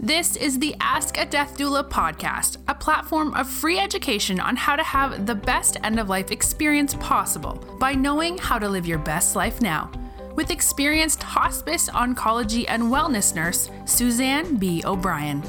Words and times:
This 0.00 0.36
is 0.36 0.60
the 0.60 0.76
Ask 0.80 1.18
a 1.18 1.26
Death 1.26 1.58
Doula 1.58 1.82
podcast, 1.88 2.58
a 2.68 2.74
platform 2.74 3.34
of 3.34 3.48
free 3.48 3.80
education 3.80 4.38
on 4.38 4.54
how 4.54 4.76
to 4.76 4.82
have 4.84 5.26
the 5.26 5.34
best 5.34 5.76
end 5.82 5.98
of 5.98 6.08
life 6.08 6.30
experience 6.30 6.94
possible 7.00 7.54
by 7.80 7.94
knowing 7.94 8.38
how 8.38 8.60
to 8.60 8.68
live 8.68 8.86
your 8.86 9.00
best 9.00 9.34
life 9.34 9.60
now. 9.60 9.90
With 10.36 10.52
experienced 10.52 11.20
hospice, 11.24 11.88
oncology, 11.88 12.64
and 12.68 12.84
wellness 12.84 13.34
nurse, 13.34 13.70
Suzanne 13.86 14.54
B. 14.54 14.84
O'Brien. 14.84 15.42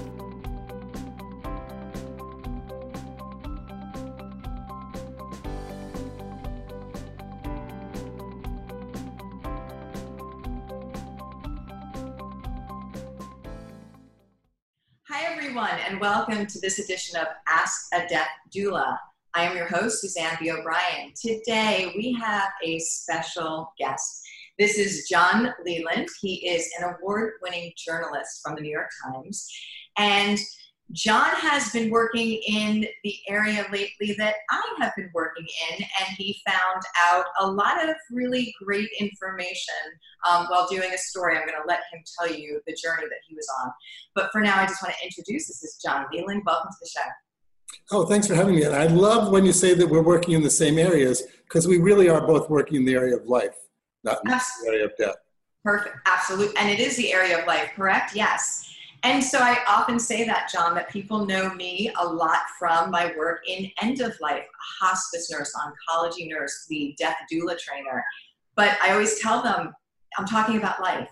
Welcome 16.30 16.46
to 16.46 16.60
this 16.60 16.78
edition 16.78 17.20
of 17.20 17.26
Ask 17.48 17.88
a 17.92 18.08
Death 18.08 18.30
Doula. 18.56 18.96
I 19.34 19.46
am 19.46 19.58
your 19.58 19.66
host, 19.66 20.02
Suzanne 20.02 20.38
B. 20.40 20.52
O'Brien. 20.52 21.12
Today 21.20 21.92
we 21.98 22.14
have 22.22 22.50
a 22.64 22.78
special 22.78 23.74
guest. 23.80 24.22
This 24.60 24.78
is 24.78 25.08
John 25.10 25.52
Leland. 25.66 26.08
He 26.22 26.48
is 26.48 26.70
an 26.78 26.94
award 26.94 27.34
winning 27.42 27.72
journalist 27.76 28.42
from 28.44 28.54
the 28.54 28.62
New 28.62 28.70
York 28.70 28.92
Times. 29.04 29.50
And 29.98 30.38
John 30.92 31.30
has 31.36 31.72
been 31.72 31.92
working 31.92 32.42
in 32.48 32.86
the 33.04 33.16
area 33.28 33.66
lately 33.72 34.16
that 34.18 34.36
I 34.50 34.76
have 34.80 34.96
been 34.96 35.12
working 35.14 35.46
in, 35.70 35.84
and 35.84 36.18
he 36.18 36.42
found 36.48 36.82
out 37.12 37.26
a 37.40 37.48
lot 37.50 37.88
of 37.88 37.96
really 38.12 38.54
great 38.64 38.90
information 39.00 39.76
um, 40.28 40.48
while 40.48 40.68
doing 40.68 40.92
a 40.92 40.98
story. 40.98 41.38
I'm 41.38 41.46
going 41.46 41.62
to 41.62 41.68
let 41.68 41.82
him 41.94 42.02
tell 42.18 42.36
you 42.36 42.60
the 42.66 42.74
journey 42.74 43.04
that 43.08 43.20
he 43.28 43.36
was 43.36 43.48
on. 43.62 43.72
But 44.16 44.32
for 44.32 44.42
now, 44.42 44.60
I 44.60 44.66
just 44.66 44.82
want 44.82 44.96
to 44.96 45.06
introduce 45.06 45.48
this 45.48 45.64
is 45.64 45.80
John 45.84 46.08
Leland. 46.12 46.42
Welcome 46.44 46.72
to 46.72 46.78
the 46.82 46.90
show. 46.90 47.08
Oh, 47.92 48.06
thanks 48.08 48.26
for 48.26 48.34
having 48.34 48.56
me. 48.56 48.64
And 48.64 48.76
I 48.76 48.88
love 48.88 49.32
when 49.32 49.46
you 49.46 49.54
say 49.54 49.76
that 49.76 49.88
we're 49.88 50.02
working 50.02 50.34
in 50.34 50.42
the 50.42 50.50
same 50.50 50.80
areas 50.80 51.22
because 51.44 51.68
we 51.68 51.78
really 51.78 52.10
are 52.10 52.26
both 52.26 52.50
working 52.50 52.78
in 52.78 52.86
the 52.86 52.96
area 52.96 53.16
of 53.16 53.28
life, 53.28 53.56
not 54.04 54.20
in 54.26 54.32
the 54.32 54.42
area 54.68 54.86
of 54.86 54.92
death. 54.98 55.16
Perfect, 55.64 55.98
absolutely. 56.08 56.58
And 56.58 56.68
it 56.70 56.80
is 56.80 56.96
the 56.98 57.14
area 57.14 57.40
of 57.40 57.46
life, 57.46 57.70
correct? 57.76 58.16
Yes. 58.16 58.74
And 59.04 59.24
so 59.24 59.40
I 59.40 59.60
often 59.68 59.98
say 59.98 60.26
that, 60.26 60.50
John, 60.52 60.76
that 60.76 60.90
people 60.90 61.26
know 61.26 61.54
me 61.54 61.92
a 62.00 62.06
lot 62.06 62.40
from 62.58 62.92
my 62.92 63.14
work 63.18 63.42
in 63.48 63.72
end 63.82 64.02
of 64.02 64.14
life, 64.20 64.46
hospice 64.82 65.32
nurse, 65.32 65.54
oncology 65.56 66.28
nurse, 66.30 66.66
the 66.70 66.96
death 66.98 67.16
doula 67.32 67.58
trainer. 67.58 68.04
But 68.56 68.78
I 68.84 68.92
always 68.92 69.20
tell 69.20 69.42
them 69.42 69.74
I'm 70.18 70.26
talking 70.26 70.58
about 70.58 70.82
life. 70.82 71.10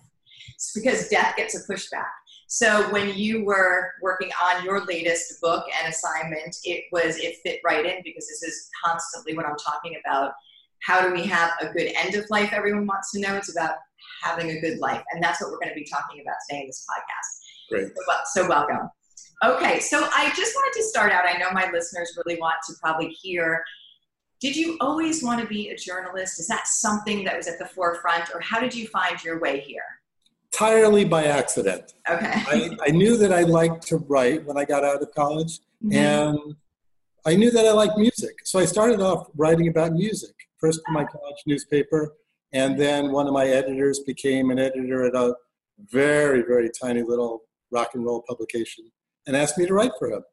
It's 0.56 0.74
because 0.74 1.08
death 1.08 1.36
gets 1.38 1.56
a 1.56 1.72
pushback. 1.72 2.08
So 2.48 2.90
when 2.92 3.14
you 3.14 3.46
were 3.46 3.92
working 4.02 4.32
on 4.44 4.64
your 4.66 4.86
latest 4.86 5.40
book 5.42 5.66
and 5.80 5.94
assignment, 5.94 6.56
it 6.64 6.86
was 6.92 7.18
it 7.18 7.38
fit 7.44 7.60
right 7.64 7.86
in 7.86 8.02
because 8.04 8.28
this 8.28 8.42
is 8.42 8.70
constantly 8.84 9.36
what 9.36 9.46
I'm 9.46 9.58
talking 9.58 10.00
about. 10.04 10.32
How 10.82 11.06
do 11.06 11.14
we 11.14 11.24
have 11.24 11.52
a 11.62 11.68
good 11.68 11.92
end 11.96 12.16
of 12.16 12.30
life? 12.30 12.54
Everyone 12.54 12.88
wants 12.88 13.12
to 13.12 13.20
know. 13.20 13.36
It's 13.36 13.52
about 13.52 13.76
having 14.24 14.52
a 14.52 14.62
good 14.62 14.80
life, 14.80 15.04
and 15.12 15.22
that's 15.22 15.42
what 15.42 15.52
we're 15.52 15.60
going 15.60 15.70
to 15.70 15.76
be 15.76 15.86
talking 15.86 16.22
about 16.22 16.36
today 16.50 16.62
in 16.62 16.68
this 16.68 16.86
podcast. 16.90 17.47
Great. 17.70 17.88
So, 17.88 18.42
so 18.42 18.50
welcome. 18.50 18.90
Okay, 19.44 19.80
so 19.80 20.08
I 20.16 20.32
just 20.36 20.56
wanted 20.56 20.78
to 20.80 20.84
start 20.84 21.12
out. 21.12 21.26
I 21.28 21.38
know 21.38 21.52
my 21.52 21.70
listeners 21.72 22.18
really 22.18 22.40
want 22.40 22.56
to 22.68 22.74
probably 22.82 23.10
hear. 23.10 23.64
Did 24.40 24.56
you 24.56 24.78
always 24.82 25.24
want 25.24 25.42
to 25.42 25.48
be 25.48 25.70
a 25.70 25.76
journalist? 25.76 26.40
Is 26.40 26.48
that 26.48 26.68
something 26.68 27.24
that 27.26 27.38
was 27.38 27.48
at 27.48 27.60
the 27.60 27.66
forefront, 27.66 28.34
or 28.34 28.40
how 28.42 28.60
did 28.60 28.74
you 28.74 28.88
find 28.88 29.24
your 29.24 29.40
way 29.40 29.60
here? 29.60 29.84
Entirely 30.54 31.06
by 31.06 31.26
accident. 31.26 31.94
Okay. 32.10 32.32
I, 32.34 32.78
I 32.88 32.90
knew 32.90 33.18
that 33.18 33.32
I 33.32 33.42
liked 33.42 33.86
to 33.88 33.98
write 33.98 34.46
when 34.46 34.58
I 34.58 34.66
got 34.66 34.84
out 34.84 35.02
of 35.02 35.14
college, 35.14 35.60
mm-hmm. 35.84 35.94
and 35.94 36.56
I 37.26 37.36
knew 37.36 37.52
that 37.52 37.66
I 37.66 37.72
liked 37.74 37.98
music. 37.98 38.38
So 38.44 38.58
I 38.58 38.66
started 38.66 39.02
off 39.02 39.28
writing 39.36 39.68
about 39.68 39.94
music, 39.94 40.34
first 40.58 40.82
for 40.86 40.94
my 40.94 41.04
college 41.04 41.38
newspaper, 41.46 42.16
and 42.54 42.80
then 42.80 43.12
one 43.12 43.28
of 43.28 43.34
my 43.34 43.46
editors 43.46 44.00
became 44.00 44.50
an 44.50 44.58
editor 44.58 45.04
at 45.06 45.14
a 45.14 45.36
very, 45.92 46.42
very 46.42 46.72
tiny 46.82 47.04
little 47.04 47.44
rock 47.72 47.90
and 47.94 48.06
roll 48.06 48.24
publication 48.28 48.92
and 49.26 49.36
asked 49.36 49.58
me 49.58 49.66
to 49.66 49.74
write 49.74 49.92
for 50.00 50.12
him. 50.12 50.24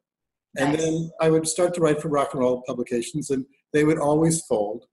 Nice. 0.55 0.65
And 0.65 0.79
then 0.79 1.11
I 1.21 1.29
would 1.29 1.47
start 1.47 1.73
to 1.75 1.81
write 1.81 2.01
for 2.01 2.09
rock 2.09 2.33
and 2.33 2.41
roll 2.41 2.63
publications, 2.65 3.29
and 3.29 3.45
they 3.73 3.83
would 3.83 3.99
always 3.99 4.41
fold. 4.45 4.85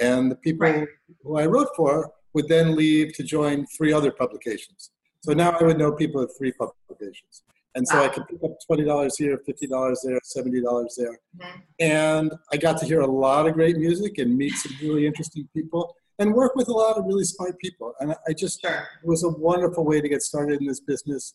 And 0.00 0.30
the 0.30 0.36
people 0.36 0.66
right. 0.66 0.88
who 1.22 1.38
I 1.38 1.46
wrote 1.46 1.68
for 1.76 2.12
would 2.34 2.48
then 2.48 2.74
leave 2.74 3.12
to 3.14 3.22
join 3.22 3.66
three 3.76 3.92
other 3.92 4.10
publications. 4.10 4.90
So 5.20 5.32
now 5.34 5.50
I 5.50 5.62
would 5.62 5.78
know 5.78 5.92
people 5.92 6.22
at 6.22 6.30
three 6.36 6.52
publications. 6.52 7.42
And 7.74 7.86
so 7.86 7.98
wow. 7.98 8.04
I 8.04 8.08
could 8.08 8.26
pick 8.28 8.42
up 8.44 8.52
$20 8.70 9.10
here, 9.16 9.40
$50 9.48 9.96
there, 10.04 10.20
$70 10.36 10.88
there. 10.96 11.18
Mm-hmm. 11.38 11.58
And 11.80 12.32
I 12.52 12.56
got 12.56 12.78
to 12.78 12.86
hear 12.86 13.00
a 13.00 13.06
lot 13.06 13.46
of 13.46 13.54
great 13.54 13.76
music 13.76 14.18
and 14.18 14.36
meet 14.36 14.54
some 14.54 14.72
really 14.82 15.06
interesting 15.06 15.48
people 15.54 15.94
and 16.18 16.34
work 16.34 16.54
with 16.54 16.68
a 16.68 16.72
lot 16.72 16.98
of 16.98 17.06
really 17.06 17.24
smart 17.24 17.58
people. 17.58 17.94
And 18.00 18.14
I 18.28 18.32
just, 18.32 18.60
sure. 18.60 18.88
it 19.02 19.06
was 19.06 19.24
a 19.24 19.30
wonderful 19.30 19.84
way 19.84 20.00
to 20.00 20.08
get 20.08 20.22
started 20.22 20.60
in 20.60 20.66
this 20.66 20.80
business 20.80 21.34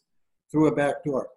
through 0.52 0.68
a 0.68 0.76
back 0.76 1.04
door. 1.04 1.28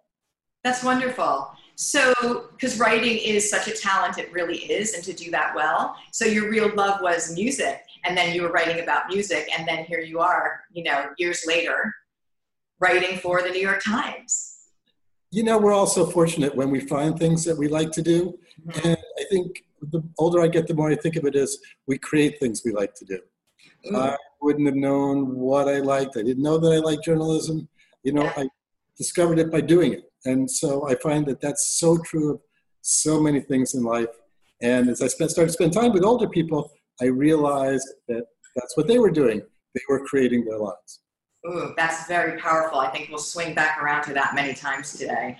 That's 0.63 0.83
wonderful. 0.83 1.51
So, 1.75 2.13
because 2.51 2.79
writing 2.79 3.17
is 3.17 3.49
such 3.49 3.67
a 3.67 3.71
talent, 3.71 4.19
it 4.19 4.31
really 4.31 4.59
is, 4.71 4.93
and 4.93 5.03
to 5.03 5.13
do 5.13 5.31
that 5.31 5.55
well. 5.55 5.95
So, 6.11 6.25
your 6.25 6.49
real 6.49 6.73
love 6.75 7.01
was 7.01 7.33
music, 7.33 7.81
and 8.05 8.15
then 8.15 8.35
you 8.35 8.43
were 8.43 8.51
writing 8.51 8.83
about 8.83 9.07
music, 9.07 9.49
and 9.57 9.67
then 9.67 9.85
here 9.85 10.01
you 10.01 10.19
are, 10.19 10.61
you 10.71 10.83
know, 10.83 11.09
years 11.17 11.43
later, 11.47 11.91
writing 12.79 13.17
for 13.17 13.41
the 13.41 13.49
New 13.49 13.61
York 13.61 13.81
Times. 13.83 14.57
You 15.31 15.43
know, 15.43 15.57
we're 15.57 15.73
all 15.73 15.87
so 15.87 16.05
fortunate 16.05 16.53
when 16.55 16.69
we 16.69 16.81
find 16.81 17.17
things 17.17 17.45
that 17.45 17.57
we 17.57 17.67
like 17.67 17.91
to 17.93 18.01
do. 18.01 18.37
Mm-hmm. 18.67 18.87
And 18.87 18.97
I 19.19 19.23
think 19.31 19.63
the 19.81 20.03
older 20.19 20.41
I 20.41 20.47
get, 20.47 20.67
the 20.67 20.73
more 20.73 20.91
I 20.91 20.95
think 20.95 21.15
of 21.15 21.25
it 21.25 21.35
as 21.35 21.57
we 21.87 21.97
create 21.97 22.39
things 22.39 22.61
we 22.65 22.73
like 22.73 22.93
to 22.95 23.05
do. 23.05 23.19
Mm-hmm. 23.85 23.95
I 23.95 24.17
wouldn't 24.41 24.67
have 24.67 24.75
known 24.75 25.35
what 25.35 25.67
I 25.67 25.79
liked. 25.79 26.17
I 26.17 26.21
didn't 26.21 26.43
know 26.43 26.57
that 26.57 26.71
I 26.71 26.77
liked 26.77 27.05
journalism. 27.05 27.67
You 28.03 28.13
know, 28.13 28.23
yeah. 28.23 28.33
I 28.37 28.49
discovered 29.01 29.39
it 29.39 29.51
by 29.51 29.61
doing 29.61 29.93
it. 29.93 30.03
And 30.25 30.49
so 30.59 30.87
I 30.87 30.93
find 30.95 31.25
that 31.25 31.41
that's 31.41 31.79
so 31.79 31.97
true 31.97 32.33
of 32.33 32.39
so 32.81 33.19
many 33.19 33.39
things 33.39 33.73
in 33.73 33.83
life. 33.83 34.13
And 34.61 34.89
as 34.89 35.01
I 35.01 35.07
spent, 35.07 35.31
started 35.31 35.47
to 35.47 35.53
spend 35.53 35.73
time 35.73 35.91
with 35.91 36.03
older 36.03 36.29
people, 36.29 36.71
I 37.01 37.05
realized 37.05 37.87
that 38.07 38.25
that's 38.55 38.77
what 38.77 38.87
they 38.87 38.99
were 38.99 39.09
doing. 39.09 39.41
They 39.73 39.81
were 39.89 40.05
creating 40.05 40.45
their 40.45 40.59
lives. 40.59 40.99
Ooh, 41.47 41.73
that's 41.75 42.07
very 42.07 42.39
powerful. 42.39 42.79
I 42.79 42.91
think 42.91 43.09
we'll 43.09 43.17
swing 43.17 43.55
back 43.55 43.81
around 43.81 44.03
to 44.03 44.13
that 44.13 44.35
many 44.35 44.53
times 44.53 44.93
today. 44.93 45.37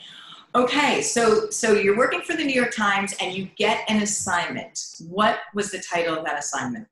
Okay, 0.55 1.01
so 1.03 1.49
so 1.51 1.73
you're 1.73 1.97
working 1.97 2.22
for 2.22 2.35
the 2.35 2.43
New 2.43 2.55
York 2.61 2.73
Times 2.75 3.13
and 3.22 3.33
you 3.35 3.47
get 3.57 3.85
an 3.89 4.01
assignment. 4.01 4.78
What 5.07 5.38
was 5.53 5.69
the 5.69 5.79
title 5.79 6.17
of 6.17 6.25
that 6.25 6.39
assignment? 6.39 6.88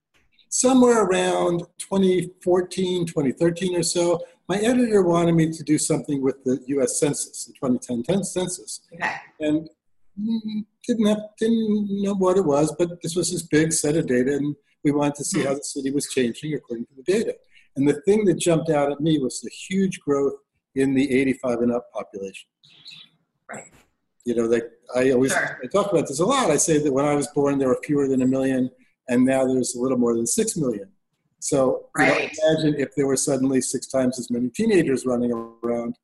Somewhere 0.49 1.03
around 1.03 1.63
2014, 1.79 3.07
2013 3.07 3.75
or 3.75 3.83
so, 3.83 4.21
my 4.49 4.57
editor 4.57 5.03
wanted 5.03 5.35
me 5.35 5.51
to 5.51 5.63
do 5.63 5.77
something 5.77 6.23
with 6.23 6.43
the 6.43 6.59
U.S. 6.69 6.99
Census, 6.99 7.45
the 7.45 7.53
2010 7.53 8.23
census, 8.23 8.81
okay. 8.91 9.13
and 9.39 9.69
didn't 10.87 11.05
have, 11.05 11.19
didn't 11.39 12.01
know 12.01 12.15
what 12.15 12.35
it 12.35 12.43
was, 12.43 12.75
but 12.77 12.99
this 13.03 13.15
was 13.15 13.31
this 13.31 13.43
big 13.43 13.71
set 13.71 13.95
of 13.95 14.07
data, 14.07 14.35
and 14.35 14.55
we 14.83 14.91
wanted 14.91 15.15
to 15.15 15.23
see 15.23 15.43
how 15.43 15.53
the 15.53 15.63
city 15.63 15.91
was 15.91 16.07
changing 16.07 16.55
according 16.55 16.87
to 16.87 16.95
the 16.95 17.03
data. 17.03 17.35
And 17.75 17.87
the 17.87 18.01
thing 18.01 18.25
that 18.25 18.39
jumped 18.39 18.71
out 18.71 18.91
at 18.91 18.99
me 18.99 19.19
was 19.19 19.39
the 19.39 19.51
huge 19.51 19.99
growth 19.99 20.33
in 20.73 20.95
the 20.95 21.19
85 21.21 21.59
and 21.59 21.71
up 21.71 21.91
population. 21.93 22.49
Right. 23.47 23.71
You 24.25 24.35
know, 24.35 24.45
like 24.45 24.65
I 24.95 25.11
always 25.11 25.31
sure. 25.31 25.59
I 25.63 25.67
talk 25.67 25.91
about 25.91 26.07
this 26.07 26.19
a 26.19 26.25
lot. 26.25 26.49
I 26.49 26.57
say 26.57 26.79
that 26.79 26.91
when 26.91 27.05
I 27.05 27.13
was 27.13 27.27
born, 27.27 27.59
there 27.59 27.67
were 27.67 27.79
fewer 27.83 28.07
than 28.07 28.23
a 28.23 28.27
million, 28.27 28.71
and 29.07 29.25
now 29.25 29.45
there's 29.45 29.75
a 29.75 29.79
little 29.79 29.97
more 29.97 30.15
than 30.15 30.25
six 30.25 30.57
million. 30.57 30.89
So 31.39 31.87
right. 31.97 32.07
you 32.07 32.27
know, 32.27 32.53
imagine 32.53 32.79
if 32.79 32.95
there 32.95 33.07
were 33.07 33.15
suddenly 33.15 33.61
six 33.61 33.87
times 33.87 34.19
as 34.19 34.29
many 34.29 34.49
teenagers 34.49 35.05
running 35.05 35.31
around, 35.63 35.95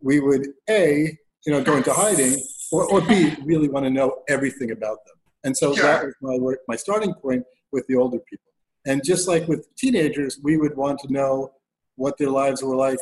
we 0.00 0.20
would 0.20 0.48
a 0.68 1.16
you 1.46 1.52
know 1.52 1.62
go 1.62 1.76
into 1.76 1.92
hiding, 1.92 2.42
or, 2.72 2.90
or 2.90 3.00
b 3.02 3.34
really 3.44 3.68
want 3.68 3.84
to 3.84 3.90
know 3.90 4.22
everything 4.28 4.70
about 4.70 4.98
them. 5.06 5.16
And 5.44 5.56
so 5.56 5.74
sure. 5.74 5.84
that 5.84 6.04
was 6.04 6.14
my 6.22 6.36
work, 6.36 6.60
my 6.68 6.76
starting 6.76 7.12
point 7.14 7.44
with 7.72 7.86
the 7.88 7.96
older 7.96 8.18
people. 8.30 8.52
And 8.86 9.02
just 9.04 9.28
like 9.28 9.46
with 9.48 9.66
teenagers, 9.76 10.38
we 10.42 10.56
would 10.56 10.76
want 10.76 10.98
to 11.00 11.12
know 11.12 11.52
what 11.96 12.16
their 12.18 12.30
lives 12.30 12.62
were 12.62 12.76
like 12.76 12.98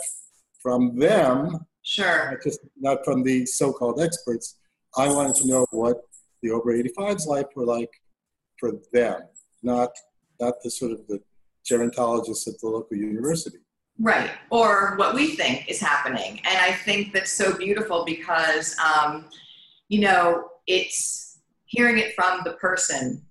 from 0.61 0.99
them. 0.99 1.58
Sure. 1.82 2.31
Not 2.31 2.43
just 2.43 2.61
not 2.78 3.05
from 3.05 3.22
the 3.22 3.46
so-called 3.46 4.00
experts. 4.00 4.56
I 4.96 5.08
wanted 5.08 5.37
to 5.37 5.49
know 5.49 5.66
what 5.70 6.00
the 6.43 6.50
over 6.50 6.72
85s 6.72 7.26
life 7.26 7.46
were 7.56 7.64
like 7.64 7.90
for 8.58 8.72
them, 8.93 9.20
not 9.62 9.90
not 10.40 10.55
the 10.62 10.70
sort 10.70 10.93
of 10.93 11.06
the 11.08 11.20
gerontologists 11.70 12.49
at 12.49 12.59
the 12.61 12.69
local 12.69 12.97
university. 12.97 13.59
Right, 13.99 14.31
or 14.50 14.94
what 14.97 15.14
we 15.14 15.37
think 15.37 15.69
is 15.69 15.81
happening. 15.81 16.41
And 16.44 16.59
I 16.59 16.73
think 16.73 17.12
that's 17.12 17.32
so 17.32 17.56
beautiful 17.56 18.05
because, 18.05 18.76
um, 18.79 19.26
you 19.88 20.00
know, 20.00 20.49
it's 20.67 21.41
hearing 21.67 21.99
it 21.99 22.14
from 22.14 22.41
the 22.44 22.53
person 22.55 23.23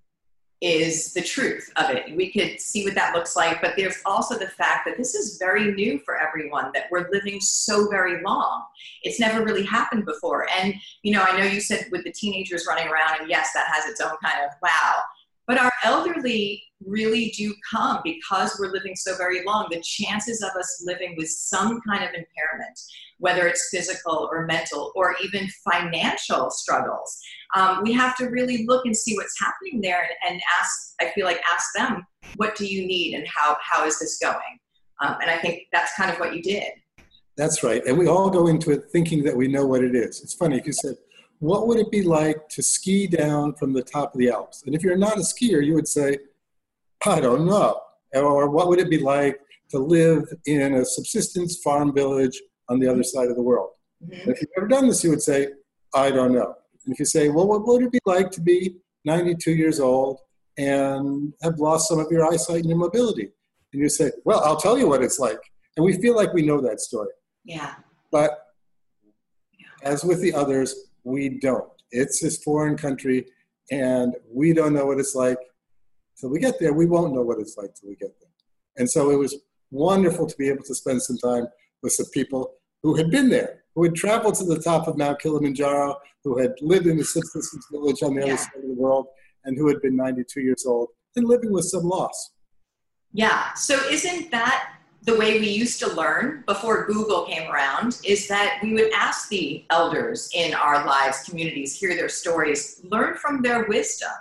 is 0.61 1.11
the 1.13 1.21
truth 1.21 1.71
of 1.77 1.89
it. 1.89 2.15
We 2.15 2.31
could 2.31 2.61
see 2.61 2.85
what 2.85 2.93
that 2.93 3.15
looks 3.15 3.35
like, 3.35 3.61
but 3.61 3.73
there's 3.75 3.97
also 4.05 4.37
the 4.37 4.47
fact 4.47 4.85
that 4.85 4.95
this 4.95 5.15
is 5.15 5.37
very 5.39 5.73
new 5.73 5.99
for 6.05 6.17
everyone, 6.17 6.71
that 6.75 6.85
we're 6.91 7.09
living 7.11 7.41
so 7.41 7.89
very 7.89 8.21
long. 8.21 8.63
It's 9.01 9.19
never 9.19 9.43
really 9.43 9.65
happened 9.65 10.05
before. 10.05 10.47
And, 10.59 10.75
you 11.01 11.13
know, 11.13 11.23
I 11.23 11.37
know 11.37 11.45
you 11.45 11.59
said 11.59 11.87
with 11.91 12.03
the 12.03 12.11
teenagers 12.11 12.67
running 12.69 12.87
around, 12.87 13.21
and 13.21 13.29
yes, 13.29 13.49
that 13.55 13.65
has 13.73 13.87
its 13.87 14.01
own 14.01 14.15
kind 14.23 14.45
of 14.45 14.51
wow. 14.61 15.01
But 15.51 15.59
our 15.59 15.71
elderly 15.83 16.63
really 16.79 17.33
do 17.37 17.53
come 17.69 17.99
because 18.05 18.55
we're 18.57 18.71
living 18.71 18.95
so 18.95 19.17
very 19.17 19.43
long. 19.43 19.67
The 19.69 19.81
chances 19.81 20.41
of 20.41 20.51
us 20.57 20.81
living 20.85 21.15
with 21.17 21.27
some 21.27 21.81
kind 21.85 22.05
of 22.05 22.11
impairment, 22.11 22.79
whether 23.17 23.47
it's 23.47 23.67
physical 23.69 24.29
or 24.31 24.45
mental 24.45 24.93
or 24.95 25.17
even 25.21 25.49
financial 25.69 26.51
struggles, 26.51 27.19
um, 27.53 27.81
we 27.83 27.91
have 27.91 28.15
to 28.19 28.27
really 28.27 28.65
look 28.65 28.85
and 28.85 28.95
see 28.95 29.13
what's 29.17 29.37
happening 29.41 29.81
there 29.81 30.07
and, 30.25 30.41
ask, 30.61 30.93
I 31.01 31.11
feel 31.13 31.25
like, 31.25 31.41
ask 31.53 31.65
them, 31.75 32.07
what 32.37 32.55
do 32.55 32.65
you 32.65 32.87
need 32.87 33.15
and 33.15 33.27
how, 33.27 33.57
how 33.61 33.85
is 33.85 33.99
this 33.99 34.19
going? 34.19 34.57
Um, 35.01 35.17
and 35.21 35.29
I 35.29 35.37
think 35.37 35.63
that's 35.73 35.93
kind 35.95 36.09
of 36.09 36.17
what 36.17 36.33
you 36.33 36.41
did. 36.41 36.71
That's 37.35 37.61
right. 37.61 37.85
And 37.85 37.97
we 37.97 38.07
all 38.07 38.29
go 38.29 38.47
into 38.47 38.71
it 38.71 38.85
thinking 38.93 39.21
that 39.25 39.35
we 39.35 39.49
know 39.49 39.65
what 39.65 39.83
it 39.83 39.95
is. 39.95 40.21
It's 40.23 40.33
funny 40.33 40.57
if 40.57 40.65
you 40.65 40.71
said, 40.71 40.95
what 41.41 41.67
would 41.67 41.79
it 41.79 41.89
be 41.89 42.03
like 42.03 42.47
to 42.49 42.61
ski 42.61 43.07
down 43.07 43.55
from 43.55 43.73
the 43.73 43.81
top 43.81 44.13
of 44.13 44.19
the 44.19 44.29
Alps? 44.29 44.61
And 44.67 44.75
if 44.75 44.83
you're 44.83 44.95
not 44.95 45.17
a 45.17 45.21
skier, 45.21 45.65
you 45.65 45.73
would 45.73 45.87
say, 45.87 46.19
I 47.03 47.19
don't 47.19 47.47
know. 47.47 47.81
Or 48.13 48.47
what 48.47 48.67
would 48.67 48.79
it 48.79 48.91
be 48.91 48.99
like 48.99 49.39
to 49.71 49.79
live 49.79 50.23
in 50.45 50.75
a 50.75 50.85
subsistence 50.85 51.57
farm 51.57 51.95
village 51.95 52.39
on 52.69 52.79
the 52.79 52.87
other 52.87 53.01
side 53.01 53.29
of 53.29 53.35
the 53.35 53.41
world? 53.41 53.71
Mm-hmm. 54.05 54.29
If 54.29 54.39
you've 54.39 54.51
ever 54.55 54.67
done 54.67 54.87
this, 54.87 55.03
you 55.03 55.09
would 55.09 55.23
say, 55.23 55.47
I 55.95 56.11
don't 56.11 56.31
know. 56.31 56.53
And 56.85 56.93
if 56.93 56.99
you 56.99 57.05
say, 57.05 57.29
well, 57.29 57.47
what 57.47 57.65
would 57.65 57.81
it 57.81 57.91
be 57.91 57.99
like 58.05 58.29
to 58.31 58.41
be 58.41 58.75
92 59.05 59.51
years 59.51 59.79
old 59.79 60.19
and 60.59 61.33
have 61.41 61.57
lost 61.57 61.89
some 61.89 61.97
of 61.97 62.11
your 62.11 62.23
eyesight 62.31 62.59
and 62.59 62.69
your 62.69 62.77
mobility? 62.77 63.31
And 63.73 63.81
you 63.81 63.89
say, 63.89 64.11
well, 64.25 64.41
I'll 64.41 64.57
tell 64.57 64.77
you 64.77 64.87
what 64.87 65.01
it's 65.01 65.17
like. 65.17 65.39
And 65.75 65.83
we 65.83 65.99
feel 65.99 66.15
like 66.15 66.33
we 66.33 66.43
know 66.43 66.61
that 66.61 66.81
story. 66.81 67.09
Yeah. 67.45 67.73
But 68.11 68.45
as 69.81 70.03
with 70.03 70.21
the 70.21 70.35
others, 70.35 70.90
we 71.03 71.39
don't. 71.39 71.69
It's 71.91 72.21
this 72.21 72.43
foreign 72.43 72.77
country, 72.77 73.25
and 73.71 74.15
we 74.31 74.53
don't 74.53 74.73
know 74.73 74.85
what 74.85 74.99
it's 74.99 75.15
like 75.15 75.37
till 76.19 76.29
we 76.29 76.39
get 76.39 76.59
there. 76.59 76.73
We 76.73 76.85
won't 76.85 77.13
know 77.13 77.21
what 77.21 77.39
it's 77.39 77.57
like 77.57 77.73
till 77.75 77.89
we 77.89 77.95
get 77.95 78.13
there. 78.19 78.29
And 78.77 78.89
so 78.89 79.09
it 79.09 79.17
was 79.17 79.35
wonderful 79.71 80.27
to 80.27 80.37
be 80.37 80.49
able 80.49 80.63
to 80.63 80.75
spend 80.75 81.01
some 81.01 81.17
time 81.17 81.47
with 81.81 81.93
some 81.93 82.07
people 82.13 82.53
who 82.83 82.95
had 82.95 83.09
been 83.11 83.29
there, 83.29 83.63
who 83.75 83.83
had 83.83 83.95
traveled 83.95 84.35
to 84.35 84.45
the 84.45 84.59
top 84.59 84.87
of 84.87 84.97
Mount 84.97 85.19
Kilimanjaro, 85.19 85.97
who 86.23 86.39
had 86.39 86.53
lived 86.61 86.87
in 86.87 86.97
the 86.97 87.03
subsistence 87.03 87.67
village 87.71 88.03
on 88.03 88.15
the 88.15 88.21
yeah. 88.21 88.33
other 88.33 88.37
side 88.37 88.63
of 88.63 88.69
the 88.69 88.75
world, 88.75 89.07
and 89.45 89.57
who 89.57 89.67
had 89.67 89.81
been 89.81 89.95
92 89.95 90.41
years 90.41 90.65
old 90.65 90.89
and 91.15 91.27
living 91.27 91.51
with 91.51 91.65
some 91.65 91.83
loss. 91.83 92.31
Yeah. 93.13 93.53
So 93.53 93.75
isn't 93.89 94.31
that 94.31 94.73
the 95.03 95.17
way 95.17 95.39
we 95.39 95.49
used 95.49 95.79
to 95.79 95.91
learn 95.93 96.43
before 96.45 96.85
Google 96.85 97.25
came 97.25 97.49
around 97.51 97.99
is 98.05 98.27
that 98.27 98.59
we 98.61 98.73
would 98.73 98.91
ask 98.93 99.29
the 99.29 99.65
elders 99.71 100.29
in 100.35 100.53
our 100.53 100.85
lives, 100.85 101.23
communities, 101.23 101.77
hear 101.77 101.95
their 101.95 102.09
stories, 102.09 102.81
learn 102.83 103.15
from 103.15 103.41
their 103.41 103.65
wisdom. 103.65 104.11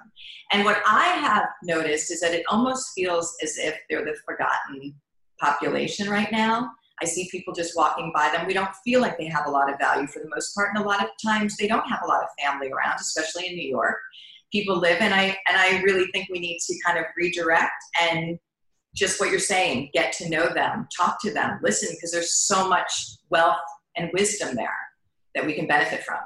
And 0.53 0.65
what 0.65 0.83
I 0.87 1.05
have 1.05 1.49
noticed 1.63 2.11
is 2.11 2.21
that 2.21 2.33
it 2.33 2.45
almost 2.49 2.93
feels 2.95 3.37
as 3.43 3.59
if 3.59 3.75
they're 3.89 4.05
the 4.05 4.17
forgotten 4.25 4.95
population 5.39 6.09
right 6.09 6.33
now. 6.33 6.71
I 7.03 7.05
see 7.05 7.29
people 7.31 7.55
just 7.55 7.77
walking 7.77 8.11
by 8.15 8.31
them. 8.33 8.47
We 8.47 8.55
don't 8.55 8.75
feel 8.85 9.01
like 9.01 9.19
they 9.19 9.29
have 9.29 9.47
a 9.47 9.51
lot 9.51 9.73
of 9.73 9.79
value 9.79 10.07
for 10.07 10.21
the 10.21 10.31
most 10.35 10.55
part, 10.55 10.71
and 10.75 10.83
a 10.83 10.87
lot 10.87 11.03
of 11.03 11.11
times 11.25 11.57
they 11.57 11.67
don't 11.67 11.89
have 11.89 12.01
a 12.05 12.07
lot 12.07 12.23
of 12.23 12.29
family 12.43 12.71
around, 12.71 13.01
especially 13.01 13.49
in 13.49 13.55
New 13.55 13.69
York. 13.69 13.97
People 14.53 14.79
live, 14.79 14.99
and 15.01 15.15
I 15.15 15.37
and 15.49 15.57
I 15.57 15.81
really 15.83 16.11
think 16.13 16.29
we 16.31 16.41
need 16.41 16.59
to 16.67 16.75
kind 16.85 16.99
of 16.99 17.05
redirect 17.17 17.71
and 18.03 18.39
just 18.95 19.21
what 19.21 19.31
you're 19.31 19.39
saying 19.39 19.91
get 19.93 20.13
to 20.13 20.29
know 20.29 20.53
them 20.53 20.87
talk 20.97 21.21
to 21.21 21.33
them 21.33 21.59
listen 21.63 21.89
because 21.95 22.13
there's 22.13 22.35
so 22.35 22.69
much 22.69 23.17
wealth 23.31 23.57
and 23.97 24.11
wisdom 24.13 24.55
there 24.55 24.69
that 25.35 25.47
we 25.47 25.55
can 25.55 25.67
benefit 25.67 26.03
from. 26.03 26.19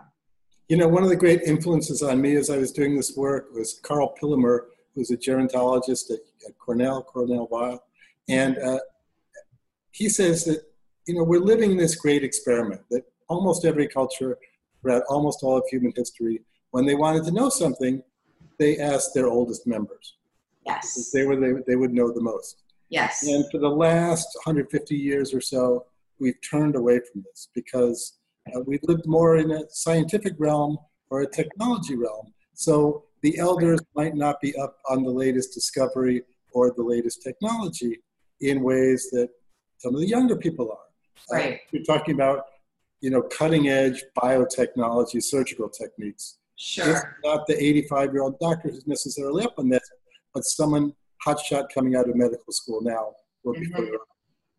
You 0.68 0.78
know 0.78 0.88
one 0.88 1.02
of 1.02 1.08
the 1.08 1.16
great 1.16 1.42
influences 1.42 2.02
on 2.02 2.20
me 2.20 2.36
as 2.36 2.50
i 2.50 2.56
was 2.56 2.72
doing 2.72 2.96
this 2.96 3.16
work 3.16 3.48
was 3.54 3.80
Karl 3.82 4.14
pillemer 4.20 4.66
who's 4.94 5.10
a 5.10 5.16
gerontologist 5.16 6.10
at, 6.10 6.20
at 6.46 6.58
cornell 6.58 7.02
cornell 7.02 7.48
Weill. 7.50 7.82
And 8.28 8.56
uh, 8.58 8.78
he 9.90 10.08
says 10.08 10.44
that 10.44 10.62
you 11.06 11.14
know 11.14 11.24
we're 11.24 11.40
living 11.40 11.76
this 11.76 11.94
great 11.96 12.24
experiment 12.24 12.80
that 12.90 13.02
almost 13.28 13.64
every 13.64 13.88
culture 13.88 14.38
throughout 14.80 15.02
almost 15.08 15.42
all 15.42 15.58
of 15.58 15.64
human 15.70 15.92
history 15.94 16.40
when 16.70 16.86
they 16.86 16.94
wanted 16.94 17.24
to 17.24 17.30
know 17.30 17.48
something 17.48 18.02
they 18.58 18.78
asked 18.78 19.14
their 19.14 19.26
oldest 19.28 19.66
members 19.66 20.14
Yes. 20.66 21.10
They 21.12 21.24
were 21.24 21.36
they, 21.36 21.52
they 21.66 21.76
would 21.76 21.92
know 21.92 22.12
the 22.12 22.20
most. 22.20 22.62
Yes. 22.88 23.26
And 23.26 23.44
for 23.50 23.58
the 23.58 23.68
last 23.68 24.28
150 24.44 24.94
years 24.94 25.34
or 25.34 25.40
so, 25.40 25.86
we've 26.20 26.40
turned 26.48 26.76
away 26.76 27.00
from 27.10 27.22
this 27.22 27.48
because 27.54 28.18
uh, 28.54 28.60
we 28.60 28.78
lived 28.82 29.06
more 29.06 29.36
in 29.36 29.50
a 29.50 29.62
scientific 29.70 30.34
realm 30.38 30.78
or 31.10 31.22
a 31.22 31.26
technology 31.26 31.96
realm. 31.96 32.32
So 32.54 33.04
the 33.22 33.38
elders 33.38 33.80
might 33.94 34.14
not 34.14 34.40
be 34.40 34.54
up 34.56 34.76
on 34.88 35.02
the 35.02 35.10
latest 35.10 35.54
discovery 35.54 36.22
or 36.52 36.72
the 36.76 36.82
latest 36.82 37.22
technology 37.22 37.98
in 38.40 38.62
ways 38.62 39.10
that 39.10 39.28
some 39.78 39.94
of 39.94 40.00
the 40.00 40.06
younger 40.06 40.36
people 40.36 40.70
are. 40.70 41.36
Uh, 41.36 41.40
right. 41.40 41.54
Uh, 41.54 41.58
you're 41.72 41.84
talking 41.84 42.14
about, 42.14 42.44
you 43.00 43.10
know, 43.10 43.22
cutting 43.22 43.68
edge 43.68 44.04
biotechnology, 44.16 45.22
surgical 45.22 45.68
techniques. 45.68 46.38
Sure. 46.56 46.90
It's 46.90 47.04
not 47.24 47.46
the 47.46 47.62
85 47.62 48.12
year 48.12 48.22
old 48.22 48.38
doctor 48.38 48.68
who's 48.68 48.86
necessarily 48.86 49.44
up 49.44 49.54
on 49.58 49.68
this, 49.68 49.82
but 50.34 50.44
someone 50.44 50.92
hotshot 51.26 51.68
coming 51.72 51.94
out 51.96 52.08
of 52.08 52.16
medical 52.16 52.52
school 52.52 52.80
now 52.82 53.12
will 53.44 53.54
be 53.54 53.68
mm-hmm. 53.70 53.94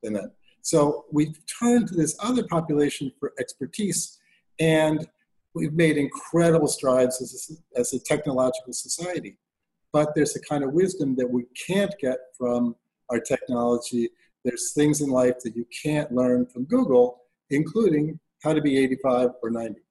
than 0.01 0.13
that. 0.13 0.31
So 0.61 1.05
we've 1.11 1.37
turned 1.59 1.87
to 1.89 1.95
this 1.95 2.15
other 2.19 2.43
population 2.47 3.11
for 3.19 3.33
expertise, 3.39 4.17
and 4.59 5.07
we've 5.53 5.73
made 5.73 5.97
incredible 5.97 6.67
strides 6.67 7.21
as 7.21 7.51
a, 7.75 7.79
as 7.79 7.93
a 7.93 7.99
technological 7.99 8.73
society. 8.73 9.37
But 9.93 10.15
there's 10.15 10.35
a 10.35 10.41
kind 10.41 10.63
of 10.63 10.73
wisdom 10.73 11.15
that 11.17 11.29
we 11.29 11.45
can't 11.67 11.93
get 11.99 12.17
from 12.37 12.75
our 13.09 13.19
technology. 13.19 14.09
There's 14.43 14.73
things 14.73 15.01
in 15.01 15.09
life 15.09 15.35
that 15.43 15.55
you 15.55 15.65
can't 15.83 16.11
learn 16.11 16.47
from 16.47 16.65
Google, 16.65 17.21
including 17.51 18.19
how 18.43 18.53
to 18.53 18.61
be 18.61 18.77
85 18.77 19.29
or 19.41 19.51
90. 19.51 19.84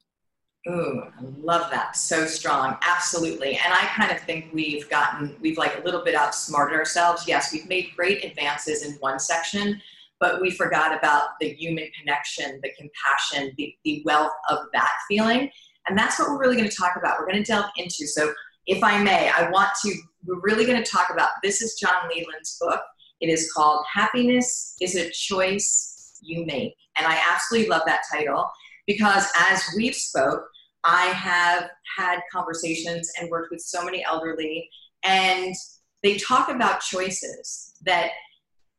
Ooh, 0.66 1.02
I 1.02 1.22
love 1.42 1.70
that. 1.70 1.94
So 1.94 2.24
strong. 2.24 2.78
Absolutely. 2.80 3.58
And 3.62 3.74
I 3.74 3.84
kind 3.94 4.10
of 4.10 4.20
think 4.20 4.48
we've 4.52 4.88
gotten, 4.88 5.36
we've 5.40 5.58
like 5.58 5.78
a 5.78 5.82
little 5.82 6.02
bit 6.02 6.14
outsmarted 6.14 6.76
ourselves. 6.76 7.28
Yes, 7.28 7.52
we've 7.52 7.68
made 7.68 7.90
great 7.94 8.24
advances 8.24 8.82
in 8.82 8.94
one 8.94 9.18
section, 9.18 9.80
but 10.20 10.40
we 10.40 10.50
forgot 10.50 10.96
about 10.96 11.38
the 11.38 11.50
human 11.50 11.88
connection, 11.98 12.60
the 12.62 12.70
compassion, 12.78 13.52
the, 13.58 13.74
the 13.84 14.02
wealth 14.06 14.32
of 14.48 14.60
that 14.72 14.90
feeling. 15.06 15.50
And 15.86 15.98
that's 15.98 16.18
what 16.18 16.30
we're 16.30 16.40
really 16.40 16.56
going 16.56 16.68
to 16.68 16.74
talk 16.74 16.96
about. 16.96 17.18
We're 17.18 17.30
going 17.30 17.44
to 17.44 17.50
delve 17.50 17.70
into. 17.76 18.06
So, 18.06 18.32
if 18.66 18.82
I 18.82 19.02
may, 19.02 19.28
I 19.28 19.50
want 19.50 19.68
to, 19.82 19.94
we're 20.24 20.40
really 20.40 20.64
going 20.64 20.82
to 20.82 20.90
talk 20.90 21.10
about 21.12 21.28
this 21.42 21.60
is 21.60 21.74
John 21.74 22.08
Leland's 22.08 22.56
book. 22.58 22.80
It 23.20 23.28
is 23.28 23.52
called 23.52 23.84
Happiness 23.92 24.74
is 24.80 24.96
a 24.96 25.10
Choice 25.10 26.18
You 26.22 26.46
Make. 26.46 26.74
And 26.96 27.06
I 27.06 27.20
absolutely 27.30 27.68
love 27.68 27.82
that 27.84 28.04
title 28.10 28.50
because 28.86 29.26
as 29.50 29.62
we've 29.76 29.94
spoke, 29.94 30.44
I 30.84 31.06
have 31.06 31.70
had 31.96 32.20
conversations 32.30 33.10
and 33.18 33.30
worked 33.30 33.50
with 33.50 33.60
so 33.60 33.84
many 33.84 34.04
elderly, 34.04 34.68
and 35.02 35.54
they 36.02 36.16
talk 36.16 36.48
about 36.50 36.80
choices 36.80 37.72
that 37.84 38.10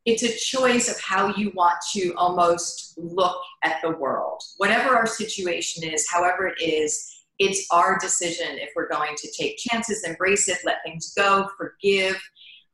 it's 0.06 0.22
a 0.22 0.38
choice 0.38 0.88
of 0.90 1.00
how 1.02 1.34
you 1.36 1.52
want 1.56 1.78
to 1.94 2.14
almost 2.16 2.94
look 2.98 3.42
at 3.64 3.82
the 3.82 3.90
world. 3.90 4.40
Whatever 4.58 4.96
our 4.96 5.08
situation 5.08 5.84
is, 5.84 6.06
however 6.12 6.48
it 6.48 6.62
is, 6.64 7.12
it's 7.40 7.66
our 7.72 7.98
decision 8.00 8.48
if 8.52 8.70
we're 8.76 8.88
going 8.88 9.16
to 9.18 9.32
take 9.32 9.58
chances, 9.58 10.04
embrace 10.04 10.48
it, 10.48 10.60
let 10.64 10.78
things 10.86 11.12
go, 11.18 11.50
forgive. 11.58 12.22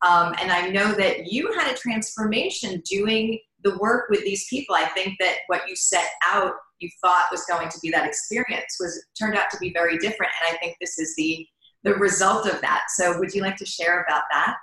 Um, 0.01 0.35
and 0.41 0.51
I 0.51 0.69
know 0.69 0.93
that 0.93 1.31
you 1.31 1.51
had 1.53 1.71
a 1.71 1.77
transformation 1.77 2.81
doing 2.85 3.39
the 3.63 3.77
work 3.77 4.09
with 4.09 4.23
these 4.23 4.47
people. 4.49 4.75
I 4.75 4.87
think 4.87 5.17
that 5.19 5.37
what 5.47 5.69
you 5.69 5.75
set 5.75 6.09
out 6.25 6.53
you 6.81 6.89
thought 7.01 7.25
was 7.31 7.43
going 7.45 7.69
to 7.69 7.79
be 7.81 7.89
that 7.89 8.05
experience 8.05 8.77
was 8.79 9.05
turned 9.17 9.35
out 9.35 9.49
to 9.49 9.57
be 9.57 9.71
very 9.73 9.97
different 9.97 10.31
and 10.41 10.55
i 10.55 10.59
think 10.59 10.75
this 10.81 10.97
is 10.97 11.15
the 11.15 11.45
the 11.83 11.93
result 11.95 12.45
of 12.45 12.59
that 12.61 12.81
so 12.95 13.17
would 13.19 13.33
you 13.33 13.41
like 13.41 13.55
to 13.55 13.65
share 13.65 14.03
about 14.07 14.23
that 14.31 14.55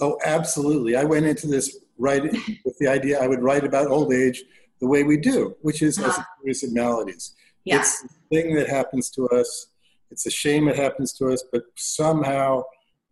oh 0.00 0.18
absolutely 0.24 0.96
i 0.96 1.04
went 1.04 1.26
into 1.26 1.46
this 1.46 1.80
right 1.98 2.22
with 2.64 2.78
the 2.78 2.88
idea 2.88 3.20
i 3.20 3.26
would 3.26 3.42
write 3.42 3.64
about 3.64 3.86
old 3.88 4.12
age 4.12 4.42
the 4.80 4.86
way 4.86 5.02
we 5.02 5.16
do 5.16 5.54
which 5.62 5.82
is 5.82 5.98
uh-huh. 5.98 6.08
as 6.08 6.18
a 6.18 6.26
series 6.40 6.64
of 6.64 6.72
maladies 6.72 7.34
yeah. 7.64 7.78
it's 7.78 8.02
the 8.02 8.08
thing 8.30 8.54
that 8.54 8.68
happens 8.68 9.10
to 9.10 9.28
us 9.28 9.68
it's 10.10 10.26
a 10.26 10.30
shame 10.30 10.68
it 10.68 10.76
happens 10.76 11.12
to 11.12 11.26
us 11.26 11.44
but 11.52 11.62
somehow 11.76 12.62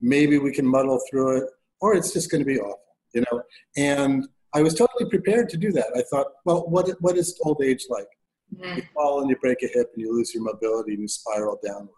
maybe 0.01 0.39
we 0.39 0.53
can 0.53 0.67
muddle 0.67 1.01
through 1.11 1.39
it 1.39 1.45
or 1.81 1.95
it's 1.95 2.13
just 2.13 2.31
going 2.31 2.41
to 2.41 2.47
be 2.47 2.59
awful 2.59 2.81
you 3.15 3.25
know 3.31 3.43
and 3.77 4.29
I 4.57 4.63
was 4.63 4.73
totally 4.73 5.11
prepared 5.11 5.51
to 5.51 5.59
do 5.59 5.71
that. 5.73 5.89
I 5.95 6.03
thought, 6.11 6.29
well, 6.47 6.67
what 6.69 6.89
what 7.01 7.19
is 7.19 7.39
old 7.45 7.63
age 7.63 7.85
like? 7.91 8.09
Mm-hmm. 8.55 8.77
You 8.77 8.83
fall 8.95 9.21
and 9.21 9.31
you 9.31 9.37
break 9.37 9.63
a 9.63 9.69
hip 9.69 9.91
and 9.95 10.05
you 10.05 10.13
lose 10.13 10.35
your 10.35 10.45
mobility 10.45 10.93
and 10.93 11.03
you 11.03 11.09
spiral 11.09 11.59
downward. 11.65 11.91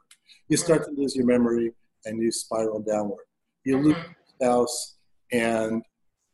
You 0.48 0.56
start 0.56 0.84
to 0.84 0.90
lose 0.92 1.14
your 1.14 1.26
memory 1.26 1.72
and 2.04 2.22
you 2.22 2.30
spiral 2.32 2.80
downward. 2.80 3.24
you 3.64 3.76
mm-hmm. 3.76 3.86
lose 3.86 3.96
your 3.96 4.14
spouse, 4.34 4.96
and 5.32 5.82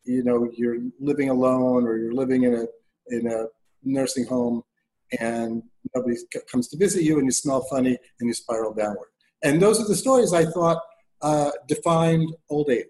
you 0.04 0.22
know 0.22 0.48
you're 0.56 0.78
living 1.00 1.30
alone 1.30 1.84
or 1.86 1.96
you're 1.96 2.14
living 2.14 2.44
in 2.44 2.54
a 2.54 2.66
in 3.08 3.26
a 3.26 3.46
nursing 3.82 4.26
home, 4.26 4.62
and 5.20 5.62
nobody 5.94 6.16
comes 6.50 6.68
to 6.68 6.76
visit 6.76 7.02
you, 7.02 7.18
and 7.18 7.26
you 7.26 7.32
smell 7.32 7.62
funny, 7.62 7.98
and 8.20 8.28
you 8.28 8.34
spiral 8.34 8.72
downward. 8.72 9.08
And 9.42 9.60
those 9.60 9.80
are 9.80 9.88
the 9.88 9.96
stories 9.96 10.32
I 10.32 10.44
thought 10.44 10.80
uh, 11.20 11.50
defined 11.68 12.34
old 12.48 12.70
age. 12.70 12.86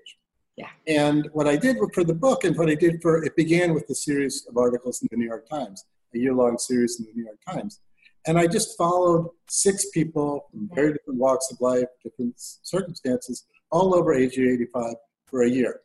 Yeah. 0.56 0.68
And 0.86 1.28
what 1.32 1.48
I 1.48 1.56
did 1.56 1.76
for 1.92 2.04
the 2.04 2.14
book, 2.14 2.44
and 2.44 2.56
what 2.56 2.70
I 2.70 2.76
did 2.76 3.02
for 3.02 3.24
it 3.24 3.34
began 3.34 3.74
with 3.74 3.88
a 3.90 3.94
series 3.94 4.46
of 4.48 4.56
articles 4.56 5.02
in 5.02 5.08
the 5.10 5.16
New 5.16 5.26
York 5.26 5.48
Times, 5.48 5.84
a 6.14 6.18
year-long 6.18 6.58
series 6.58 6.98
in 6.98 7.06
the 7.06 7.12
New 7.12 7.24
York 7.24 7.38
Times, 7.48 7.80
and 8.26 8.38
I 8.38 8.46
just 8.46 8.76
followed 8.78 9.28
six 9.48 9.90
people 9.90 10.46
from 10.50 10.70
very 10.74 10.92
different 10.92 11.20
walks 11.20 11.50
of 11.50 11.60
life, 11.60 11.86
different 12.02 12.34
circumstances, 12.36 13.46
all 13.70 13.94
over 13.94 14.14
age 14.14 14.38
85 14.38 14.94
for 15.26 15.42
a 15.42 15.48
year. 15.48 15.80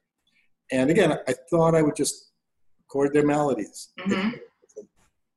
And 0.71 0.89
again, 0.89 1.17
I 1.27 1.33
thought 1.49 1.75
I 1.75 1.81
would 1.81 1.95
just 1.95 2.31
record 2.79 3.13
their 3.13 3.25
maladies. 3.25 3.89
Mm-hmm. 3.99 4.29
It's, 4.63 4.77
a, 4.77 4.81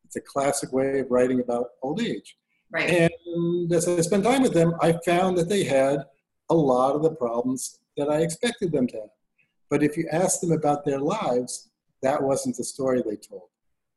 it's, 0.04 0.16
a, 0.16 0.20
classic 0.20 0.72
way 0.72 1.00
of 1.00 1.10
writing 1.10 1.40
about 1.40 1.68
old 1.82 2.00
age. 2.00 2.36
Right. 2.70 3.10
And 3.10 3.72
as 3.72 3.88
I 3.88 4.00
spent 4.00 4.24
time 4.24 4.42
with 4.42 4.54
them, 4.54 4.74
I 4.80 4.92
found 5.04 5.36
that 5.38 5.48
they 5.48 5.64
had 5.64 6.04
a 6.50 6.54
lot 6.54 6.94
of 6.94 7.02
the 7.02 7.10
problems 7.10 7.80
that 7.96 8.08
I 8.08 8.18
expected 8.18 8.72
them 8.72 8.86
to 8.88 8.96
have. 8.96 9.10
But 9.70 9.82
if 9.82 9.96
you 9.96 10.06
asked 10.12 10.40
them 10.42 10.52
about 10.52 10.84
their 10.84 11.00
lives, 11.00 11.70
that 12.02 12.22
wasn't 12.22 12.56
the 12.56 12.64
story 12.64 13.02
they 13.02 13.16
told. 13.16 13.48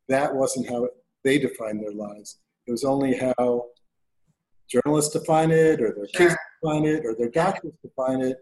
That 0.10 0.36
wasn't 0.36 0.70
how 0.70 0.88
they 1.24 1.40
defined 1.40 1.82
their 1.82 1.94
lives. 1.94 2.40
It 2.68 2.72
was 2.72 2.84
only 2.84 3.18
how 3.18 3.66
journalists 4.70 5.14
define 5.14 5.52
it, 5.52 5.82
or 5.82 5.94
their 5.96 6.08
sure. 6.08 6.30
kids 6.30 6.36
define 6.62 6.86
it, 6.86 7.06
or 7.06 7.16
their 7.16 7.30
doctors 7.30 7.74
define 7.84 8.22
it. 8.22 8.38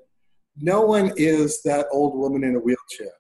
No 0.57 0.81
one 0.81 1.11
is 1.17 1.61
that 1.63 1.87
old 1.91 2.17
woman 2.17 2.43
in 2.43 2.55
a 2.55 2.59
wheelchair. 2.59 3.13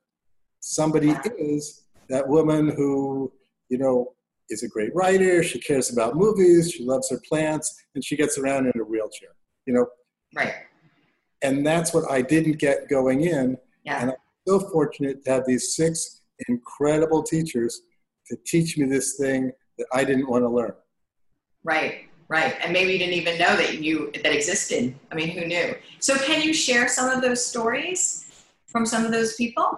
Somebody 0.59 1.15
is 1.37 1.83
that 2.09 2.27
woman 2.27 2.69
who, 2.69 3.31
you 3.69 3.77
know, 3.77 4.13
is 4.49 4.63
a 4.63 4.67
great 4.67 4.93
writer. 4.93 5.43
She 5.43 5.59
cares 5.59 5.91
about 5.91 6.15
movies. 6.15 6.71
She 6.71 6.83
loves 6.83 7.09
her 7.09 7.19
plants, 7.27 7.73
and 7.95 8.03
she 8.03 8.15
gets 8.15 8.37
around 8.37 8.65
in 8.67 8.79
a 8.79 8.83
wheelchair. 8.83 9.29
You 9.65 9.73
know. 9.73 9.87
Right. 10.35 10.53
And 11.41 11.65
that's 11.65 11.93
what 11.93 12.09
I 12.09 12.21
didn't 12.21 12.59
get 12.59 12.87
going 12.89 13.21
in. 13.21 13.57
Yeah. 13.83 14.01
And 14.01 14.11
I'm 14.11 14.17
so 14.47 14.59
fortunate 14.59 15.23
to 15.25 15.31
have 15.31 15.45
these 15.45 15.75
six 15.75 16.21
incredible 16.47 17.23
teachers 17.23 17.81
to 18.29 18.37
teach 18.45 18.77
me 18.77 18.85
this 18.85 19.17
thing 19.17 19.51
that 19.77 19.87
I 19.93 20.03
didn't 20.03 20.29
want 20.29 20.43
to 20.43 20.49
learn. 20.49 20.73
Right, 21.63 22.05
right. 22.27 22.55
And 22.63 22.73
maybe 22.73 22.93
you 22.93 22.99
didn't 22.99 23.15
even 23.15 23.37
know 23.37 23.55
that 23.55 23.81
you 23.81 24.11
that 24.13 24.33
existed. 24.33 24.95
I 25.11 25.15
mean, 25.15 25.29
who 25.29 25.45
knew? 25.45 25.75
So 25.99 26.17
can 26.17 26.41
you 26.41 26.53
share 26.53 26.87
some 26.87 27.09
of 27.09 27.21
those 27.21 27.45
stories 27.45 28.25
from 28.67 28.85
some 28.85 29.05
of 29.05 29.11
those 29.11 29.35
people? 29.35 29.77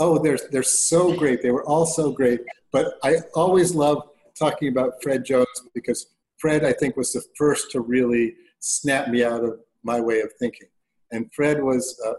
Oh, 0.00 0.18
they're 0.18 0.38
they're 0.50 0.62
so 0.62 1.14
great. 1.14 1.42
They 1.42 1.50
were 1.50 1.64
all 1.64 1.86
so 1.86 2.12
great. 2.12 2.40
But 2.72 2.94
I 3.02 3.16
always 3.34 3.74
love 3.74 4.02
talking 4.38 4.68
about 4.68 5.02
Fred 5.02 5.24
Jones 5.24 5.46
because 5.74 6.14
Fred, 6.38 6.64
I 6.64 6.72
think, 6.72 6.96
was 6.96 7.12
the 7.12 7.22
first 7.36 7.70
to 7.72 7.80
really 7.80 8.34
snap 8.60 9.08
me 9.08 9.24
out 9.24 9.44
of 9.44 9.58
my 9.82 10.00
way 10.00 10.20
of 10.20 10.32
thinking. 10.38 10.68
And 11.10 11.30
Fred 11.34 11.62
was 11.62 12.00
an 12.04 12.14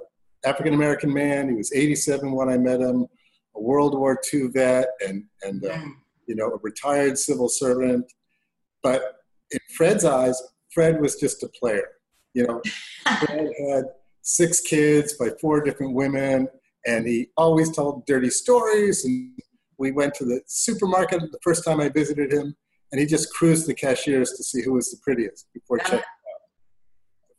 African 0.45 0.73
American 0.73 1.13
man. 1.13 1.49
He 1.49 1.55
was 1.55 1.73
87 1.73 2.31
when 2.31 2.49
I 2.49 2.57
met 2.57 2.81
him, 2.81 3.07
a 3.55 3.61
World 3.61 3.97
War 3.97 4.19
II 4.33 4.47
vet, 4.47 4.87
and 5.05 5.25
and 5.43 5.65
uh, 5.65 5.85
you 6.27 6.35
know 6.35 6.51
a 6.51 6.57
retired 6.61 7.17
civil 7.17 7.49
servant. 7.49 8.11
But 8.83 9.01
in 9.51 9.59
Fred's 9.75 10.05
eyes, 10.05 10.41
Fred 10.73 11.01
was 11.01 11.15
just 11.15 11.43
a 11.43 11.49
player. 11.49 11.87
You 12.33 12.47
know, 12.47 12.61
Fred 13.25 13.49
had 13.69 13.85
six 14.21 14.61
kids 14.61 15.13
by 15.13 15.29
four 15.41 15.61
different 15.61 15.93
women, 15.93 16.47
and 16.85 17.07
he 17.07 17.29
always 17.37 17.75
told 17.75 18.05
dirty 18.05 18.29
stories. 18.29 19.03
And 19.05 19.31
we 19.77 19.91
went 19.91 20.13
to 20.15 20.25
the 20.25 20.41
supermarket 20.45 21.21
the 21.31 21.39
first 21.43 21.65
time 21.65 21.79
I 21.79 21.89
visited 21.89 22.31
him, 22.31 22.55
and 22.91 22.99
he 22.99 23.07
just 23.07 23.33
cruised 23.33 23.67
the 23.67 23.73
cashiers 23.73 24.33
to 24.33 24.43
see 24.43 24.61
who 24.61 24.73
was 24.73 24.91
the 24.91 24.97
prettiest 25.03 25.47
before 25.53 25.79
checking 25.79 25.99
out. 25.99 26.03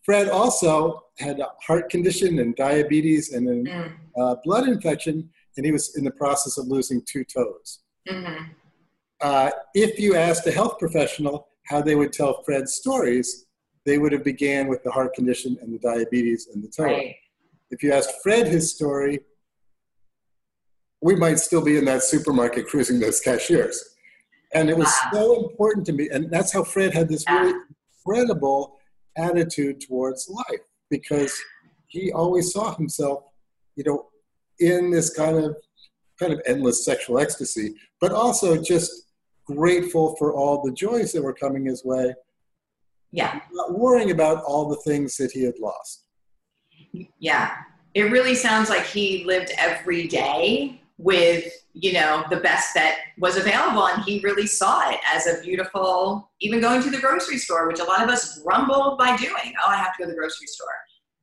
Fred 0.03 0.29
also 0.29 1.05
had 1.19 1.39
a 1.41 1.49
heart 1.65 1.91
condition 1.91 2.39
and 2.39 2.57
diabetes 2.57 3.33
and 3.33 3.49
a 3.49 3.71
mm. 3.71 3.93
uh, 4.19 4.37
blood 4.45 4.67
infection, 4.67 5.31
and 5.57 5.67
he 5.67 5.73
was 5.73 5.97
in 5.97 6.05
the 6.05 6.11
process 6.11 6.59
of 6.59 6.67
losing 6.69 7.03
two 7.07 7.25
toes. 7.25 7.81
Mm-hmm 8.09 8.53
uh, 9.21 9.51
if 9.75 9.99
you 9.99 10.17
asked 10.17 10.47
a 10.47 10.51
health 10.51 10.79
professional 10.79 11.49
how 11.67 11.83
they 11.83 11.95
would 11.95 12.13
tell 12.13 12.43
Fred's 12.43 12.75
stories, 12.75 13.47
they 13.85 13.99
would 13.99 14.13
have 14.13 14.25
began 14.25 14.69
with 14.69 14.83
the 14.83 14.91
heart 14.91 15.15
condition 15.15 15.57
and 15.61 15.73
the 15.73 15.79
diabetes 15.79 16.49
and 16.53 16.63
the 16.63 16.69
toe. 16.69 16.85
Right. 16.85 17.17
If 17.71 17.83
you 17.83 17.93
asked 17.93 18.13
Fred 18.23 18.47
his 18.47 18.73
story, 18.75 19.21
we 21.01 21.17
might 21.17 21.39
still 21.39 21.63
be 21.63 21.77
in 21.77 21.85
that 21.87 22.03
supermarket 22.03 22.67
cruising 22.67 23.01
those 23.01 23.21
cashiers. 23.21 23.97
And 24.53 24.69
it 24.69 24.77
was 24.77 24.93
wow. 25.05 25.11
so 25.13 25.49
important 25.49 25.87
to 25.87 25.93
me. 25.93 26.09
And 26.11 26.31
that's 26.31 26.53
how 26.53 26.65
Fred 26.65 26.93
had 26.93 27.09
this 27.09 27.25
really 27.31 27.55
incredible 28.05 28.79
attitude 29.17 29.81
towards 29.81 30.29
life 30.29 30.67
because 30.91 31.39
he 31.87 32.11
always 32.13 32.53
saw 32.53 32.75
himself, 32.75 33.25
you 33.77 33.85
know, 33.87 34.10
in 34.61 34.91
this 34.91 35.11
kind 35.11 35.37
of 35.37 35.57
kind 36.19 36.33
of 36.33 36.41
endless 36.47 36.85
sexual 36.85 37.19
ecstasy, 37.19 37.75
but 38.01 38.13
also 38.13 38.61
just 38.61 39.07
grateful 39.47 40.15
for 40.17 40.35
all 40.35 40.63
the 40.63 40.73
joys 40.73 41.13
that 41.13 41.23
were 41.23 41.33
coming 41.33 41.65
his 41.65 41.85
way. 41.85 42.15
Yeah. 43.11 43.41
Not 43.53 43.79
worrying 43.79 44.11
about 44.11 44.45
all 44.45 44.69
the 44.69 44.77
things 44.77 45.17
that 45.17 45.33
he 45.33 45.43
had 45.43 45.59
lost. 45.59 46.05
Yeah. 47.19 47.57
It 47.95 48.03
really 48.05 48.35
sounds 48.35 48.69
like 48.69 48.85
he 48.87 49.25
lived 49.25 49.51
every 49.59 50.07
day 50.07 50.81
with, 50.99 51.53
you 51.73 51.95
know, 51.95 52.25
the 52.31 52.37
best 52.37 52.75
that 52.75 52.99
was 53.19 53.37
available. 53.37 53.87
And 53.87 54.05
he 54.05 54.21
really 54.21 54.47
saw 54.47 54.91
it 54.91 55.01
as 55.13 55.27
a 55.27 55.41
beautiful, 55.43 56.31
even 56.41 56.61
going 56.61 56.83
to 56.83 56.91
the 56.91 57.01
grocery 57.01 57.39
store, 57.39 57.67
which 57.67 57.81
a 57.81 57.85
lot 57.85 58.03
of 58.03 58.11
us 58.11 58.39
grumble 58.43 58.97
by 58.99 59.17
doing. 59.17 59.55
Oh, 59.65 59.71
I 59.71 59.77
have 59.77 59.97
to 59.97 60.03
go 60.03 60.05
to 60.05 60.11
the 60.11 60.17
grocery 60.17 60.47
store. 60.47 60.69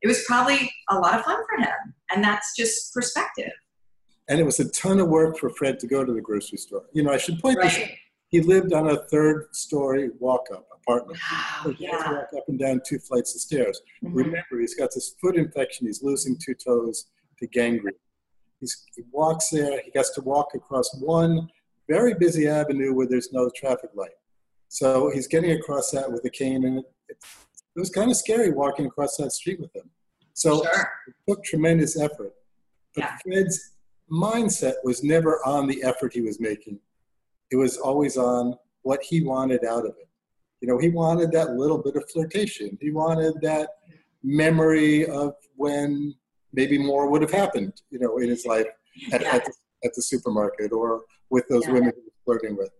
It 0.02 0.08
was 0.08 0.24
probably 0.26 0.72
a 0.90 0.96
lot 0.96 1.20
of 1.20 1.26
fun 1.26 1.38
for 1.50 1.64
him. 1.64 1.94
And 2.12 2.24
that's 2.24 2.56
just 2.56 2.94
perspective. 2.94 3.52
And 4.30 4.40
it 4.40 4.44
was 4.44 4.60
a 4.60 4.70
ton 4.72 5.00
of 5.00 5.08
work 5.08 5.38
for 5.38 5.50
Fred 5.50 5.80
to 5.80 5.88
go 5.88 6.04
to 6.04 6.14
the 6.14 6.22
grocery 6.22 6.58
store. 6.58 6.84
You 6.94 7.04
know, 7.04 7.12
I 7.12 7.18
should 7.18 7.40
point 7.40 7.58
right. 7.58 7.70
this 7.70 7.84
out 7.84 7.90
he 8.30 8.42
lived 8.42 8.74
on 8.74 8.90
a 8.90 8.98
third 9.08 9.48
story 9.56 10.10
walk 10.20 10.48
up 10.54 10.66
apartment. 10.74 11.20
Wow, 11.32 11.74
yeah. 11.80 12.12
walk 12.12 12.30
up 12.36 12.44
and 12.48 12.60
down 12.60 12.82
two 12.86 13.00
flights 13.00 13.36
of 13.36 13.42
stairs. 13.42 13.82
Mm-hmm. 14.04 14.16
Remember, 14.16 14.60
he's 14.60 14.76
got 14.76 14.90
this 14.94 15.16
foot 15.22 15.38
infection. 15.38 15.88
He's 15.88 16.04
losing 16.04 16.38
two 16.38 16.54
toes 16.54 17.08
to 17.40 17.48
gangrene. 17.48 17.96
He's, 18.60 18.86
he 18.96 19.04
walks 19.12 19.50
there. 19.50 19.82
He 19.82 19.92
has 19.96 20.12
to 20.12 20.22
walk 20.22 20.50
across 20.56 20.94
one 21.00 21.48
very 21.88 22.16
busy 22.16 22.48
avenue 22.48 22.94
where 22.94 23.08
there's 23.08 23.32
no 23.32 23.50
traffic 23.56 23.92
light. 23.96 24.12
So 24.68 25.10
he's 25.10 25.28
getting 25.28 25.52
across 25.52 25.92
that 25.92 26.12
with 26.12 26.26
a 26.26 26.30
cane, 26.30 26.66
and 26.66 26.80
it, 26.80 26.86
it, 27.08 27.18
it 27.78 27.80
was 27.80 27.90
kind 27.90 28.12
of 28.12 28.18
scary 28.18 28.52
walking 28.52 28.88
across 28.88 29.16
that 29.18 29.32
street 29.32 29.62
with 29.62 29.74
him. 29.76 29.90
So 30.34 30.64
sure. 30.64 30.90
it 31.08 31.14
took 31.30 31.44
tremendous 31.44 31.98
effort. 32.00 32.34
But 32.94 33.06
yeah. 33.06 33.18
Fred's 33.24 33.74
mindset 34.12 34.74
was 34.84 35.04
never 35.04 35.40
on 35.46 35.68
the 35.68 35.82
effort 35.84 36.14
he 36.14 36.22
was 36.22 36.40
making 36.40 36.80
it 37.52 37.56
was 37.56 37.78
always 37.78 38.18
on 38.18 38.56
what 38.82 39.02
he 39.04 39.22
wanted 39.22 39.66
out 39.66 39.86
of 39.86 39.92
it. 40.00 40.10
You 40.62 40.68
know, 40.68 40.78
he 40.78 40.90
wanted 40.90 41.32
that 41.34 41.52
little 41.52 41.78
bit 41.78 41.96
of 41.96 42.10
flirtation. 42.12 42.78
He 42.82 42.92
wanted 42.92 43.36
that 43.42 43.70
memory 44.24 45.06
of 45.06 45.34
when 45.56 46.16
maybe 46.54 46.78
more 46.78 47.10
would 47.10 47.22
have 47.22 47.32
happened, 47.32 47.74
you 47.90 48.00
know, 48.00 48.18
in 48.18 48.30
his 48.30 48.46
life 48.46 48.66
at, 49.14 49.22
yeah. 49.22 49.36
at, 49.36 49.46
the, 49.46 49.54
at 49.84 49.94
the, 49.94 50.02
supermarket 50.02 50.72
or 50.72 51.02
with 51.30 51.48
those 51.48 51.66
yeah. 51.68 51.74
women 51.74 51.92
he 51.96 52.02
was 52.02 52.14
flirting 52.26 52.58
with. 52.58 52.72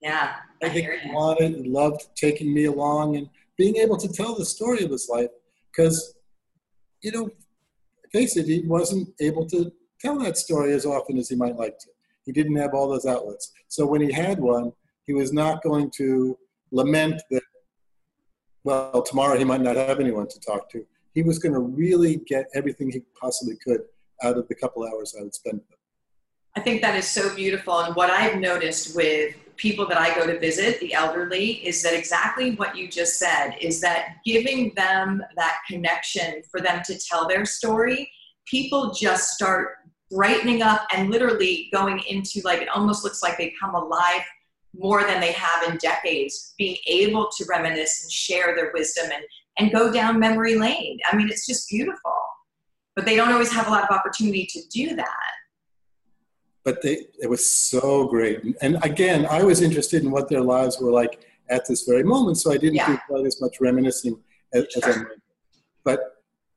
Yeah, 0.00 0.36
I, 0.62 0.66
I 0.66 0.68
think 0.70 0.88
he 1.02 1.10
wanted, 1.10 1.56
he 1.56 1.68
loved 1.68 2.08
taking 2.16 2.54
me 2.54 2.64
along 2.64 3.16
and 3.16 3.28
being 3.60 3.76
able 3.76 3.98
to 3.98 4.08
tell 4.08 4.34
the 4.34 4.44
story 4.56 4.82
of 4.82 4.90
his 4.90 5.06
life 5.10 5.28
because, 5.70 6.14
you 7.02 7.12
know, 7.12 7.28
face 8.10 8.38
it, 8.38 8.46
he 8.46 8.62
wasn't 8.66 9.06
able 9.20 9.44
to 9.44 9.70
tell 10.00 10.18
that 10.18 10.38
story 10.38 10.72
as 10.72 10.86
often 10.86 11.18
as 11.18 11.28
he 11.28 11.36
might 11.36 11.56
like 11.56 11.78
to. 11.78 11.90
He 12.24 12.32
didn't 12.32 12.56
have 12.56 12.72
all 12.72 12.88
those 12.88 13.04
outlets. 13.04 13.52
So 13.68 13.84
when 13.84 14.00
he 14.00 14.10
had 14.10 14.40
one, 14.40 14.72
he 15.06 15.12
was 15.12 15.34
not 15.34 15.62
going 15.62 15.90
to 15.96 16.38
lament 16.70 17.20
that, 17.30 17.42
well, 18.64 19.02
tomorrow 19.02 19.36
he 19.36 19.44
might 19.44 19.60
not 19.60 19.76
have 19.76 20.00
anyone 20.00 20.28
to 20.28 20.40
talk 20.40 20.70
to. 20.70 20.82
He 21.12 21.22
was 21.22 21.38
going 21.38 21.52
to 21.52 21.60
really 21.60 22.16
get 22.26 22.46
everything 22.54 22.90
he 22.90 23.02
possibly 23.20 23.58
could 23.62 23.82
out 24.22 24.38
of 24.38 24.48
the 24.48 24.54
couple 24.54 24.88
hours 24.88 25.14
I 25.18 25.22
would 25.22 25.34
spend 25.34 25.58
with 25.58 25.68
him. 25.68 25.76
I 26.56 26.60
think 26.60 26.80
that 26.80 26.96
is 26.96 27.06
so 27.06 27.34
beautiful. 27.34 27.80
And 27.80 27.94
what 27.94 28.08
I've 28.08 28.40
noticed 28.40 28.96
with 28.96 29.36
people 29.60 29.86
that 29.88 29.98
I 29.98 30.14
go 30.14 30.26
to 30.26 30.38
visit, 30.38 30.80
the 30.80 30.94
elderly, 30.94 31.66
is 31.66 31.82
that 31.82 31.94
exactly 31.94 32.52
what 32.52 32.76
you 32.76 32.88
just 32.88 33.18
said 33.18 33.52
is 33.60 33.80
that 33.80 34.16
giving 34.24 34.72
them 34.74 35.22
that 35.36 35.58
connection 35.68 36.42
for 36.50 36.60
them 36.60 36.82
to 36.86 36.98
tell 36.98 37.28
their 37.28 37.44
story, 37.44 38.10
people 38.46 38.92
just 38.92 39.30
start 39.30 39.76
brightening 40.10 40.62
up 40.62 40.86
and 40.92 41.10
literally 41.10 41.68
going 41.72 42.00
into 42.08 42.40
like 42.44 42.60
it 42.60 42.68
almost 42.68 43.04
looks 43.04 43.22
like 43.22 43.38
they 43.38 43.54
come 43.60 43.74
alive 43.74 44.22
more 44.76 45.04
than 45.04 45.20
they 45.20 45.32
have 45.32 45.68
in 45.68 45.76
decades 45.76 46.54
being 46.58 46.76
able 46.86 47.28
to 47.36 47.44
reminisce 47.48 48.02
and 48.02 48.10
share 48.10 48.56
their 48.56 48.72
wisdom 48.74 49.08
and 49.12 49.22
and 49.58 49.72
go 49.72 49.92
down 49.92 50.18
memory 50.18 50.56
lane 50.56 50.98
i 51.10 51.16
mean 51.16 51.28
it's 51.28 51.46
just 51.46 51.68
beautiful 51.68 52.12
but 52.96 53.06
they 53.06 53.16
don't 53.16 53.32
always 53.32 53.52
have 53.52 53.66
a 53.66 53.70
lot 53.70 53.84
of 53.84 53.90
opportunity 53.90 54.46
to 54.46 54.60
do 54.68 54.94
that. 54.96 55.32
But 56.64 56.82
they, 56.82 57.06
it 57.20 57.28
was 57.28 57.48
so 57.48 58.06
great. 58.06 58.40
And 58.60 58.76
again, 58.82 59.26
I 59.26 59.42
was 59.42 59.62
interested 59.62 60.02
in 60.04 60.10
what 60.10 60.28
their 60.28 60.42
lives 60.42 60.78
were 60.80 60.90
like 60.90 61.20
at 61.48 61.66
this 61.66 61.82
very 61.84 62.04
moment, 62.04 62.38
so 62.38 62.52
I 62.52 62.58
didn't 62.58 62.76
Yeah. 62.76 62.86
do 62.92 62.98
quite 63.08 63.26
as 63.26 63.40
much 63.40 63.60
reminiscing 63.60 64.20
as, 64.52 64.66
as 64.76 64.84
I 64.84 64.96
might. 64.98 65.06
But 65.84 66.00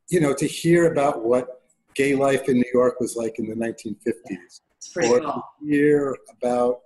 you 0.09 0.19
know, 0.19 0.33
to 0.33 0.45
hear 0.45 0.91
about 0.91 1.23
what 1.23 1.61
gay 1.95 2.13
life 2.15 2.49
in 2.49 2.55
New 2.57 2.71
York 2.73 2.99
was 2.99 3.15
like 3.15 3.39
in 3.39 3.47
the 3.47 3.55
1950s, 3.55 4.61
It's 4.77 4.89
pretty 4.93 5.09
or 5.09 5.21
cool. 5.21 5.31
to 5.61 5.65
hear 5.65 6.17
about 6.37 6.81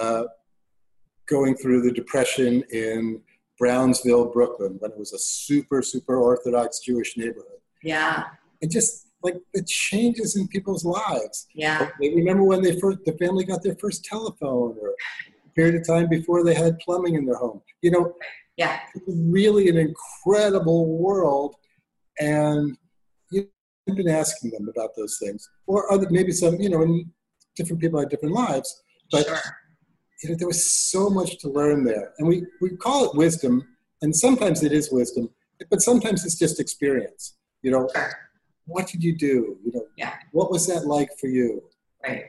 uh, 0.00 0.24
going 1.26 1.56
through 1.56 1.82
the 1.82 1.90
depression 1.92 2.62
in 2.70 3.20
Brownsville, 3.58 4.26
Brooklyn, 4.26 4.76
when 4.78 4.92
it 4.92 4.98
was 4.98 5.12
a 5.14 5.18
super, 5.18 5.82
super 5.82 6.16
Orthodox 6.18 6.80
Jewish 6.80 7.16
neighborhood, 7.16 7.60
Yeah, 7.82 8.24
and 8.62 8.70
just 8.70 9.07
like 9.22 9.36
the 9.54 9.64
changes 9.64 10.36
in 10.36 10.46
people's 10.48 10.84
lives. 10.84 11.46
yeah, 11.54 11.90
They 12.00 12.10
remember 12.14 12.44
when 12.44 12.62
they 12.62 12.78
first, 12.78 12.98
the 13.04 13.12
family 13.18 13.44
got 13.44 13.62
their 13.62 13.76
first 13.80 14.04
telephone, 14.04 14.76
or 14.80 14.90
a 14.90 15.50
period 15.54 15.74
of 15.74 15.86
time 15.86 16.08
before 16.08 16.44
they 16.44 16.54
had 16.54 16.78
plumbing 16.78 17.14
in 17.14 17.26
their 17.26 17.36
home. 17.36 17.60
You 17.82 17.90
know, 17.90 18.14
yeah, 18.56 18.80
really 19.06 19.68
an 19.68 19.76
incredible 19.76 20.98
world, 20.98 21.56
and 22.20 22.76
you've 23.30 23.48
been 23.86 24.08
asking 24.08 24.50
them 24.50 24.68
about 24.68 24.90
those 24.96 25.18
things, 25.20 25.48
or 25.66 25.92
other 25.92 26.06
maybe 26.10 26.32
some, 26.32 26.56
you 26.60 26.68
know, 26.68 26.82
and 26.82 27.06
different 27.56 27.80
people 27.80 27.98
had 27.98 28.08
different 28.08 28.34
lives, 28.34 28.82
but 29.10 29.26
sure. 29.26 29.38
you 30.22 30.30
know, 30.30 30.36
there 30.36 30.46
was 30.48 30.72
so 30.72 31.10
much 31.10 31.38
to 31.38 31.48
learn 31.48 31.84
there, 31.84 32.12
and 32.18 32.28
we 32.28 32.44
we 32.60 32.76
call 32.76 33.06
it 33.10 33.16
wisdom, 33.16 33.66
and 34.02 34.14
sometimes 34.14 34.62
it 34.62 34.72
is 34.72 34.92
wisdom, 34.92 35.28
but 35.70 35.80
sometimes 35.80 36.24
it's 36.24 36.38
just 36.38 36.60
experience. 36.60 37.34
You 37.62 37.72
know, 37.72 37.88
Sure. 37.92 38.27
What 38.68 38.86
did 38.86 39.02
you 39.02 39.16
do? 39.16 39.58
You 39.64 39.72
know, 39.74 39.86
Yeah. 39.96 40.14
what 40.32 40.50
was 40.50 40.66
that 40.68 40.86
like 40.86 41.10
for 41.18 41.26
you? 41.26 41.62
Right. 42.06 42.26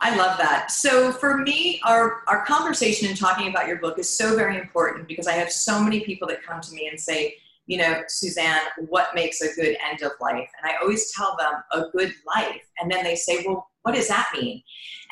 I 0.00 0.16
love 0.16 0.38
that. 0.38 0.70
So 0.70 1.12
for 1.12 1.38
me, 1.38 1.80
our, 1.84 2.22
our 2.26 2.44
conversation 2.46 3.08
and 3.08 3.16
talking 3.16 3.48
about 3.48 3.68
your 3.68 3.76
book 3.76 3.98
is 3.98 4.08
so 4.08 4.34
very 4.34 4.56
important 4.58 5.06
because 5.06 5.26
I 5.26 5.32
have 5.32 5.52
so 5.52 5.82
many 5.82 6.00
people 6.00 6.26
that 6.28 6.42
come 6.42 6.60
to 6.62 6.72
me 6.72 6.88
and 6.88 6.98
say, 6.98 7.34
you 7.66 7.76
know, 7.76 8.02
Suzanne, 8.08 8.62
what 8.88 9.14
makes 9.14 9.42
a 9.42 9.54
good 9.54 9.76
end 9.88 10.02
of 10.02 10.12
life? 10.20 10.48
And 10.60 10.72
I 10.72 10.76
always 10.80 11.12
tell 11.12 11.36
them 11.38 11.62
a 11.72 11.90
good 11.90 12.12
life. 12.26 12.62
And 12.80 12.90
then 12.90 13.04
they 13.04 13.14
say, 13.14 13.44
well, 13.46 13.68
what 13.82 13.94
does 13.94 14.08
that 14.08 14.28
mean? 14.34 14.62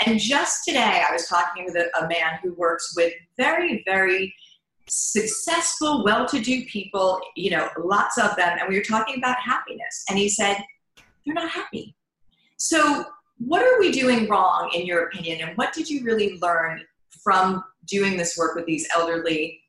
And 0.06 0.18
just 0.18 0.64
today, 0.64 1.02
I 1.08 1.12
was 1.12 1.28
talking 1.28 1.66
with 1.66 1.76
a, 1.76 1.88
a 2.02 2.08
man 2.08 2.38
who 2.42 2.54
works 2.54 2.94
with 2.96 3.12
very, 3.36 3.82
very 3.86 4.34
successful, 4.88 6.04
well 6.04 6.26
to 6.26 6.40
do 6.40 6.64
people, 6.66 7.20
you 7.36 7.50
know, 7.50 7.68
lots 7.78 8.18
of 8.18 8.36
them. 8.36 8.58
And 8.58 8.68
we 8.68 8.76
were 8.76 8.84
talking 8.84 9.18
about 9.18 9.36
happiness. 9.38 10.04
And 10.08 10.18
he 10.18 10.28
said, 10.28 10.56
they're 11.24 11.34
not 11.34 11.50
happy. 11.50 11.94
So, 12.56 13.04
what 13.38 13.62
are 13.62 13.78
we 13.78 13.92
doing 13.92 14.28
wrong, 14.28 14.70
in 14.74 14.84
your 14.84 15.04
opinion? 15.04 15.40
And 15.46 15.56
what 15.56 15.72
did 15.72 15.88
you 15.88 16.02
really 16.02 16.38
learn 16.40 16.82
from 17.22 17.62
doing 17.86 18.16
this 18.16 18.36
work 18.36 18.56
with 18.56 18.66
these 18.66 18.88
elderly 18.96 19.60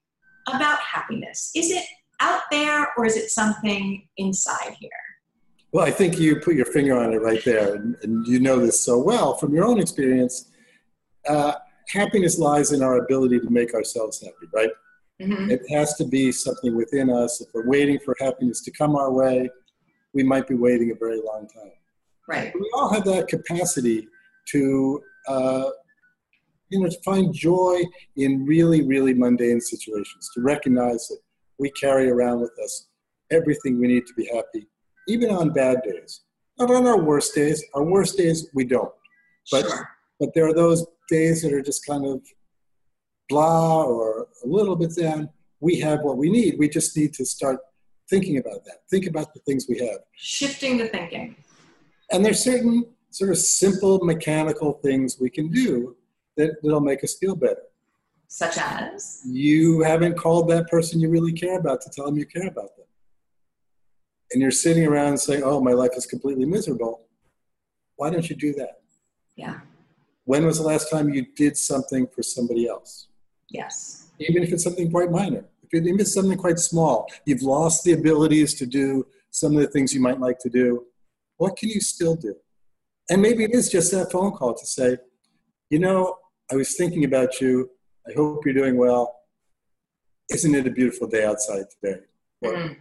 about 0.47 0.79
happiness? 0.79 1.51
Is 1.55 1.69
it 1.69 1.83
out 2.19 2.41
there 2.49 2.91
or 2.97 3.05
is 3.05 3.15
it 3.15 3.29
something 3.29 4.07
inside 4.17 4.75
here? 4.79 4.89
Well, 5.71 5.85
I 5.85 5.91
think 5.91 6.17
you 6.17 6.37
put 6.37 6.55
your 6.55 6.65
finger 6.65 6.97
on 6.97 7.13
it 7.13 7.21
right 7.21 7.43
there, 7.45 7.75
and, 7.75 7.95
and 8.01 8.25
you 8.25 8.39
know 8.39 8.59
this 8.59 8.79
so 8.79 8.97
well 8.97 9.35
from 9.35 9.53
your 9.53 9.65
own 9.65 9.79
experience. 9.79 10.49
Uh, 11.27 11.53
happiness 11.89 12.39
lies 12.39 12.71
in 12.71 12.81
our 12.81 12.97
ability 12.97 13.39
to 13.39 13.49
make 13.51 13.75
ourselves 13.75 14.19
happy, 14.19 14.47
right? 14.51 14.69
Mhm. 15.21 15.51
It 15.51 15.61
has 15.69 15.95
to 15.95 16.05
be 16.05 16.31
something 16.31 16.75
within 16.75 17.09
us. 17.09 17.41
If 17.41 17.49
we're 17.53 17.67
waiting 17.67 17.99
for 17.99 18.15
happiness 18.19 18.61
to 18.61 18.71
come 18.71 18.95
our 18.95 19.11
way, 19.11 19.49
we 20.13 20.23
might 20.23 20.47
be 20.47 20.55
waiting 20.55 20.91
a 20.91 20.95
very 20.95 21.21
long 21.21 21.47
time. 21.47 21.71
Right. 22.27 22.53
We 22.55 22.69
all 22.73 22.89
have 22.93 23.05
that 23.05 23.27
capacity 23.27 24.07
to, 24.51 25.03
uh, 25.27 25.69
you 26.69 26.79
know, 26.79 26.89
to 26.89 27.01
find 27.01 27.33
joy 27.33 27.81
in 28.15 28.45
really, 28.45 28.83
really 28.83 29.13
mundane 29.13 29.59
situations. 29.59 30.29
To 30.35 30.41
recognize 30.41 31.07
that 31.07 31.19
we 31.57 31.71
carry 31.71 32.09
around 32.09 32.39
with 32.41 32.57
us 32.63 32.87
everything 33.31 33.79
we 33.79 33.87
need 33.87 34.05
to 34.07 34.13
be 34.13 34.25
happy, 34.33 34.67
even 35.07 35.29
on 35.31 35.51
bad 35.51 35.81
days. 35.83 36.21
Not 36.57 36.71
on 36.71 36.87
our 36.87 37.01
worst 37.01 37.35
days. 37.35 37.63
Our 37.73 37.83
worst 37.83 38.17
days 38.17 38.49
we 38.53 38.65
don't. 38.65 38.93
But 39.51 39.65
sure. 39.67 39.89
but 40.19 40.33
there 40.33 40.47
are 40.47 40.53
those 40.53 40.85
days 41.09 41.41
that 41.41 41.53
are 41.53 41.61
just 41.61 41.85
kind 41.85 42.05
of 42.05 42.21
blah 43.29 43.83
or 43.83 44.27
a 44.43 44.47
little 44.47 44.75
bit 44.75 44.95
down. 44.95 45.29
We 45.61 45.79
have 45.79 46.01
what 46.01 46.17
we 46.17 46.29
need. 46.29 46.57
We 46.57 46.67
just 46.67 46.97
need 46.97 47.13
to 47.13 47.25
start 47.25 47.59
thinking 48.09 48.37
about 48.37 48.65
that. 48.65 48.79
Think 48.89 49.05
about 49.05 49.33
the 49.33 49.39
things 49.41 49.67
we 49.69 49.79
have. 49.79 49.99
Shifting 50.15 50.77
the 50.77 50.87
thinking. 50.87 51.35
And 52.11 52.25
there's 52.25 52.43
certain 52.43 52.85
sort 53.11 53.29
of 53.29 53.37
simple 53.37 53.99
mechanical 54.03 54.73
things 54.83 55.17
we 55.19 55.29
can 55.29 55.49
do 55.51 55.95
that, 56.37 56.61
that'll 56.61 56.79
make 56.79 57.03
us 57.03 57.17
feel 57.17 57.35
better. 57.35 57.61
Such 58.27 58.57
as? 58.57 59.21
You 59.25 59.81
haven't 59.81 60.15
called 60.17 60.49
that 60.49 60.67
person 60.67 60.99
you 60.99 61.09
really 61.09 61.33
care 61.33 61.57
about 61.59 61.81
to 61.81 61.89
tell 61.89 62.05
them 62.05 62.17
you 62.17 62.25
care 62.25 62.47
about 62.47 62.75
them. 62.77 62.85
And 64.31 64.41
you're 64.41 64.51
sitting 64.51 64.85
around 64.85 65.17
saying, 65.17 65.41
oh, 65.43 65.59
my 65.59 65.71
life 65.71 65.91
is 65.95 66.05
completely 66.05 66.45
miserable. 66.45 67.07
Why 67.95 68.11
don't 68.11 68.29
you 68.29 68.35
do 68.35 68.53
that? 68.53 68.81
Yeah. 69.35 69.61
When 70.25 70.45
was 70.45 70.59
the 70.59 70.63
last 70.63 70.91
time 70.91 71.09
you 71.09 71.25
did 71.35 71.57
something 71.57 72.07
for 72.13 72.21
somebody 72.21 72.67
else? 72.67 73.08
Yes. 73.51 74.07
even 74.19 74.43
if 74.43 74.51
it's 74.51 74.63
something 74.63 74.91
quite 74.91 75.11
minor. 75.11 75.45
If 75.63 75.73
it, 75.73 75.77
even 75.87 75.95
if 75.95 76.01
it's 76.01 76.13
something 76.13 76.37
quite 76.37 76.59
small, 76.59 77.07
you've 77.25 77.41
lost 77.41 77.83
the 77.83 77.93
abilities 77.93 78.53
to 78.55 78.65
do 78.65 79.05
some 79.31 79.55
of 79.55 79.61
the 79.61 79.67
things 79.67 79.93
you 79.93 80.01
might 80.01 80.19
like 80.19 80.37
to 80.39 80.49
do. 80.49 80.85
What 81.37 81.55
can 81.57 81.69
you 81.69 81.79
still 81.79 82.15
do? 82.15 82.35
And 83.09 83.21
maybe 83.21 83.43
it 83.43 83.51
is 83.53 83.69
just 83.69 83.91
that 83.91 84.11
phone 84.11 84.31
call 84.33 84.53
to 84.55 84.65
say, 84.65 84.97
you 85.69 85.79
know, 85.79 86.17
I 86.51 86.55
was 86.55 86.75
thinking 86.75 87.05
about 87.05 87.39
you. 87.39 87.69
I 88.07 88.13
hope 88.13 88.45
you're 88.45 88.53
doing 88.53 88.77
well. 88.77 89.15
Isn't 90.31 90.53
it 90.55 90.67
a 90.67 90.71
beautiful 90.71 91.07
day 91.07 91.23
outside 91.25 91.65
today? 91.69 92.01
Or 92.41 92.53
Mhm. 92.53 92.75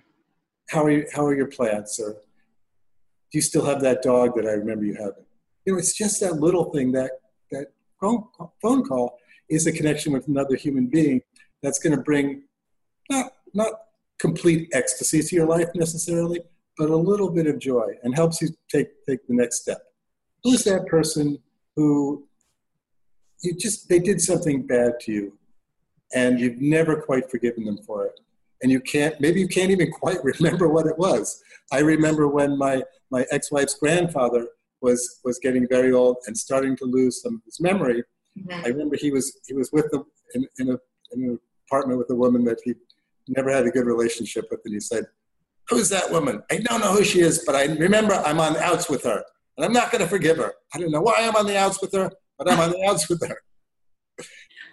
how 0.71 0.85
are 0.85 0.91
you, 0.91 1.07
how 1.13 1.25
are 1.27 1.35
your 1.37 1.47
plants? 1.49 1.99
Or 2.01 2.13
do 2.13 3.35
you 3.39 3.43
still 3.43 3.65
have 3.65 3.81
that 3.83 4.03
dog 4.03 4.35
that 4.37 4.47
I 4.47 4.53
remember 4.53 4.85
you 4.85 4.95
having? 4.95 5.25
You 5.65 5.73
know, 5.75 5.79
it's 5.79 5.95
just 5.97 6.21
that 6.21 6.35
little 6.41 6.73
thing 6.73 6.93
that 6.93 7.13
that 7.53 7.69
phone 8.01 8.25
phone 8.63 8.85
call 8.85 9.19
is 9.49 9.67
a 9.67 9.73
connection 9.73 10.13
with 10.13 10.29
another 10.29 10.57
human 10.57 10.87
being 10.87 11.21
that's 11.63 11.79
going 11.79 11.97
to 11.97 12.03
bring 12.03 12.43
not 13.11 13.33
not 13.55 13.73
complete 14.19 14.69
ecstasy 14.73 15.23
to 15.23 15.37
your 15.37 15.47
life 15.47 15.69
necessarily, 15.75 16.41
but 16.77 16.91
a 16.91 16.97
little 16.97 17.31
bit 17.31 17.47
of 17.47 17.59
joy 17.59 17.87
and 18.03 18.15
helps 18.15 18.43
you 18.43 18.49
take 18.71 18.89
take 19.07 19.27
the 19.27 19.35
next 19.35 19.63
step. 19.63 19.83
Who's 20.45 20.65
that 20.65 20.87
person 20.87 21.39
who 21.77 22.27
you 23.43 23.55
just 23.55 23.89
they 23.89 23.99
did 23.99 24.21
something 24.21 24.67
bad 24.67 24.99
to 25.01 25.13
you 25.13 25.39
and 26.15 26.41
you've 26.41 26.61
never 26.61 27.01
quite 27.01 27.31
forgiven 27.31 27.65
them 27.65 27.79
for 27.87 28.07
it 28.07 28.21
and 28.63 28.73
you 28.73 28.81
can't 28.81 29.21
maybe 29.21 29.41
you 29.41 29.49
can't 29.49 29.71
even 29.71 29.91
quite 29.91 30.23
remember 30.25 30.69
what 30.69 30.87
it 30.87 30.99
was 30.99 31.43
i 31.73 31.79
remember 31.79 32.29
when 32.29 32.59
my 32.59 32.83
my 33.11 33.25
ex-wife's 33.31 33.75
grandfather 33.75 34.49
was 34.81 35.21
was 35.25 35.39
getting 35.39 35.67
very 35.69 35.93
old 35.93 36.17
and 36.27 36.37
starting 36.37 36.77
to 36.77 36.85
lose 36.85 37.23
some 37.23 37.35
of 37.35 37.41
his 37.45 37.61
memory 37.61 38.03
Mhm. 38.47 38.65
i 38.65 38.69
remember 38.69 38.97
he 38.97 39.11
was 39.11 39.27
he 39.47 39.55
was 39.55 39.71
with 39.73 39.91
them 39.91 40.05
in, 40.35 40.47
in 40.61 40.67
a 40.71 40.77
in 41.13 41.19
an 41.29 41.39
apartment 41.67 41.99
with 41.99 42.11
a 42.11 42.15
woman 42.15 42.45
that 42.45 42.59
he 42.65 42.75
never 43.29 43.51
had 43.51 43.67
a 43.67 43.71
good 43.71 43.87
relationship 43.87 44.45
with 44.51 44.61
and 44.65 44.75
he 44.75 44.81
said 44.81 45.05
who's 45.69 45.89
that 45.89 46.11
woman 46.11 46.43
i 46.51 46.57
don't 46.59 46.81
know 46.81 46.93
who 46.93 47.05
she 47.05 47.21
is 47.21 47.43
but 47.47 47.55
i 47.55 47.65
remember 47.65 48.15
i'm 48.29 48.41
on 48.41 48.53
the 48.55 48.63
outs 48.63 48.89
with 48.89 49.03
her 49.05 49.23
and 49.57 49.65
i'm 49.67 49.73
not 49.73 49.91
going 49.93 50.03
to 50.03 50.09
forgive 50.09 50.37
her 50.39 50.53
i 50.75 50.79
don't 50.79 50.91
know 50.91 51.01
why 51.01 51.15
i'm 51.19 51.37
on 51.37 51.47
the 51.47 51.57
outs 51.65 51.81
with 51.83 51.93
her 51.93 52.11
but 52.39 52.51
i'm 52.51 52.61
on 52.61 52.71
the 52.71 52.83
outs 52.89 53.09
with 53.09 53.23
her 53.29 53.39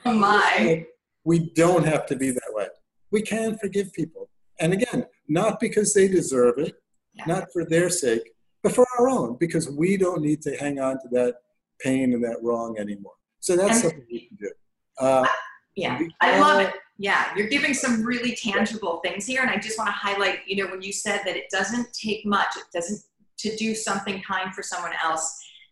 Oh 0.07 0.13
my. 0.13 0.85
we 1.23 1.51
don't 1.55 1.83
have 1.85 2.05
to 2.05 2.15
be 2.15 2.29
that 2.29 2.51
way. 2.53 2.67
We 3.11 3.21
can 3.23 3.57
forgive 3.57 3.91
people. 3.91 4.29
And 4.59 4.71
again, 4.71 5.07
not 5.27 5.59
because 5.59 5.95
they 5.95 6.07
deserve 6.07 6.59
it, 6.59 6.75
Yeah. 7.15 7.25
not 7.33 7.43
for 7.51 7.65
their 7.65 7.89
sake, 7.89 8.25
but 8.61 8.71
for 8.71 8.85
our 8.99 9.09
own, 9.09 9.37
because 9.39 9.67
we 9.67 9.97
don't 9.97 10.21
need 10.21 10.43
to 10.43 10.55
hang 10.57 10.79
on 10.79 10.99
to 11.01 11.07
that 11.17 11.33
pain 11.81 12.13
and 12.13 12.23
that 12.23 12.37
wrong 12.43 12.77
anymore. 12.77 13.15
So 13.45 13.55
that's 13.55 13.73
And- 13.73 13.81
something 13.81 14.05
we 14.11 14.27
can 14.27 14.37
do. 14.37 14.51
Uh, 14.97 15.27
Yeah, 15.75 15.99
I 16.21 16.39
love 16.39 16.61
it. 16.61 16.73
Yeah, 16.97 17.35
you're 17.35 17.49
giving 17.49 17.73
some 17.73 18.01
really 18.01 18.33
tangible 18.33 19.01
things 19.03 19.25
here, 19.27 19.41
and 19.41 19.51
I 19.51 19.57
just 19.57 19.77
want 19.77 19.89
to 19.89 19.91
highlight. 19.91 20.47
You 20.47 20.55
know, 20.63 20.71
when 20.71 20.81
you 20.81 20.93
said 20.93 21.21
that 21.25 21.35
it 21.35 21.47
doesn't 21.51 21.91
take 21.93 22.25
much, 22.25 22.55
it 22.55 22.63
doesn't 22.73 23.01
to 23.39 23.55
do 23.57 23.75
something 23.75 24.21
kind 24.23 24.55
for 24.55 24.63
someone 24.63 24.93
else. 25.03 25.25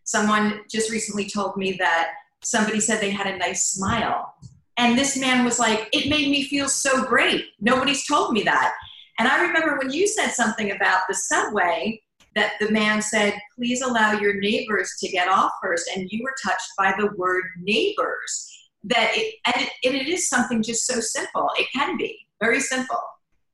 Someone 0.04 0.66
just 0.70 0.92
recently 0.92 1.28
told 1.30 1.56
me 1.56 1.72
that 1.80 2.10
somebody 2.44 2.82
said 2.82 3.00
they 3.00 3.10
had 3.10 3.26
a 3.28 3.38
nice 3.38 3.70
smile, 3.70 4.36
and 4.78 4.96
this 5.00 5.16
man 5.18 5.46
was 5.46 5.58
like, 5.58 5.88
"It 5.94 6.10
made 6.10 6.30
me 6.30 6.44
feel 6.44 6.68
so 6.70 7.04
great. 7.06 7.46
Nobody's 7.62 8.06
told 8.06 8.34
me 8.34 8.44
that." 8.44 8.76
And 9.18 9.28
I 9.28 9.42
remember 9.42 9.78
when 9.80 9.90
you 9.90 10.06
said 10.06 10.32
something 10.32 10.70
about 10.72 11.04
the 11.08 11.16
subway 11.16 12.03
that 12.36 12.54
the 12.60 12.72
man 12.72 13.02
said, 13.02 13.34
"Please 13.56 13.82
allow 13.82 14.14
your 14.14 14.40
neighbors 14.40 14.92
to 15.02 15.10
get 15.10 15.28
off 15.28 15.52
first," 15.62 15.90
and 15.96 16.10
you 16.12 16.24
were 16.24 16.36
touched 16.44 16.70
by 16.78 16.94
the 16.98 17.10
word 17.16 17.44
neighbors 17.62 18.50
that 18.86 19.12
it 19.16 19.36
and 19.46 19.66
it, 19.84 19.96
it 19.96 20.08
is 20.08 20.28
something 20.30 20.62
just 20.62 20.86
so 20.86 21.00
simple. 21.00 21.50
It 21.58 21.68
can 21.74 21.98
be 21.98 22.18
very 22.42 22.60
simple. 22.60 23.00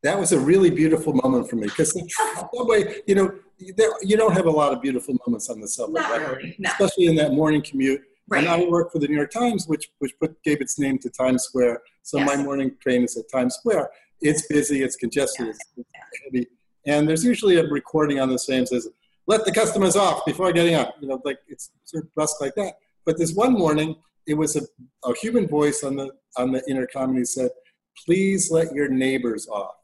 that 0.03 0.17
was 0.17 0.31
a 0.31 0.39
really 0.39 0.69
beautiful 0.69 1.13
moment 1.13 1.49
for 1.49 1.55
me 1.57 1.63
because 1.67 1.93
the 1.93 2.07
subway, 2.55 3.01
you 3.05 3.15
know, 3.15 3.31
there, 3.75 3.91
you 4.01 4.15
don't 4.17 4.31
have 4.33 4.45
a 4.45 4.51
lot 4.61 4.71
of 4.73 4.81
beautiful 4.81 5.15
moments 5.27 5.49
on 5.49 5.59
the 5.59 5.67
subway, 5.67 6.01
right? 6.01 6.21
really. 6.37 6.55
No. 6.57 6.69
especially 6.71 7.07
in 7.07 7.15
that 7.15 7.33
morning 7.33 7.61
commute. 7.61 8.01
Right. 8.29 8.43
And 8.43 8.47
I 8.49 8.63
work 8.69 8.91
for 8.91 8.99
the 8.99 9.07
New 9.07 9.15
York 9.15 9.31
Times, 9.31 9.67
which 9.67 9.89
which 9.99 10.13
put 10.21 10.41
gave 10.43 10.61
its 10.61 10.79
name 10.79 10.97
to 10.99 11.09
Times 11.09 11.43
Square. 11.43 11.81
So 12.03 12.19
my 12.19 12.35
morning 12.37 12.71
train 12.81 13.03
is 13.03 13.17
at 13.17 13.25
Times 13.31 13.55
Square. 13.55 13.89
It's 14.21 14.47
busy, 14.47 14.83
it's 14.83 14.95
congested, 14.95 15.47
Yes. 15.47 15.57
it's, 15.77 15.87
it's 16.01 16.19
heavy, 16.23 16.47
and 16.89 17.07
there's 17.07 17.23
usually 17.23 17.57
a 17.57 17.67
recording 17.67 18.19
on 18.19 18.29
the 18.29 18.39
same 18.39 18.65
says, 18.65 18.87
"Let 19.27 19.45
the 19.45 19.51
customers 19.51 19.95
off 19.95 20.25
before 20.25 20.51
getting 20.51 20.75
up." 20.75 20.95
You 21.01 21.07
know, 21.09 21.21
like 21.23 21.39
it's 21.47 21.71
sort 21.85 22.03
of 22.03 22.13
brusque 22.15 22.41
like 22.41 22.55
that. 22.55 22.75
But 23.05 23.17
this 23.17 23.33
one 23.33 23.53
morning, 23.53 23.95
it 24.27 24.33
was 24.33 24.55
a, 24.55 24.61
a 25.03 25.15
human 25.15 25.47
voice 25.47 25.83
on 25.83 25.95
the 25.95 26.11
on 26.37 26.51
the 26.51 26.63
intercom, 26.69 27.15
he 27.15 27.25
said, 27.25 27.51
"Please 28.05 28.51
let 28.51 28.73
your 28.73 28.89
neighbors 28.89 29.47
off." 29.47 29.75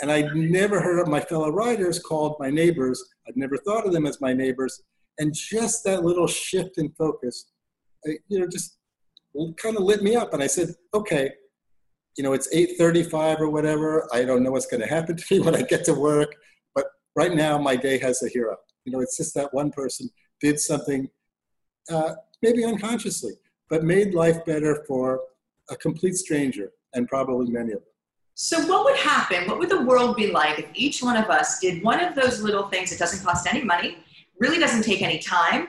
And 0.00 0.12
I'd 0.12 0.34
never 0.34 0.80
heard 0.80 1.00
of 1.00 1.08
my 1.08 1.20
fellow 1.20 1.50
riders 1.50 1.98
called 1.98 2.36
my 2.38 2.50
neighbors. 2.50 3.04
I'd 3.26 3.36
never 3.36 3.56
thought 3.56 3.86
of 3.86 3.92
them 3.92 4.06
as 4.06 4.20
my 4.20 4.32
neighbors. 4.32 4.82
And 5.18 5.34
just 5.34 5.82
that 5.84 6.04
little 6.04 6.28
shift 6.28 6.78
in 6.78 6.90
focus, 6.92 7.50
you 8.28 8.38
know, 8.38 8.46
just 8.46 8.78
kind 9.60 9.76
of 9.76 9.82
lit 9.82 10.02
me 10.02 10.14
up. 10.14 10.32
And 10.34 10.42
I 10.42 10.46
said, 10.46 10.68
okay, 10.94 11.32
you 12.18 12.24
know, 12.24 12.32
it's 12.32 12.52
8.35 12.52 13.40
or 13.40 13.48
whatever. 13.48 14.08
I 14.12 14.24
don't 14.24 14.42
know 14.42 14.50
what's 14.50 14.66
going 14.66 14.80
to 14.80 14.88
happen 14.88 15.16
to 15.16 15.24
me 15.30 15.40
when 15.44 15.54
I 15.54 15.62
get 15.62 15.84
to 15.84 15.94
work. 15.94 16.34
But 16.74 16.86
right 17.14 17.32
now, 17.32 17.56
my 17.56 17.76
day 17.76 17.98
has 18.00 18.22
a 18.22 18.28
hero. 18.28 18.56
You 18.84 18.92
know, 18.92 19.00
it's 19.00 19.16
just 19.16 19.34
that 19.36 19.54
one 19.54 19.70
person 19.70 20.10
did 20.40 20.58
something, 20.58 21.08
uh, 21.90 22.14
maybe 22.42 22.64
unconsciously, 22.64 23.34
but 23.70 23.84
made 23.84 24.14
life 24.14 24.44
better 24.44 24.84
for 24.88 25.20
a 25.70 25.76
complete 25.76 26.16
stranger 26.16 26.72
and 26.94 27.06
probably 27.06 27.50
many 27.50 27.72
of 27.72 27.78
them. 27.78 27.88
So, 28.34 28.66
what 28.66 28.84
would 28.84 28.96
happen? 28.96 29.48
What 29.48 29.58
would 29.58 29.68
the 29.68 29.82
world 29.82 30.16
be 30.16 30.30
like 30.30 30.60
if 30.60 30.66
each 30.74 31.02
one 31.02 31.16
of 31.16 31.28
us 31.28 31.58
did 31.58 31.82
one 31.82 32.00
of 32.00 32.14
those 32.14 32.40
little 32.40 32.68
things 32.68 32.90
that 32.90 32.98
doesn't 32.98 33.24
cost 33.24 33.48
any 33.52 33.64
money, 33.64 33.98
really 34.38 34.58
doesn't 34.58 34.82
take 34.82 35.02
any 35.02 35.18
time, 35.18 35.68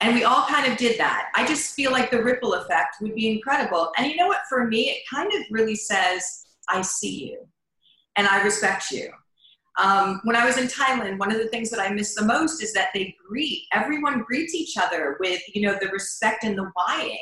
and 0.00 0.14
we 0.14 0.24
all 0.24 0.46
kind 0.46 0.70
of 0.70 0.76
did 0.76 0.98
that? 0.98 1.30
I 1.34 1.46
just 1.46 1.74
feel 1.74 1.92
like 1.92 2.10
the 2.10 2.22
ripple 2.22 2.54
effect 2.54 2.96
would 3.00 3.14
be 3.14 3.30
incredible. 3.30 3.92
And 3.96 4.10
you 4.10 4.16
know 4.16 4.28
what? 4.28 4.40
For 4.48 4.66
me, 4.66 4.90
it 4.90 5.02
kind 5.12 5.32
of 5.32 5.42
really 5.50 5.76
says, 5.76 6.44
I 6.68 6.82
see 6.82 7.30
you 7.30 7.46
and 8.16 8.26
I 8.26 8.42
respect 8.42 8.90
you. 8.90 9.10
Um, 9.78 10.20
when 10.24 10.36
I 10.36 10.44
was 10.44 10.56
in 10.56 10.68
Thailand, 10.68 11.18
one 11.18 11.32
of 11.32 11.38
the 11.38 11.48
things 11.48 11.68
that 11.70 11.80
I 11.80 11.92
miss 11.92 12.14
the 12.14 12.24
most 12.24 12.62
is 12.62 12.72
that 12.74 12.90
they 12.94 13.14
greet, 13.26 13.64
everyone 13.72 14.22
greets 14.22 14.54
each 14.54 14.76
other 14.76 15.16
with, 15.18 15.42
you 15.52 15.62
know, 15.62 15.76
the 15.80 15.88
respect 15.88 16.44
and 16.44 16.56
the 16.56 16.70
whying. 16.76 17.18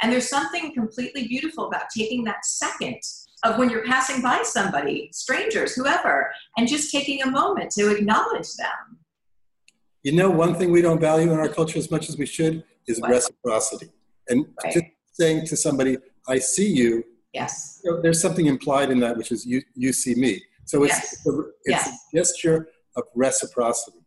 And 0.00 0.12
there's 0.12 0.28
something 0.28 0.72
completely 0.74 1.26
beautiful 1.26 1.66
about 1.66 1.90
taking 1.96 2.22
that 2.24 2.44
second 2.44 3.00
of 3.44 3.58
when 3.58 3.68
you're 3.68 3.84
passing 3.84 4.22
by 4.22 4.42
somebody, 4.44 5.10
strangers, 5.12 5.74
whoever, 5.74 6.30
and 6.56 6.68
just 6.68 6.92
taking 6.92 7.22
a 7.22 7.30
moment 7.30 7.72
to 7.72 7.90
acknowledge 7.90 8.52
them. 8.54 8.87
You 10.08 10.14
know, 10.14 10.30
one 10.30 10.54
thing 10.54 10.72
we 10.72 10.80
don't 10.80 10.98
value 10.98 11.30
in 11.30 11.38
our 11.38 11.50
culture 11.50 11.78
as 11.78 11.90
much 11.90 12.08
as 12.08 12.16
we 12.16 12.24
should 12.24 12.64
is 12.86 12.98
What? 12.98 13.10
reciprocity. 13.10 13.88
And 14.30 14.46
Right. 14.64 14.72
just 14.72 14.86
saying 15.12 15.44
to 15.48 15.54
somebody, 15.54 15.98
I 16.26 16.38
see 16.38 16.66
you, 16.66 17.04
Yes. 17.34 17.82
you 17.84 17.90
know, 17.90 18.00
there's 18.00 18.18
something 18.18 18.46
implied 18.46 18.90
in 18.90 19.00
that, 19.00 19.18
which 19.18 19.30
is 19.30 19.44
you, 19.44 19.60
you 19.74 19.92
see 19.92 20.14
me. 20.14 20.42
So 20.64 20.82
it's, 20.84 20.94
Yes. 20.94 21.12
it's, 21.12 21.26
a, 21.26 21.38
it's 21.40 21.50
Yes. 21.66 21.88
a 21.88 22.16
gesture 22.16 22.68
of 22.96 23.04
reciprocity. 23.14 23.98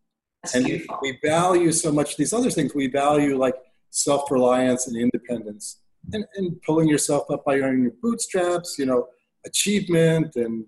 That's 0.41 0.55
and 0.55 0.65
beautiful. 0.65 0.97
we 1.03 1.19
value 1.23 1.71
so 1.71 1.91
much 1.91 2.17
these 2.17 2.33
other 2.33 2.49
things. 2.49 2.73
We 2.73 2.87
value 2.87 3.37
like 3.37 3.57
self-reliance 3.91 4.87
and 4.87 4.97
independence 4.97 5.81
and, 6.13 6.25
and 6.35 6.59
pulling 6.63 6.87
yourself 6.87 7.29
up 7.29 7.45
by 7.45 7.57
your 7.57 7.67
own 7.67 7.91
bootstraps, 8.01 8.79
you 8.79 8.87
know, 8.87 9.07
achievement 9.45 10.35
and 10.35 10.65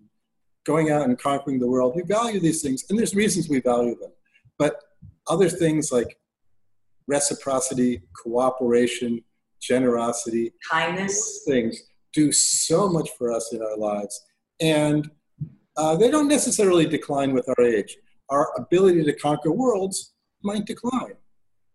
going 0.64 0.92
out 0.92 1.04
and 1.08 1.18
conquering 1.18 1.58
the 1.60 1.68
world. 1.68 1.96
We 1.96 2.04
value 2.04 2.40
these 2.40 2.62
things, 2.62 2.84
and 2.92 3.00
there's 3.00 3.16
reasons 3.16 3.50
we 3.50 3.62
value 3.62 3.96
them. 4.00 4.12
But 4.60 4.76
other 5.28 5.50
things 5.50 5.92
like 5.92 6.18
reciprocity, 7.08 8.02
cooperation, 8.24 9.22
generosity, 9.62 10.52
Kindness. 10.70 11.44
things 11.48 11.82
do 12.14 12.32
so 12.32 12.90
much 12.90 13.10
for 13.18 13.32
us 13.32 13.52
in 13.54 13.62
our 13.62 13.78
lives. 13.78 14.24
And 14.62 15.10
uh, 15.76 15.96
they 15.96 16.12
don't 16.12 16.28
necessarily 16.28 16.86
decline 16.86 17.34
with 17.34 17.50
our 17.50 17.66
age. 17.66 17.98
Our 18.30 18.50
ability 18.58 19.04
to 19.06 19.14
conquer 19.14 19.52
worlds 19.52 20.14
might 20.44 20.66
decline. 20.66 21.16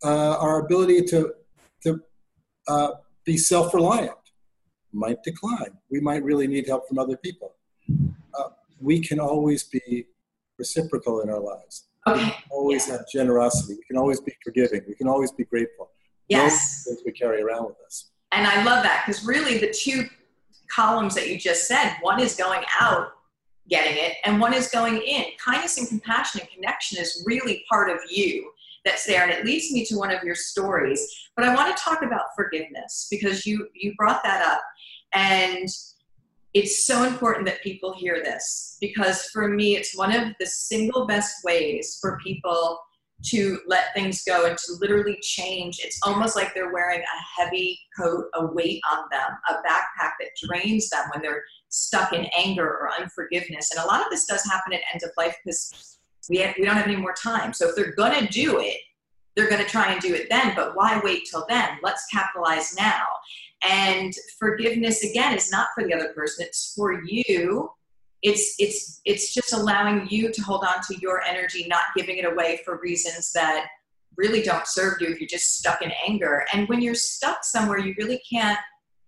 Uh, 0.05 0.37
our 0.39 0.65
ability 0.65 1.03
to, 1.07 1.35
to 1.83 2.01
uh, 2.69 2.91
be 3.25 3.37
self 3.37 3.75
reliant 3.75 4.13
might 4.93 5.23
decline. 5.23 5.77
We 5.91 6.01
might 6.01 6.23
really 6.23 6.47
need 6.47 6.67
help 6.67 6.89
from 6.89 6.99
other 6.99 7.17
people. 7.17 7.55
Uh, 8.39 8.51
we 8.81 9.01
can 9.01 9.19
always 9.19 9.65
be 9.65 10.07
reciprocal 10.59 11.21
in 11.21 11.31
our 11.31 11.41
lives. 11.41 11.88
Okay. 12.13 12.35
always 12.51 12.87
have 12.87 13.09
generosity. 13.13 13.75
We 13.75 13.85
can 13.85 13.97
always 13.97 14.21
be 14.21 14.35
forgiving. 14.45 14.83
We 14.87 14.95
can 14.95 15.09
always 15.09 15.33
be 15.33 15.45
grateful. 15.45 15.91
Yes. 16.29 16.85
Those 16.85 16.97
things 16.97 17.03
we 17.07 17.13
carry 17.13 17.43
around 17.43 17.67
with 17.67 17.77
us. 17.87 18.11
And 18.33 18.47
I 18.47 18.63
love 18.65 18.83
that 18.83 19.05
because 19.07 19.25
really 19.25 19.59
the 19.59 19.73
two 19.73 20.09
columns 20.69 21.15
that 21.15 21.29
you 21.29 21.39
just 21.39 21.67
said, 21.67 21.97
one 22.03 22.21
is 22.21 22.37
going 22.37 22.63
out 22.79 23.13
getting 23.69 24.03
it, 24.03 24.15
and 24.25 24.41
one 24.41 24.55
is 24.55 24.69
going 24.69 24.97
in. 24.97 25.25
Kindness 25.43 25.79
and 25.79 25.89
compassion 25.89 26.41
and 26.41 26.51
connection 26.51 27.01
is 27.01 27.23
really 27.27 27.65
part 27.69 27.91
of 27.91 27.99
you 28.11 28.51
that's 28.85 29.05
there. 29.07 29.23
And 29.23 29.31
it 29.31 29.45
leads 29.45 29.71
me 29.73 29.85
to 29.87 29.97
one 29.97 30.11
of 30.11 30.23
your 30.23 30.35
stories. 30.35 31.29
But 31.37 31.45
I 31.45 31.55
want 31.55 31.77
to 31.77 31.83
talk 31.83 32.03
about 32.03 32.35
forgiveness 32.35 33.09
because 33.11 33.47
you 33.47 33.69
you 33.75 33.95
brought 33.97 34.23
that 34.23 34.47
up. 34.47 34.61
And 35.13 35.69
it's 36.55 36.87
so 36.87 37.05
important 37.05 37.47
that 37.47 37.63
people 37.63 37.95
hear 37.95 38.23
this 38.25 38.77
because 38.81 39.25
for 39.27 39.49
me 39.49 39.77
it's 39.77 39.97
one 39.97 40.15
of 40.15 40.33
the 40.41 40.47
single 40.47 41.07
best 41.07 41.45
ways 41.45 41.99
for 42.01 42.19
people 42.25 42.79
to 43.25 43.61
let 43.67 43.93
things 43.95 44.23
go 44.25 44.47
and 44.47 44.57
to 44.57 44.73
literally 44.81 45.19
change. 45.23 45.81
It's 45.83 45.99
almost 46.05 46.37
like 46.37 46.55
they're 46.55 46.73
wearing 46.73 47.01
a 47.01 47.43
heavy 47.43 47.79
coat, 47.99 48.27
a 48.35 48.47
weight 48.47 48.81
on 48.91 49.05
them, 49.11 49.31
a 49.49 49.55
backpack 49.55 50.13
that 50.21 50.31
drains 50.47 50.89
them 50.89 51.05
when 51.13 51.23
they're 51.23 51.43
stuck 51.69 52.13
in 52.13 52.29
anger 52.37 52.65
or 52.65 52.91
unforgiveness. 52.99 53.71
And 53.73 53.83
a 53.83 53.87
lot 53.87 54.03
of 54.03 54.11
this 54.11 54.27
does 54.27 54.45
happen 54.45 54.73
at 54.73 54.81
end 54.93 55.03
of 55.03 55.11
life 55.17 55.37
because 55.45 55.99
we, 56.31 56.39
have, 56.39 56.55
we 56.59 56.65
don't 56.65 56.77
have 56.77 56.87
any 56.87 56.97
more 56.97 57.15
time. 57.15 57.53
So 57.53 57.69
if 57.69 57.75
they're 57.75 57.95
going 57.95 58.25
to 58.25 58.33
do 58.33 58.61
it, 58.61 58.79
they're 59.35 59.51
going 59.51 59.63
to 59.63 59.71
try 59.71 59.93
and 59.93 60.01
do 60.01 60.15
it 60.15 60.29
then. 60.31 60.53
But 60.55 60.77
why 60.77 61.01
wait 61.03 61.27
till 61.31 61.45
then? 61.49 61.79
Let's 61.83 62.07
capitalize 62.07 62.75
now. 62.77 63.05
And 63.65 64.13
forgiveness, 64.39 65.03
again, 65.03 65.37
is 65.37 65.51
not 65.51 65.69
for 65.75 65.85
the 65.85 65.95
other 65.95 66.13
person, 66.13 66.47
it's 66.47 66.75
for 66.75 67.03
you. 67.05 67.71
It's 68.23 68.57
it's 68.59 69.01
it's 69.05 69.33
just 69.33 69.53
allowing 69.53 70.09
you 70.11 70.33
to 70.33 70.43
hold 70.43 70.65
on 70.65 70.83
to 70.89 70.99
your 71.01 71.23
energy 71.23 71.67
not 71.69 71.83
giving 71.97 72.19
it 72.19 72.25
away 72.25 72.61
for 72.65 72.81
reasons 72.83 73.31
that 73.33 73.67
really 74.17 74.43
don't 74.43 74.67
serve 74.67 75.01
you 75.01 75.07
if 75.09 75.21
you're 75.21 75.29
just 75.29 75.59
stuck 75.59 75.83
in 75.83 75.93
anger. 76.07 76.45
And 76.53 76.69
when 76.69 76.83
you're 76.83 76.97
stuck 76.97 77.45
somewhere 77.45 77.79
you 77.79 77.95
really 77.97 78.21
can't 78.31 78.59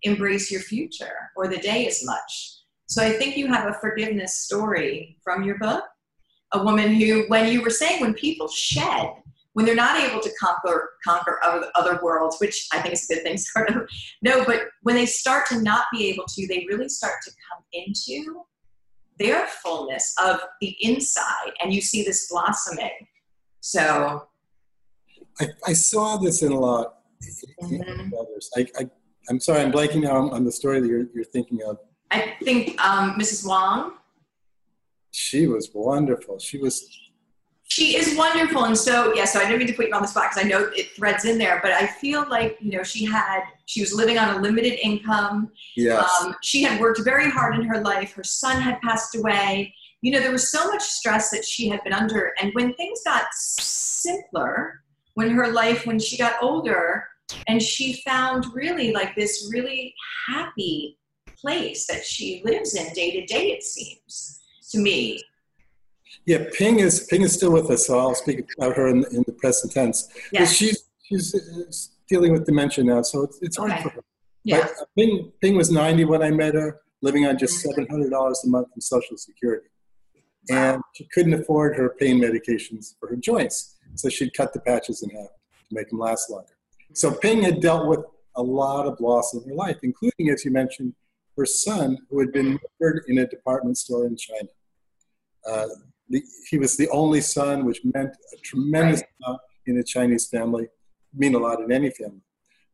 embrace 0.03 0.49
your 0.49 0.61
future 0.61 1.29
or 1.35 1.49
the 1.49 1.57
day 1.57 1.87
as 1.87 2.05
much. 2.05 2.59
So 2.87 3.03
i 3.03 3.11
think 3.11 3.35
you 3.35 3.47
have 3.47 3.67
a 3.67 3.79
forgiveness 3.79 4.35
story 4.35 5.17
from 5.23 5.43
your 5.43 5.57
book. 5.59 5.83
A 6.53 6.63
woman 6.63 6.93
who 6.95 7.25
when 7.27 7.51
you 7.51 7.61
were 7.61 7.69
saying 7.69 7.99
when 7.99 8.13
people 8.13 8.47
shed 8.47 9.11
when 9.53 9.65
they're 9.65 9.75
not 9.75 9.97
able 9.99 10.21
to 10.21 10.29
conquer 10.39 10.91
conquer 11.05 11.39
other, 11.43 11.67
other 11.75 11.99
worlds 12.01 12.37
which 12.39 12.67
i 12.73 12.79
think 12.81 12.93
is 12.93 13.09
a 13.09 13.13
good 13.15 13.23
thing 13.23 13.37
sort 13.53 13.69
of 13.69 13.87
no 14.21 14.43
but 14.45 14.61
when 14.83 14.95
they 14.95 15.05
start 15.05 15.45
to 15.47 15.61
not 15.61 15.85
be 15.91 16.07
able 16.09 16.23
to 16.27 16.47
they 16.47 16.65
really 16.69 16.89
start 16.89 17.15
to 17.23 17.31
come 17.49 17.63
into 17.73 18.41
their 19.19 19.45
fullness 19.61 20.13
of 20.23 20.39
the 20.61 20.75
inside 20.81 21.51
and 21.61 21.73
you 21.73 21.81
see 21.81 22.03
this 22.03 22.27
blossoming 22.29 22.91
so 23.59 24.27
I, 25.39 25.47
I 25.67 25.73
saw 25.73 26.17
this 26.17 26.41
in 26.43 26.51
a 26.51 26.59
lot 26.59 26.95
Mhm. 27.61 28.11
others. 28.19 28.49
I, 28.57 28.65
I, 28.79 28.89
I'm 29.29 29.39
sorry, 29.39 29.61
I'm 29.61 29.71
blanking 29.71 30.01
now 30.01 30.15
on, 30.15 30.33
on 30.33 30.43
the 30.43 30.51
story 30.51 30.79
that 30.79 30.87
you're, 30.87 31.05
you're 31.13 31.23
thinking 31.23 31.59
of. 31.67 31.77
i 32.09 32.33
think 32.43 32.83
um, 32.83 33.13
mrs 33.19 33.45
wong 33.45 33.93
She 35.11 35.45
was 35.45 35.69
wonderful. 35.73 36.39
She 36.39 36.57
was, 36.57 36.75
she 37.71 37.95
is 37.95 38.17
wonderful 38.17 38.65
and 38.65 38.77
so 38.77 39.13
yeah 39.13 39.23
so 39.23 39.39
i 39.39 39.43
didn't 39.43 39.59
mean 39.59 39.67
to 39.67 39.73
put 39.73 39.87
you 39.87 39.93
on 39.93 40.01
the 40.01 40.07
spot 40.07 40.25
because 40.29 40.43
i 40.43 40.47
know 40.47 40.69
it 40.75 40.91
threads 40.91 41.23
in 41.23 41.37
there 41.37 41.59
but 41.63 41.71
i 41.71 41.87
feel 41.87 42.27
like 42.29 42.57
you 42.59 42.69
know 42.75 42.83
she 42.83 43.05
had 43.05 43.43
she 43.71 43.79
was 43.79 43.93
living 43.93 44.17
on 44.17 44.35
a 44.35 44.41
limited 44.41 44.77
income. 44.85 45.49
Yes. 45.77 46.05
um, 46.21 46.35
she 46.41 46.61
had 46.61 46.81
worked 46.81 46.99
very 47.05 47.29
hard 47.29 47.55
in 47.55 47.63
her 47.63 47.79
life. 47.81 48.11
Her 48.11 48.23
son 48.23 48.61
had 48.61 48.81
passed 48.81 49.15
away. 49.15 49.73
You 50.01 50.11
know 50.11 50.19
there 50.19 50.33
was 50.33 50.51
so 50.51 50.67
much 50.67 50.81
stress 50.81 51.29
that 51.29 51.45
she 51.45 51.69
had 51.69 51.81
been 51.85 51.93
under 51.93 52.33
and 52.41 52.51
when 52.53 52.73
things 52.73 52.99
got 53.05 53.27
simpler 53.33 54.81
when 55.13 55.29
her 55.29 55.51
life 55.51 55.85
when 55.85 55.99
she 55.99 56.17
got 56.17 56.41
older 56.41 57.07
and 57.47 57.61
she 57.61 58.01
found 58.01 58.45
really 58.53 58.91
like 58.91 59.15
this 59.15 59.49
really 59.53 59.93
happy 60.27 60.97
place 61.39 61.85
that 61.85 62.03
she 62.03 62.41
lives 62.43 62.73
in 62.73 62.91
day 62.93 63.11
to 63.11 63.25
day 63.27 63.51
it 63.51 63.63
seems 63.63 64.41
to 64.71 64.79
me 64.79 65.21
yeah, 66.25 66.45
Ping 66.57 66.79
is, 66.79 67.07
Ping 67.09 67.21
is 67.23 67.33
still 67.33 67.51
with 67.51 67.69
us, 67.69 67.87
so 67.87 67.99
I'll 67.99 68.15
speak 68.15 68.45
about 68.57 68.75
her 68.77 68.87
in, 68.87 69.03
in 69.11 69.23
the 69.27 69.33
present 69.33 69.73
tense. 69.73 70.07
But 70.31 70.41
yes 70.41 70.53
she's, 70.53 70.83
she's 71.03 71.33
uh, 71.35 71.71
dealing 72.07 72.31
with 72.33 72.45
dementia 72.45 72.83
now, 72.83 73.01
so 73.01 73.23
it's, 73.23 73.39
it's 73.41 73.57
hard 73.57 73.71
Okay. 73.71 73.83
for 73.83 73.89
her. 73.89 74.03
yeah 74.43 74.61
But 74.61 74.71
uh, 74.81 74.85
Ping, 74.97 75.31
Ping 75.41 75.55
was 75.55 75.71
90 75.71 76.05
when 76.05 76.21
I 76.21 76.31
met 76.31 76.53
her, 76.55 76.81
living 77.01 77.25
on 77.25 77.37
just 77.37 77.65
Mhm. 77.65 77.87
$700 77.89 78.35
a 78.43 78.47
month 78.47 78.67
from 78.71 78.81
Social 78.81 79.17
Security. 79.17 79.67
and 80.49 80.81
she 80.95 81.07
couldn't 81.13 81.33
afford 81.33 81.75
her 81.77 81.89
pain 81.99 82.19
medications 82.19 82.95
for 82.99 83.07
her 83.09 83.15
joints. 83.15 83.75
So 83.95 84.09
she'd 84.09 84.33
cut 84.33 84.53
the 84.53 84.59
patches 84.61 85.03
in 85.03 85.09
half 85.11 85.27
to 85.69 85.71
make 85.71 85.89
them 85.89 85.99
last 85.99 86.29
longer. 86.31 86.55
So 86.93 87.11
Ping 87.13 87.43
had 87.43 87.59
dealt 87.61 87.87
with 87.87 87.99
a 88.35 88.41
lot 88.41 88.85
of 88.87 88.99
loss 88.99 89.33
in 89.35 89.43
her 89.47 89.53
life, 89.53 89.77
including, 89.83 90.29
as 90.29 90.43
you 90.45 90.51
mentioned, 90.51 90.93
her 91.37 91.45
son, 91.45 91.97
who 92.09 92.19
had 92.19 92.31
been 92.31 92.59
murdered 92.79 93.03
in 93.07 93.17
a 93.19 93.27
department 93.27 93.77
store 93.77 94.05
in 94.07 94.15
China. 94.17 94.49
Uh, 95.47 95.67
the, 96.11 96.21
he 96.49 96.57
was 96.57 96.77
the 96.77 96.89
only 96.89 97.21
son, 97.21 97.65
which 97.65 97.81
meant 97.93 98.11
a 98.33 98.37
tremendous 98.37 99.01
right. 99.01 99.09
amount 99.25 99.41
in 99.65 99.77
a 99.77 99.83
Chinese 99.83 100.27
family, 100.27 100.67
mean 101.13 101.35
a 101.35 101.39
lot 101.39 101.61
in 101.61 101.71
any 101.71 101.89
family. 101.91 102.21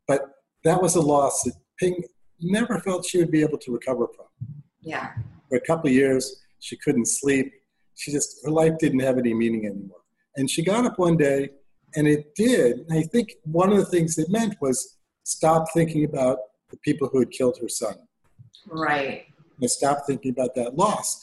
But 0.06 0.22
that 0.64 0.80
was 0.80 0.96
a 0.96 1.00
loss 1.00 1.42
that 1.44 1.54
Ping 1.78 2.02
never 2.40 2.78
felt 2.80 3.06
she 3.06 3.18
would 3.18 3.30
be 3.30 3.42
able 3.42 3.58
to 3.58 3.72
recover 3.72 4.06
from. 4.14 4.26
Yeah. 4.80 5.12
For 5.48 5.56
a 5.56 5.60
couple 5.60 5.88
of 5.88 5.94
years, 5.94 6.42
she 6.60 6.76
couldn't 6.76 7.06
sleep. 7.06 7.52
She 7.96 8.12
just, 8.12 8.44
her 8.44 8.50
life 8.50 8.74
didn't 8.78 9.00
have 9.00 9.18
any 9.18 9.34
meaning 9.34 9.66
anymore. 9.66 9.98
And 10.36 10.48
she 10.48 10.62
got 10.62 10.84
up 10.84 10.98
one 10.98 11.16
day, 11.16 11.50
and 11.96 12.06
it 12.06 12.34
did. 12.34 12.80
And 12.88 12.98
I 12.98 13.02
think 13.02 13.34
one 13.44 13.72
of 13.72 13.78
the 13.78 13.86
things 13.86 14.18
it 14.18 14.28
meant 14.30 14.54
was 14.60 14.96
stop 15.24 15.66
thinking 15.74 16.04
about 16.04 16.38
the 16.70 16.76
people 16.78 17.08
who 17.08 17.18
had 17.20 17.30
killed 17.30 17.58
her 17.60 17.68
son. 17.68 17.96
Right. 18.68 19.26
And 19.60 19.70
stop 19.70 20.04
thinking 20.06 20.30
about 20.30 20.54
that 20.54 20.76
loss. 20.76 21.20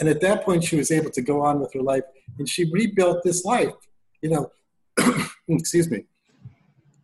And 0.00 0.08
at 0.08 0.20
that 0.20 0.44
point, 0.44 0.64
she 0.64 0.76
was 0.76 0.90
able 0.90 1.10
to 1.10 1.22
go 1.22 1.42
on 1.42 1.60
with 1.60 1.72
her 1.74 1.82
life, 1.82 2.04
and 2.38 2.48
she 2.48 2.70
rebuilt 2.70 3.22
this 3.24 3.44
life. 3.44 3.74
You 4.22 4.30
know, 4.30 4.50
excuse 5.48 5.90
me. 5.90 6.04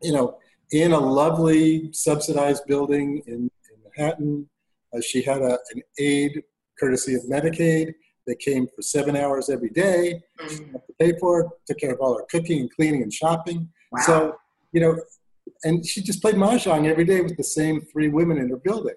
You 0.02 0.12
know, 0.12 0.38
in 0.72 0.92
a 0.92 0.98
lovely 0.98 1.92
subsidized 1.92 2.64
building 2.66 3.22
in, 3.26 3.34
in 3.34 3.50
Manhattan. 3.96 4.48
Uh, 4.94 5.00
she 5.00 5.22
had 5.22 5.40
a, 5.40 5.58
an 5.74 5.82
aide 5.98 6.42
courtesy 6.78 7.14
of 7.14 7.22
Medicaid 7.22 7.94
that 8.26 8.38
came 8.38 8.66
for 8.74 8.82
seven 8.82 9.16
hours 9.16 9.50
every 9.50 9.70
day. 9.70 10.22
She 10.48 10.64
had 10.64 10.82
to 10.86 10.92
pay 10.98 11.12
for 11.18 11.40
it, 11.40 11.46
took 11.66 11.78
care 11.78 11.92
of 11.92 12.00
all 12.00 12.16
her 12.16 12.24
cooking 12.30 12.60
and 12.60 12.74
cleaning 12.74 13.02
and 13.02 13.12
shopping. 13.12 13.68
Wow. 13.92 14.02
So, 14.06 14.36
you 14.72 14.80
know, 14.80 14.96
and 15.62 15.84
she 15.86 16.02
just 16.02 16.22
played 16.22 16.36
mahjong 16.36 16.88
every 16.88 17.04
day 17.04 17.20
with 17.20 17.36
the 17.36 17.44
same 17.44 17.80
three 17.80 18.08
women 18.08 18.38
in 18.38 18.48
her 18.48 18.56
building. 18.56 18.96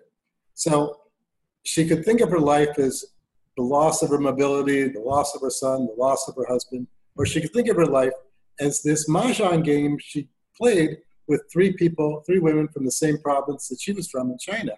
So 0.53 1.01
she 1.63 1.87
could 1.87 2.05
think 2.05 2.21
of 2.21 2.29
her 2.29 2.39
life 2.39 2.79
as 2.79 3.05
the 3.57 3.63
loss 3.63 4.01
of 4.03 4.09
her 4.09 4.19
mobility, 4.19 4.87
the 4.87 4.99
loss 4.99 5.35
of 5.35 5.41
her 5.41 5.49
son, 5.49 5.87
the 5.87 6.01
loss 6.01 6.27
of 6.27 6.35
her 6.35 6.45
husband, 6.47 6.87
or 7.17 7.25
she 7.25 7.41
could 7.41 7.51
think 7.51 7.67
of 7.67 7.75
her 7.75 7.85
life 7.85 8.13
as 8.59 8.81
this 8.83 9.09
mahjong 9.09 9.63
game 9.63 9.97
she 9.99 10.29
played 10.55 10.97
with 11.27 11.41
three 11.51 11.73
people, 11.73 12.23
three 12.25 12.39
women 12.39 12.67
from 12.69 12.85
the 12.85 12.91
same 12.91 13.17
province 13.17 13.67
that 13.67 13.81
she 13.81 13.91
was 13.91 14.07
from 14.09 14.31
in 14.31 14.37
China. 14.37 14.73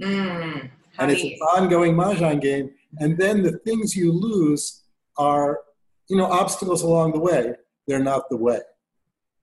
Mm, 0.00 0.70
and 0.98 1.10
it's 1.10 1.22
an 1.22 1.32
ongoing 1.54 1.94
mahjong 1.94 2.40
game. 2.40 2.70
And 2.98 3.18
then 3.18 3.42
the 3.42 3.58
things 3.58 3.94
you 3.94 4.12
lose 4.12 4.82
are, 5.18 5.60
you 6.08 6.16
know, 6.16 6.24
obstacles 6.26 6.82
along 6.82 7.12
the 7.12 7.20
way. 7.20 7.54
They're 7.86 8.02
not 8.02 8.28
the 8.30 8.36
way. 8.36 8.60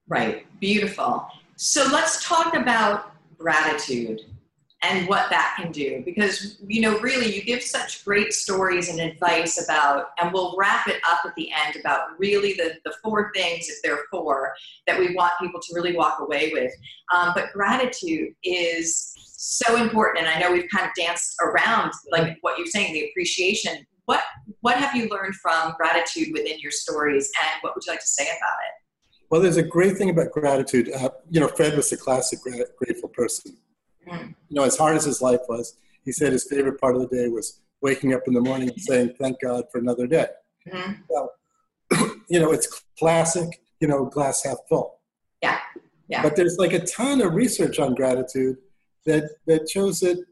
Right. 0.07 0.45
Beautiful. 0.59 1.27
So 1.57 1.85
let's 1.91 2.27
talk 2.27 2.55
about 2.55 3.11
gratitude 3.37 4.21
and 4.83 5.07
what 5.07 5.29
that 5.29 5.55
can 5.59 5.71
do. 5.71 6.03
Because 6.05 6.57
you 6.67 6.81
know 6.81 6.99
really 6.99 7.33
you 7.33 7.43
give 7.43 7.63
such 7.63 8.05
great 8.05 8.33
stories 8.33 8.89
and 8.89 8.99
advice 8.99 9.63
about 9.63 10.07
and 10.21 10.31
we'll 10.31 10.55
wrap 10.57 10.87
it 10.87 11.01
up 11.09 11.19
at 11.25 11.33
the 11.35 11.49
end 11.51 11.77
about 11.77 12.19
really 12.19 12.53
the, 12.53 12.75
the 12.85 12.93
four 13.03 13.31
things 13.35 13.67
if 13.69 13.81
there 13.83 13.95
are 13.95 14.05
four 14.11 14.53
that 14.85 14.99
we 14.99 15.15
want 15.15 15.33
people 15.39 15.59
to 15.59 15.75
really 15.75 15.95
walk 15.95 16.19
away 16.19 16.51
with. 16.53 16.71
Um, 17.13 17.31
but 17.35 17.51
gratitude 17.53 18.33
is 18.43 19.13
so 19.39 19.75
important 19.77 20.25
and 20.25 20.27
i 20.27 20.39
know 20.39 20.51
we've 20.51 20.67
kind 20.73 20.83
of 20.83 20.91
danced 20.95 21.35
around 21.43 21.91
like 22.11 22.37
what 22.41 22.57
you're 22.57 22.67
saying 22.67 22.93
the 22.93 23.07
appreciation. 23.09 23.85
What 24.05 24.23
what 24.61 24.77
have 24.77 24.95
you 24.95 25.09
learned 25.09 25.35
from 25.35 25.73
gratitude 25.77 26.29
within 26.33 26.59
your 26.59 26.71
stories 26.71 27.29
and 27.41 27.49
what 27.61 27.75
would 27.75 27.85
you 27.85 27.91
like 27.91 27.99
to 27.99 28.07
say 28.07 28.23
about 28.23 28.31
it? 28.33 29.21
Well 29.29 29.41
there's 29.41 29.57
a 29.57 29.63
great 29.63 29.97
thing 29.97 30.11
about 30.11 30.31
gratitude. 30.31 30.91
Uh, 30.93 31.09
you 31.31 31.39
know 31.39 31.47
fred 31.47 31.75
was 31.75 31.91
a 31.91 31.97
classic 31.97 32.39
grateful 32.77 33.09
person 33.09 33.57
Mm. 34.07 34.35
You 34.49 34.55
know, 34.55 34.63
as 34.63 34.77
hard 34.77 34.95
as 34.95 35.05
his 35.05 35.21
life 35.21 35.41
was, 35.49 35.77
he 36.03 36.11
said 36.11 36.31
his 36.31 36.47
favorite 36.49 36.79
part 36.79 36.95
of 36.95 37.01
the 37.01 37.07
day 37.07 37.27
was 37.27 37.61
waking 37.81 38.13
up 38.13 38.21
in 38.27 38.33
the 38.33 38.41
morning 38.41 38.69
and 38.69 38.81
saying, 38.81 39.15
"Thank 39.19 39.41
God 39.41 39.65
for 39.71 39.79
another 39.79 40.07
day." 40.07 40.27
Mm-hmm. 40.71 40.93
Well, 41.09 41.31
you 42.29 42.39
know, 42.39 42.51
it's 42.51 42.83
classic. 42.97 43.61
You 43.79 43.87
know, 43.87 44.05
glass 44.05 44.43
half 44.43 44.57
full. 44.69 44.99
Yeah, 45.41 45.59
yeah. 46.07 46.23
But 46.23 46.35
there's 46.35 46.57
like 46.57 46.73
a 46.73 46.85
ton 46.85 47.21
of 47.21 47.33
research 47.33 47.79
on 47.79 47.93
gratitude 47.95 48.57
that 49.05 49.29
that 49.45 49.69
shows 49.69 49.99
that 49.99 50.23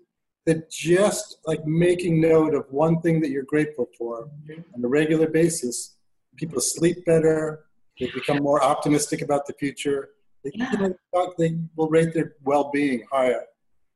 that 0.46 0.70
just 0.70 1.40
like 1.46 1.66
making 1.66 2.22
note 2.22 2.54
of 2.54 2.66
one 2.72 3.02
thing 3.02 3.20
that 3.22 3.30
you're 3.30 3.44
grateful 3.44 3.88
for 3.98 4.28
mm-hmm. 4.48 4.62
on 4.76 4.86
a 4.86 4.88
regular 4.88 5.28
basis, 5.28 5.96
people 6.38 6.62
sleep 6.62 7.04
better. 7.06 7.66
They 8.00 8.12
become 8.12 8.44
more 8.44 8.64
optimistic 8.64 9.22
about 9.22 9.48
the 9.48 9.54
future. 9.54 10.10
They, 10.44 10.52
yeah. 10.54 10.72
you 10.72 10.78
know, 11.14 11.34
they 11.38 11.58
will 11.76 11.90
rate 11.90 12.14
their 12.14 12.36
well-being 12.44 13.04
higher. 13.12 13.46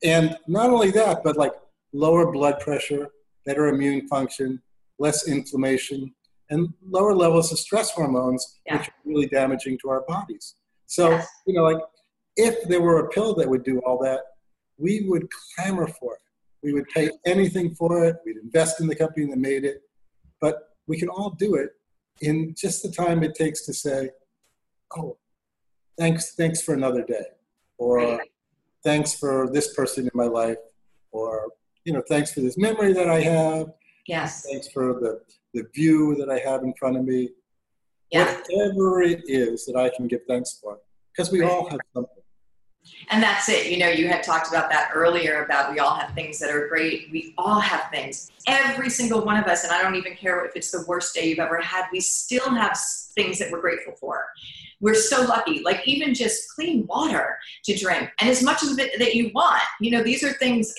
And 0.04 0.38
not 0.48 0.70
only 0.70 0.92
that, 0.92 1.24
but 1.24 1.38
like 1.38 1.54
lower 1.94 2.32
blood 2.32 2.60
pressure, 2.60 3.10
better 3.46 3.68
immune 3.68 4.08
function, 4.08 4.62
less 4.98 5.28
inflammation, 5.28 6.14
and 6.50 6.74
lower 6.88 7.14
levels 7.14 7.52
of 7.52 7.60
stress 7.60 7.92
hormones, 7.92 8.60
yeah. 8.66 8.78
which 8.78 8.88
are 8.88 8.94
really 9.06 9.28
damaging 9.28 9.78
to 9.80 9.90
our 9.90 10.02
bodies. 10.08 10.56
So, 10.86 11.12
yes. 11.12 11.28
you 11.46 11.54
know, 11.54 11.64
like 11.64 11.82
if 12.36 12.68
there 12.68 12.82
were 12.82 13.06
a 13.06 13.10
pill 13.10 13.36
that 13.36 13.48
would 13.48 13.64
do 13.64 13.80
all 13.80 13.98
that, 14.00 14.22
we 14.78 15.06
would 15.08 15.28
clamor 15.56 15.88
for 15.88 16.16
it. 16.16 16.22
We 16.64 16.74
would 16.74 16.88
pay 16.90 17.12
anything 17.26 17.76
for 17.76 18.04
it. 18.06 18.18
We'd 18.26 18.38
invest 18.38 18.82
in 18.82 18.88
the 18.88 18.96
company 18.96 19.26
that 19.28 19.38
made 19.38 19.64
it. 19.64 19.82
But 20.42 20.70
we 20.88 20.98
can 20.98 21.10
all 21.10 21.32
do 21.32 21.56
it 21.56 21.72
in 22.22 22.56
just 22.58 22.84
the 22.84 22.92
time 22.92 23.24
it 23.24 23.36
takes 23.36 23.66
to 23.66 23.74
say, 23.74 24.10
oh, 24.98 25.18
thanks, 25.98 26.36
thanks 26.36 26.62
for 26.62 26.74
another 26.74 27.04
day. 27.04 27.26
Or 27.78 28.22
thanks 28.84 29.14
for 29.14 29.50
this 29.52 29.74
person 29.74 30.06
in 30.06 30.12
my 30.14 30.26
life, 30.26 30.58
or 31.12 31.52
you 31.86 31.94
know, 31.94 32.04
thanks 32.08 32.34
for 32.34 32.42
this 32.42 32.58
memory 32.58 32.94
that 32.94 33.10
I 33.10 33.22
have. 33.22 33.68
Yes. 34.08 34.46
Thanks 34.50 34.68
for 34.68 34.94
the 34.94 35.22
the 35.54 35.68
view 35.74 36.16
that 36.16 36.30
I 36.30 36.40
have 36.40 36.64
in 36.64 36.74
front 36.74 36.98
of 36.98 37.06
me. 37.06 37.30
Yeah. 38.12 38.40
Whatever 38.50 39.02
it 39.02 39.24
is 39.28 39.66
that 39.66 39.76
I 39.76 39.90
can 39.96 40.08
give 40.08 40.22
thanks 40.28 40.60
for, 40.62 40.80
because 41.12 41.32
we 41.32 41.42
right. 41.42 41.52
all 41.52 41.70
have 41.70 41.80
something. 41.94 42.19
And 43.12 43.24
that's 43.24 43.50
it. 43.50 43.72
You 43.72 43.78
know, 43.78 43.90
you 43.90 44.08
had 44.08 44.24
talked 44.24 44.50
about 44.50 44.70
that 44.70 44.92
earlier 44.94 45.44
about 45.44 45.72
we 45.72 45.80
all 45.80 45.96
have 45.96 46.14
things 46.14 46.38
that 46.40 46.52
are 46.52 46.68
great. 46.68 47.10
We 47.12 47.34
all 47.38 47.60
have 47.60 47.90
things. 47.92 48.30
Every 48.48 48.90
single 48.90 49.26
one 49.26 49.38
of 49.38 49.46
us, 49.46 49.64
and 49.64 49.74
I 49.74 49.82
don't 49.82 49.96
even 49.96 50.16
care 50.16 50.46
if 50.46 50.56
it's 50.56 50.72
the 50.72 50.86
worst 50.88 51.16
day 51.16 51.28
you've 51.30 51.40
ever 51.40 51.60
had, 51.60 51.86
we 51.92 52.00
still 52.00 52.50
have 52.50 52.78
things 53.16 53.40
that 53.40 53.52
we're 53.52 53.62
grateful 53.62 53.94
for. 54.00 54.26
We're 54.82 54.96
so 54.96 55.24
lucky, 55.24 55.62
like 55.62 55.86
even 55.86 56.14
just 56.14 56.50
clean 56.56 56.86
water 56.88 57.38
to 57.66 57.76
drink 57.76 58.10
and 58.22 58.30
as 58.30 58.42
much 58.42 58.64
of 58.64 58.80
it 58.80 58.98
that 59.00 59.14
you 59.14 59.30
want. 59.34 59.62
You 59.82 59.92
know, 59.92 60.04
these 60.04 60.24
are 60.24 60.32
things 60.34 60.74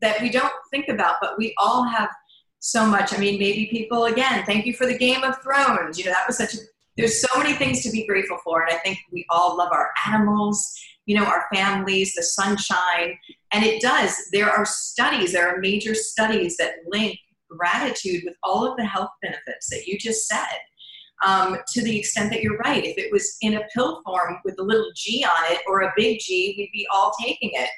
that 0.00 0.20
we 0.20 0.30
don't 0.30 0.52
think 0.70 0.88
about, 0.88 1.16
but 1.20 1.38
we 1.38 1.54
all 1.58 1.84
have 1.84 2.10
so 2.58 2.84
much. 2.84 3.14
I 3.14 3.18
mean, 3.18 3.38
maybe 3.38 3.66
people, 3.66 4.06
again, 4.06 4.44
thank 4.44 4.66
you 4.66 4.74
for 4.74 4.86
the 4.86 4.98
Game 4.98 5.22
of 5.22 5.40
Thrones. 5.42 5.98
You 5.98 6.06
know, 6.06 6.10
that 6.10 6.26
was 6.26 6.38
such 6.38 6.54
a, 6.54 6.58
there's 6.96 7.20
so 7.20 7.38
many 7.38 7.52
things 7.54 7.82
to 7.82 7.90
be 7.90 8.06
grateful 8.06 8.38
for. 8.42 8.64
And 8.64 8.74
I 8.74 8.78
think 8.78 8.98
we 9.12 9.24
all 9.30 9.56
love 9.56 9.70
our 9.70 9.90
animals, 10.08 10.76
you 11.06 11.16
know, 11.16 11.24
our 11.24 11.46
families, 11.54 12.14
the 12.14 12.22
sunshine. 12.22 13.18
And 13.52 13.64
it 13.64 13.80
does. 13.80 14.14
There 14.32 14.50
are 14.50 14.66
studies, 14.66 15.32
there 15.32 15.48
are 15.48 15.58
major 15.58 15.94
studies 15.94 16.56
that 16.58 16.74
link 16.86 17.18
gratitude 17.48 18.22
with 18.24 18.34
all 18.42 18.68
of 18.68 18.76
the 18.76 18.84
health 18.84 19.10
benefits 19.22 19.70
that 19.70 19.86
you 19.86 19.96
just 19.98 20.26
said 20.26 20.58
um, 21.24 21.58
to 21.68 21.82
the 21.82 21.98
extent 21.98 22.30
that 22.30 22.42
you're 22.42 22.58
right. 22.58 22.84
If 22.84 22.98
it 22.98 23.12
was 23.12 23.36
in 23.40 23.54
a 23.54 23.66
pill 23.74 24.02
form 24.04 24.38
with 24.44 24.58
a 24.58 24.62
little 24.62 24.90
G 24.94 25.24
on 25.24 25.52
it 25.52 25.60
or 25.66 25.82
a 25.82 25.92
big 25.96 26.18
G, 26.20 26.54
we'd 26.58 26.70
be 26.72 26.86
all 26.92 27.12
taking 27.20 27.50
it. 27.54 27.70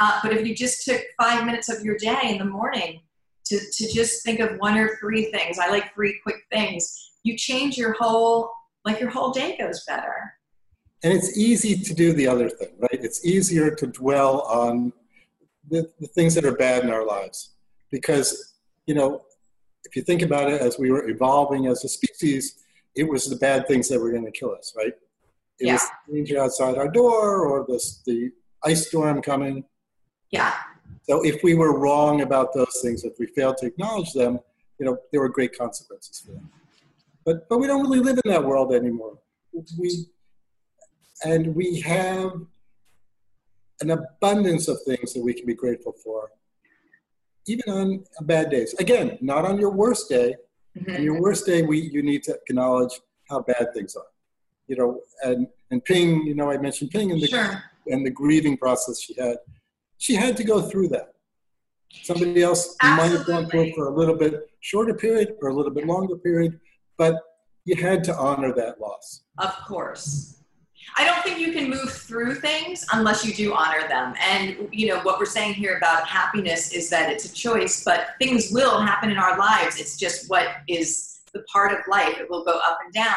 Uh, 0.00 0.20
but 0.22 0.32
if 0.32 0.46
you 0.46 0.54
just 0.54 0.84
took 0.84 1.00
five 1.20 1.46
minutes 1.46 1.68
of 1.68 1.84
your 1.84 1.96
day 1.96 2.18
in 2.24 2.38
the 2.38 2.44
morning 2.44 3.00
to, 3.46 3.58
to 3.58 3.92
just 3.92 4.24
think 4.24 4.40
of 4.40 4.58
one 4.58 4.76
or 4.76 4.96
three 4.96 5.26
things, 5.26 5.58
I 5.58 5.68
like 5.68 5.94
three 5.94 6.18
quick 6.22 6.42
things, 6.50 7.12
you 7.22 7.36
change 7.38 7.78
your 7.78 7.92
whole, 7.92 8.50
like 8.84 9.00
your 9.00 9.10
whole 9.10 9.30
day 9.30 9.56
goes 9.56 9.84
better. 9.86 10.34
And 11.04 11.12
it's 11.12 11.36
easy 11.36 11.76
to 11.76 11.94
do 11.94 12.14
the 12.14 12.26
other 12.26 12.48
thing, 12.48 12.70
right? 12.78 12.98
It's 13.04 13.26
easier 13.26 13.74
to 13.74 13.86
dwell 13.86 14.40
on 14.42 14.90
the, 15.70 15.92
the 16.00 16.06
things 16.06 16.34
that 16.34 16.46
are 16.46 16.56
bad 16.56 16.82
in 16.82 16.90
our 16.90 17.04
lives 17.04 17.50
because, 17.90 18.54
you 18.86 18.94
know, 18.94 19.22
if 19.84 19.94
you 19.94 20.02
think 20.02 20.22
about 20.22 20.50
it, 20.50 20.62
as 20.62 20.78
we 20.78 20.90
were 20.90 21.06
evolving 21.06 21.66
as 21.66 21.84
a 21.84 21.88
species, 21.88 22.64
it 22.96 23.04
was 23.04 23.26
the 23.26 23.36
bad 23.36 23.68
things 23.68 23.86
that 23.90 24.00
were 24.00 24.10
going 24.10 24.24
to 24.24 24.30
kill 24.30 24.54
us, 24.54 24.72
right? 24.74 24.94
It 25.60 25.66
yeah. 25.66 25.74
was 25.74 25.86
the 26.08 26.14
danger 26.14 26.40
outside 26.40 26.78
our 26.78 26.88
door 26.88 27.44
or 27.44 27.66
the, 27.68 27.78
the 28.06 28.30
ice 28.64 28.88
storm 28.88 29.20
coming. 29.20 29.64
Yeah. 30.30 30.54
So 31.02 31.22
if 31.22 31.42
we 31.42 31.54
were 31.54 31.78
wrong 31.78 32.22
about 32.22 32.54
those 32.54 32.80
things, 32.82 33.04
if 33.04 33.18
we 33.18 33.26
failed 33.26 33.58
to 33.58 33.66
acknowledge 33.66 34.14
them, 34.14 34.40
you 34.78 34.86
know, 34.86 34.96
there 35.12 35.20
were 35.20 35.28
great 35.28 35.56
consequences 35.56 36.20
for 36.20 36.32
them. 36.32 36.48
But 37.26 37.48
but 37.48 37.58
we 37.58 37.66
don't 37.66 37.82
really 37.82 38.00
live 38.00 38.18
in 38.24 38.30
that 38.30 38.44
world 38.44 38.72
anymore. 38.72 39.18
We 39.78 40.06
and 41.24 41.54
we 41.54 41.80
have 41.80 42.32
an 43.80 43.90
abundance 43.90 44.68
of 44.68 44.78
things 44.86 45.12
that 45.14 45.22
we 45.22 45.34
can 45.34 45.46
be 45.46 45.54
grateful 45.54 45.92
for, 45.92 46.30
even 47.46 47.72
on 47.72 48.04
bad 48.22 48.50
days. 48.50 48.74
Again, 48.78 49.18
not 49.20 49.44
on 49.44 49.58
your 49.58 49.70
worst 49.70 50.08
day, 50.08 50.36
Mm-hmm. 50.78 50.96
On 50.96 51.02
your 51.02 51.20
worst 51.20 51.46
day, 51.46 51.62
we 51.62 51.80
you 51.80 52.02
need 52.02 52.22
to 52.24 52.34
acknowledge 52.48 53.00
how 53.28 53.40
bad 53.40 53.72
things 53.74 53.94
are. 53.94 54.06
You 54.66 54.76
know, 54.76 55.00
and 55.22 55.46
and 55.70 55.84
Ping, 55.84 56.26
you 56.26 56.34
know, 56.34 56.50
I 56.50 56.58
mentioned 56.58 56.90
Ping 56.90 57.12
and 57.12 57.20
the 57.20 57.28
sure. 57.28 57.62
and 57.86 58.04
the 58.04 58.10
grieving 58.10 58.56
process 58.56 59.00
she 59.00 59.14
had. 59.14 59.36
She 59.98 60.14
had 60.14 60.36
to 60.36 60.44
go 60.44 60.60
through 60.60 60.88
that. 60.88 61.14
Somebody 62.02 62.42
else 62.42 62.74
might 62.82 63.12
have 63.12 63.24
gone 63.24 63.46
through 63.48 63.62
it 63.62 63.74
for 63.74 63.86
a 63.86 63.94
little 63.94 64.16
bit 64.16 64.50
shorter 64.60 64.94
period 64.94 65.36
or 65.40 65.50
a 65.50 65.54
little 65.54 65.70
bit 65.70 65.86
longer 65.86 66.16
period, 66.16 66.58
but 66.98 67.20
you 67.64 67.76
had 67.76 68.02
to 68.04 68.16
honor 68.16 68.52
that 68.54 68.80
loss. 68.80 69.22
Of 69.38 69.54
course. 69.68 70.40
I 70.96 71.04
don't 71.04 71.22
think 71.22 71.38
you 71.38 71.52
can 71.52 71.68
move 71.68 71.92
through 71.92 72.36
things 72.36 72.84
unless 72.92 73.24
you 73.24 73.34
do 73.34 73.54
honor 73.54 73.88
them. 73.88 74.14
And 74.20 74.68
you 74.70 74.88
know 74.88 75.00
what 75.00 75.18
we're 75.18 75.26
saying 75.26 75.54
here 75.54 75.76
about 75.76 76.06
happiness 76.06 76.72
is 76.72 76.88
that 76.90 77.10
it's 77.10 77.24
a 77.24 77.32
choice, 77.32 77.82
but 77.84 78.08
things 78.20 78.50
will 78.52 78.80
happen 78.80 79.10
in 79.10 79.18
our 79.18 79.38
lives. 79.38 79.80
It's 79.80 79.96
just 79.96 80.30
what 80.30 80.48
is 80.68 81.20
the 81.32 81.42
part 81.52 81.72
of 81.72 81.78
life. 81.88 82.18
It 82.18 82.30
will 82.30 82.44
go 82.44 82.60
up 82.64 82.78
and 82.84 82.92
down, 82.92 83.16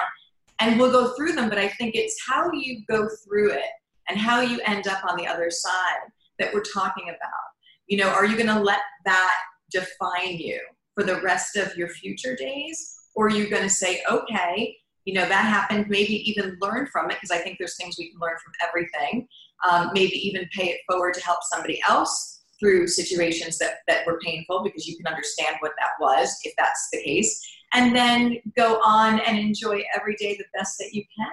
and 0.60 0.80
we'll 0.80 0.92
go 0.92 1.14
through 1.14 1.34
them. 1.34 1.50
But 1.50 1.60
I 1.60 1.68
think 1.70 1.96
it's 1.96 2.18
how 2.28 2.52
you 2.52 2.84
go 2.90 3.08
through 3.24 3.52
it 3.52 3.70
and 4.10 4.20
how 4.20 4.42
you 4.42 4.60
end 4.66 4.88
up 4.88 5.04
on 5.10 5.18
the 5.18 5.28
other 5.28 5.52
side 5.52 6.12
that 6.40 6.54
we're 6.54 6.64
talking 6.64 7.10
about. 7.10 7.48
You 7.88 7.98
know, 7.98 8.10
are 8.10 8.26
you 8.26 8.36
going 8.36 8.48
to 8.48 8.60
let 8.60 8.80
that 9.06 9.36
define 9.72 10.38
you 10.38 10.60
for 10.96 11.04
the 11.04 11.22
rest 11.22 11.56
of 11.56 11.76
your 11.78 11.90
future 11.90 12.36
days, 12.36 12.96
or 13.16 13.28
are 13.28 13.30
you 13.32 13.50
going 13.50 13.64
to 13.64 13.70
say, 13.70 14.02
okay? 14.10 14.76
You 15.08 15.14
know 15.14 15.28
that 15.28 15.46
happened 15.46 15.86
maybe 15.90 16.30
even 16.30 16.58
learn 16.60 16.86
from 16.88 17.10
it 17.10 17.16
because 17.16 17.32
i 17.32 17.38
think 17.38 17.58
there's 17.58 17.78
things 17.78 17.96
we 17.98 18.12
can 18.12 18.20
learn 18.20 18.36
from 18.44 18.54
everything. 18.68 19.28
Um, 19.68 19.90
maybe 19.94 20.16
even 20.16 20.48
pay 20.54 20.66
it 20.66 20.82
forward 20.90 21.16
to 21.16 21.22
help 21.22 21.40
somebody 21.42 21.82
else 21.88 22.42
through 22.60 22.88
situations 22.88 23.58
that, 23.60 23.80
that 23.88 24.06
were 24.06 24.20
painful 24.24 24.64
because 24.64 24.88
you 24.88 24.96
can 24.98 25.08
understand 25.08 25.56
what 25.60 25.72
that 25.78 25.92
was 26.00 26.38
if 26.44 26.54
that's 26.58 26.90
the 26.92 27.02
case. 27.02 27.40
And 27.74 27.96
then 27.96 28.38
go 28.56 28.80
on 28.84 29.20
and 29.20 29.38
enjoy 29.38 29.84
every 29.96 30.16
day 30.16 30.36
the 30.38 30.46
best 30.58 30.78
that 30.80 30.94
you 30.94 31.04
can 31.16 31.32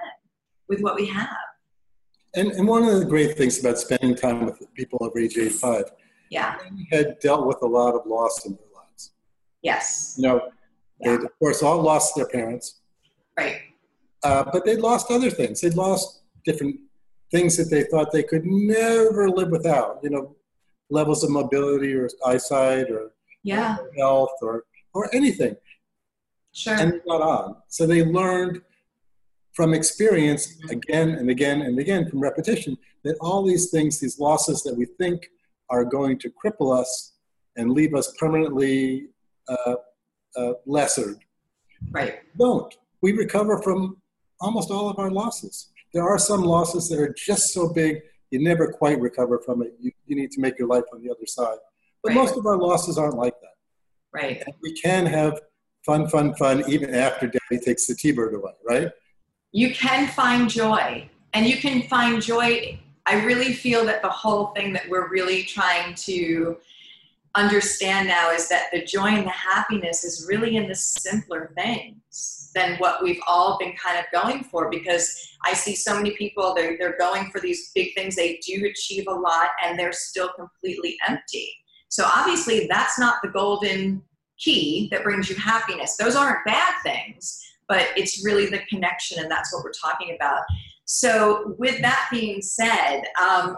with 0.67 0.81
what 0.81 0.95
we 0.95 1.05
have. 1.07 1.27
And, 2.35 2.51
and 2.51 2.67
one 2.67 2.83
of 2.83 2.99
the 2.99 3.05
great 3.05 3.37
things 3.37 3.59
about 3.59 3.77
spending 3.77 4.15
time 4.15 4.45
with 4.45 4.61
people 4.73 4.99
over 5.01 5.19
age 5.19 5.37
85 5.37 5.85
yeah. 6.29 6.57
had 6.91 7.19
dealt 7.19 7.47
with 7.47 7.57
a 7.61 7.67
lot 7.67 7.95
of 7.95 8.05
loss 8.05 8.45
in 8.45 8.53
their 8.53 8.65
lives. 8.75 9.11
Yes. 9.61 10.15
You 10.17 10.27
know 10.27 10.41
yeah. 10.99 11.17
they 11.17 11.23
of 11.23 11.39
course 11.39 11.63
all 11.63 11.81
lost 11.81 12.15
their 12.15 12.27
parents. 12.27 12.81
Right. 13.37 13.61
Uh, 14.25 14.43
but 14.51 14.65
they'd 14.65 14.79
lost 14.79 15.11
other 15.11 15.29
things. 15.29 15.61
They'd 15.61 15.75
lost 15.75 16.21
different 16.45 16.79
things 17.31 17.55
that 17.57 17.69
they 17.69 17.83
thought 17.83 18.11
they 18.11 18.23
could 18.23 18.45
never 18.45 19.29
live 19.29 19.49
without. 19.49 19.99
You 20.01 20.09
know, 20.09 20.35
levels 20.89 21.23
of 21.23 21.29
mobility 21.29 21.93
or 21.93 22.09
eyesight 22.25 22.89
or 22.89 23.11
yeah. 23.43 23.77
health 23.97 24.31
or 24.41 24.63
or 24.93 25.13
anything. 25.13 25.55
Sure. 26.53 26.73
And 26.73 26.93
they 26.93 26.99
got 27.07 27.21
on. 27.21 27.57
So 27.67 27.85
they 27.85 28.03
learned 28.03 28.61
from 29.53 29.73
experience 29.73 30.57
again 30.69 31.09
and 31.09 31.29
again 31.29 31.61
and 31.61 31.77
again 31.79 32.09
from 32.09 32.19
repetition 32.19 32.77
that 33.03 33.17
all 33.21 33.45
these 33.45 33.69
things, 33.69 33.99
these 33.99 34.19
losses 34.19 34.63
that 34.63 34.75
we 34.75 34.85
think 34.99 35.27
are 35.69 35.85
going 35.85 36.17
to 36.19 36.31
cripple 36.31 36.77
us 36.77 37.13
and 37.57 37.71
leave 37.71 37.93
us 37.93 38.13
permanently 38.17 39.07
uh, 39.47 39.75
uh, 40.35 40.53
lessered, 40.65 41.19
right? 41.91 42.19
Don't 42.37 42.73
we 43.01 43.11
recover 43.13 43.61
from 43.61 43.97
almost 44.41 44.71
all 44.71 44.89
of 44.89 44.99
our 44.99 45.11
losses. 45.11 45.69
There 45.93 46.03
are 46.03 46.19
some 46.19 46.41
losses 46.43 46.89
that 46.89 46.99
are 46.99 47.13
just 47.17 47.53
so 47.53 47.71
big 47.71 48.01
you 48.31 48.43
never 48.43 48.71
quite 48.71 48.99
recover 48.99 49.39
from 49.39 49.61
it. 49.61 49.73
You, 49.79 49.91
you 50.05 50.15
need 50.15 50.31
to 50.31 50.41
make 50.41 50.59
your 50.59 50.67
life 50.67 50.83
on 50.93 51.01
the 51.01 51.09
other 51.09 51.25
side. 51.25 51.57
But 52.03 52.09
right. 52.09 52.15
most 52.15 52.37
of 52.37 52.45
our 52.45 52.57
losses 52.57 52.97
aren't 52.97 53.15
like 53.15 53.39
that. 53.41 53.53
Right. 54.13 54.43
And 54.45 54.55
we 54.61 54.73
can 54.73 55.05
have 55.05 55.39
fun, 55.85 56.07
fun, 56.07 56.35
fun 56.35 56.63
even 56.67 56.93
after 56.93 57.27
daddy 57.27 57.63
takes 57.63 57.87
the 57.87 57.95
T-bird 57.95 58.33
away, 58.33 58.51
right? 58.67 58.91
You 59.51 59.73
can 59.73 60.07
find 60.07 60.49
joy. 60.49 61.09
And 61.33 61.45
you 61.45 61.57
can 61.57 61.83
find 61.83 62.21
joy. 62.21 62.79
I 63.05 63.23
really 63.23 63.53
feel 63.53 63.85
that 63.85 64.01
the 64.01 64.09
whole 64.09 64.47
thing 64.47 64.73
that 64.73 64.89
we're 64.89 65.09
really 65.09 65.43
trying 65.43 65.93
to 65.95 66.57
understand 67.35 68.07
now 68.07 68.31
is 68.31 68.47
that 68.49 68.67
the 68.71 68.83
joy 68.83 69.09
and 69.09 69.25
the 69.25 69.31
happiness 69.31 70.03
is 70.03 70.25
really 70.27 70.55
in 70.55 70.67
the 70.67 70.75
simpler 70.75 71.51
things 71.55 72.44
than 72.55 72.77
what 72.77 73.03
we've 73.03 73.21
all 73.27 73.57
been 73.59 73.73
kind 73.75 73.99
of 73.99 74.05
going 74.11 74.43
for 74.45 74.69
because 74.69 75.29
I 75.43 75.53
see 75.53 75.75
so 75.75 75.95
many 75.95 76.11
people, 76.11 76.55
they're, 76.55 76.77
they're 76.79 76.97
going 76.97 77.29
for 77.29 77.39
these 77.39 77.71
big 77.75 77.93
things, 77.93 78.15
they 78.15 78.39
do 78.45 78.65
achieve 78.65 79.05
a 79.07 79.13
lot, 79.13 79.49
and 79.63 79.77
they're 79.77 79.93
still 79.93 80.31
completely 80.35 80.97
empty. 81.07 81.51
So 81.89 82.05
obviously, 82.05 82.67
that's 82.69 82.97
not 82.97 83.17
the 83.21 83.29
golden 83.29 84.01
key 84.39 84.87
that 84.91 85.03
brings 85.03 85.29
you 85.29 85.35
happiness. 85.35 85.97
Those 85.97 86.15
aren't 86.15 86.43
bad 86.45 86.73
things, 86.81 87.41
but 87.67 87.87
it's 87.95 88.25
really 88.25 88.47
the 88.47 88.59
connection, 88.69 89.19
and 89.19 89.29
that's 89.29 89.53
what 89.53 89.63
we're 89.63 89.71
talking 89.71 90.15
about. 90.15 90.41
So, 90.85 91.55
with 91.57 91.81
that 91.81 92.07
being 92.11 92.41
said, 92.41 93.01
um, 93.21 93.57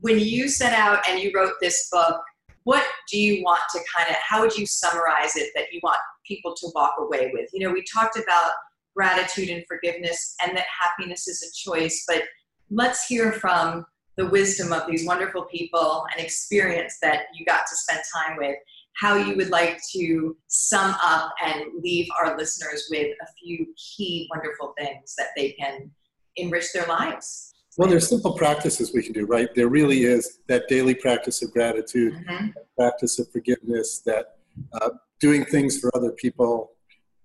when 0.00 0.18
you 0.18 0.48
set 0.48 0.72
out 0.72 1.08
and 1.08 1.20
you 1.20 1.32
wrote 1.34 1.54
this 1.60 1.88
book, 1.90 2.20
what 2.64 2.84
do 3.10 3.18
you 3.18 3.42
want 3.42 3.60
to 3.72 3.80
kind 3.94 4.10
of 4.10 4.16
how 4.16 4.40
would 4.40 4.56
you 4.56 4.66
summarize 4.66 5.36
it 5.36 5.50
that 5.54 5.72
you 5.72 5.80
want 5.82 5.98
people 6.26 6.54
to 6.54 6.68
walk 6.74 6.94
away 6.98 7.30
with 7.32 7.48
you 7.52 7.60
know 7.60 7.72
we 7.72 7.84
talked 7.92 8.16
about 8.16 8.52
gratitude 8.94 9.48
and 9.48 9.64
forgiveness 9.66 10.34
and 10.42 10.56
that 10.56 10.66
happiness 10.80 11.26
is 11.26 11.42
a 11.42 11.70
choice 11.70 12.04
but 12.06 12.22
let's 12.70 13.06
hear 13.06 13.32
from 13.32 13.84
the 14.16 14.26
wisdom 14.28 14.72
of 14.72 14.86
these 14.88 15.06
wonderful 15.06 15.42
people 15.44 16.06
and 16.12 16.24
experience 16.24 16.98
that 17.02 17.24
you 17.34 17.44
got 17.44 17.66
to 17.66 17.76
spend 17.76 18.00
time 18.14 18.36
with 18.38 18.56
how 19.00 19.16
you 19.16 19.34
would 19.36 19.50
like 19.50 19.80
to 19.92 20.36
sum 20.46 20.94
up 21.02 21.34
and 21.44 21.64
leave 21.82 22.06
our 22.20 22.36
listeners 22.38 22.86
with 22.90 23.08
a 23.08 23.26
few 23.42 23.66
key 23.76 24.28
wonderful 24.32 24.72
things 24.78 25.14
that 25.18 25.28
they 25.36 25.50
can 25.52 25.90
enrich 26.36 26.72
their 26.72 26.86
lives 26.86 27.54
well, 27.76 27.88
there's 27.88 28.08
simple 28.08 28.32
practices 28.32 28.92
we 28.94 29.02
can 29.02 29.12
do, 29.12 29.26
right? 29.26 29.52
There 29.54 29.68
really 29.68 30.04
is 30.04 30.38
that 30.46 30.68
daily 30.68 30.94
practice 30.94 31.42
of 31.42 31.52
gratitude, 31.52 32.14
mm-hmm. 32.14 32.48
practice 32.78 33.18
of 33.18 33.30
forgiveness, 33.32 34.00
that 34.06 34.36
uh, 34.74 34.90
doing 35.26 35.42
things 35.56 35.72
for 35.80 35.88
other 35.96 36.12
people, 36.24 36.54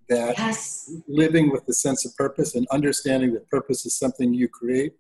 that 0.08 0.38
yes. 0.38 0.90
living 1.08 1.46
with 1.52 1.68
a 1.68 1.74
sense 1.74 2.06
of 2.06 2.16
purpose 2.16 2.56
and 2.56 2.66
understanding 2.72 3.34
that 3.34 3.44
purpose 3.50 3.86
is 3.86 3.94
something 4.04 4.34
you 4.34 4.48
create, 4.48 4.94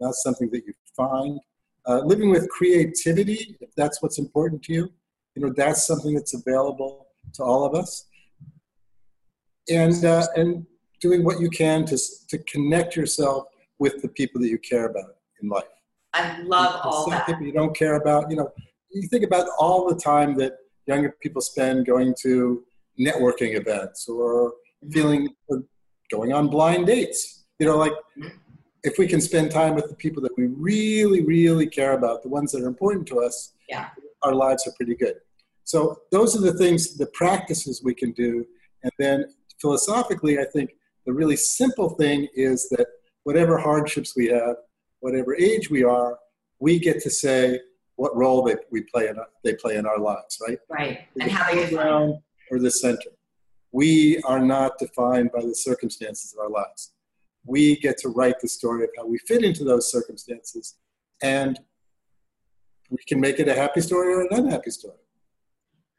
not 0.00 0.14
something 0.14 0.48
that 0.50 0.62
you 0.66 0.72
find. 0.96 1.38
Uh, 1.86 2.00
living 2.12 2.30
with 2.30 2.48
creativity, 2.48 3.40
if 3.60 3.70
that's 3.76 4.00
what's 4.02 4.18
important 4.18 4.62
to 4.62 4.72
you, 4.72 4.84
you 5.34 5.42
know, 5.42 5.52
that's 5.54 5.86
something 5.86 6.14
that's 6.14 6.34
available 6.40 7.08
to 7.34 7.42
all 7.42 7.62
of 7.68 7.74
us. 7.74 8.06
And, 9.68 10.02
uh, 10.02 10.26
and 10.36 10.64
doing 11.00 11.24
what 11.24 11.38
you 11.38 11.50
can 11.50 11.84
to, 11.90 11.98
to 12.30 12.38
connect 12.54 12.96
yourself 12.96 13.44
with 13.78 14.00
the 14.00 14.08
people 14.08 14.40
that 14.40 14.48
you 14.48 14.58
care 14.58 14.86
about 14.86 15.10
in 15.42 15.50
life. 15.50 15.64
I 16.14 16.40
love 16.40 16.80
all 16.82 17.04
some 17.04 17.10
that. 17.10 17.26
people 17.26 17.42
you 17.42 17.52
don't 17.52 17.76
care 17.76 17.96
about, 17.96 18.30
you 18.30 18.36
know, 18.36 18.50
you 18.90 19.06
think 19.08 19.24
about 19.24 19.46
all 19.58 19.86
the 19.86 19.98
time 20.12 20.34
that 20.38 20.52
younger 20.86 21.14
people 21.20 21.42
spend 21.42 21.86
going 21.86 22.14
to 22.22 22.64
networking 22.98 23.58
events 23.58 24.08
or 24.08 24.54
feeling 24.90 25.28
or 25.48 25.62
going 26.10 26.32
on 26.32 26.48
blind 26.48 26.86
dates. 26.86 27.44
You 27.58 27.66
know, 27.66 27.76
like 27.76 27.92
if 28.84 28.98
we 28.98 29.06
can 29.06 29.20
spend 29.20 29.50
time 29.50 29.74
with 29.74 29.88
the 29.88 29.96
people 29.96 30.22
that 30.22 30.36
we 30.36 30.46
really, 30.46 31.22
really 31.24 31.66
care 31.66 31.92
about, 31.92 32.22
the 32.22 32.28
ones 32.28 32.52
that 32.52 32.62
are 32.62 32.68
important 32.68 33.06
to 33.08 33.20
us, 33.20 33.52
yeah. 33.68 33.88
our 34.22 34.34
lives 34.34 34.66
are 34.66 34.72
pretty 34.76 34.94
good. 34.94 35.14
So 35.64 35.96
those 36.12 36.36
are 36.36 36.40
the 36.40 36.52
things, 36.52 36.96
the 36.96 37.06
practices 37.06 37.82
we 37.82 37.94
can 37.94 38.12
do. 38.12 38.46
And 38.84 38.92
then 38.98 39.24
philosophically, 39.60 40.38
I 40.38 40.44
think 40.44 40.70
the 41.06 41.12
really 41.12 41.36
simple 41.36 41.90
thing 41.90 42.28
is 42.34 42.68
that 42.70 42.86
whatever 43.24 43.58
hardships 43.58 44.14
we 44.16 44.26
have, 44.26 44.56
whatever 45.00 45.34
age 45.34 45.68
we 45.68 45.82
are, 45.82 46.18
we 46.60 46.78
get 46.78 47.00
to 47.02 47.10
say 47.10 47.58
what 47.96 48.16
role 48.16 48.42
they, 48.42 48.56
we 48.70 48.82
play 48.82 49.08
in, 49.08 49.16
they 49.42 49.54
play 49.54 49.76
in 49.76 49.86
our 49.86 49.98
lives, 49.98 50.38
right? 50.46 50.58
Right. 50.68 51.00
And 51.20 51.30
how 51.30 51.52
they 51.52 51.68
define 51.68 52.20
or 52.50 52.58
the 52.58 52.70
center. 52.70 53.10
We 53.72 54.20
are 54.22 54.40
not 54.40 54.78
defined 54.78 55.32
by 55.32 55.42
the 55.42 55.54
circumstances 55.54 56.32
of 56.32 56.40
our 56.40 56.50
lives. 56.50 56.92
We 57.44 57.76
get 57.76 57.98
to 57.98 58.08
write 58.08 58.40
the 58.40 58.48
story 58.48 58.84
of 58.84 58.90
how 58.96 59.06
we 59.06 59.18
fit 59.18 59.44
into 59.44 59.64
those 59.64 59.90
circumstances, 59.90 60.76
and 61.22 61.58
we 62.90 62.98
can 63.06 63.20
make 63.20 63.38
it 63.38 63.48
a 63.48 63.54
happy 63.54 63.80
story 63.80 64.14
or 64.14 64.22
an 64.22 64.28
unhappy 64.30 64.70
story. 64.70 64.96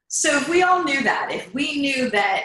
So, 0.07 0.37
if 0.37 0.47
we 0.49 0.63
all 0.63 0.83
knew 0.83 1.03
that, 1.03 1.29
if 1.31 1.53
we 1.53 1.79
knew 1.79 2.09
that 2.11 2.43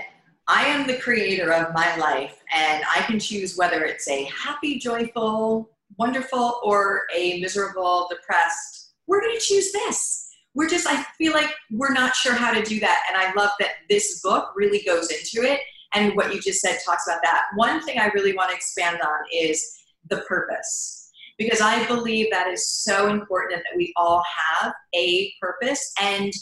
I 0.49 0.65
am 0.67 0.87
the 0.87 0.97
creator 0.99 1.53
of 1.53 1.73
my 1.73 1.97
life, 1.97 2.43
and 2.55 2.85
I 2.95 3.03
can 3.03 3.19
choose 3.19 3.57
whether 3.57 3.85
it's 3.85 4.09
a 4.09 4.25
happy, 4.25 4.79
joyful, 4.79 5.71
wonderful, 5.97 6.61
or 6.65 7.03
a 7.15 7.41
miserable, 7.41 8.09
depressed. 8.11 8.82
We're 9.07 9.21
going 9.21 9.35
to 9.35 9.45
choose 9.45 9.73
this. 9.73 10.31
We're 10.55 10.69
just, 10.69 10.87
I 10.87 11.03
feel 11.17 11.33
like 11.33 11.51
we're 11.71 11.93
not 11.93 12.15
sure 12.15 12.35
how 12.35 12.53
to 12.53 12.63
do 12.63 12.79
that. 12.81 13.05
And 13.09 13.17
I 13.17 13.33
love 13.35 13.51
that 13.59 13.71
this 13.89 14.21
book 14.21 14.53
really 14.55 14.83
goes 14.83 15.11
into 15.11 15.49
it. 15.49 15.61
And 15.95 16.15
what 16.15 16.35
you 16.35 16.41
just 16.41 16.61
said 16.61 16.79
talks 16.85 17.07
about 17.07 17.21
that. 17.23 17.45
One 17.55 17.83
thing 17.83 17.99
I 17.99 18.07
really 18.09 18.35
want 18.35 18.51
to 18.51 18.57
expand 18.57 19.01
on 19.01 19.21
is 19.33 19.65
the 20.09 20.19
purpose. 20.29 21.11
Because 21.39 21.61
I 21.61 21.87
believe 21.87 22.31
that 22.31 22.49
is 22.49 22.69
so 22.69 23.09
important 23.09 23.63
that 23.65 23.77
we 23.77 23.93
all 23.97 24.23
have 24.63 24.73
a 24.95 25.33
purpose 25.41 25.93
and 26.01 26.33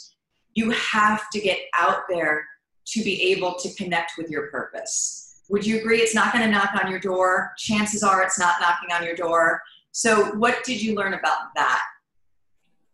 you 0.54 0.70
have 0.70 1.30
to 1.30 1.40
get 1.40 1.58
out 1.74 2.02
there 2.08 2.44
to 2.86 3.04
be 3.04 3.22
able 3.32 3.54
to 3.54 3.72
connect 3.74 4.12
with 4.18 4.28
your 4.30 4.48
purpose. 4.50 5.42
Would 5.48 5.66
you 5.66 5.78
agree 5.78 5.98
it's 5.98 6.14
not 6.14 6.32
going 6.32 6.44
to 6.44 6.50
knock 6.50 6.70
on 6.82 6.90
your 6.90 7.00
door? 7.00 7.52
Chances 7.58 8.02
are 8.02 8.22
it's 8.22 8.38
not 8.38 8.61
knocking 8.61 8.92
on 8.92 9.04
your 9.04 9.16
door. 9.16 9.61
So, 9.92 10.32
what 10.36 10.62
did 10.64 10.80
you 10.82 10.94
learn 10.94 11.14
about 11.14 11.54
that? 11.56 11.82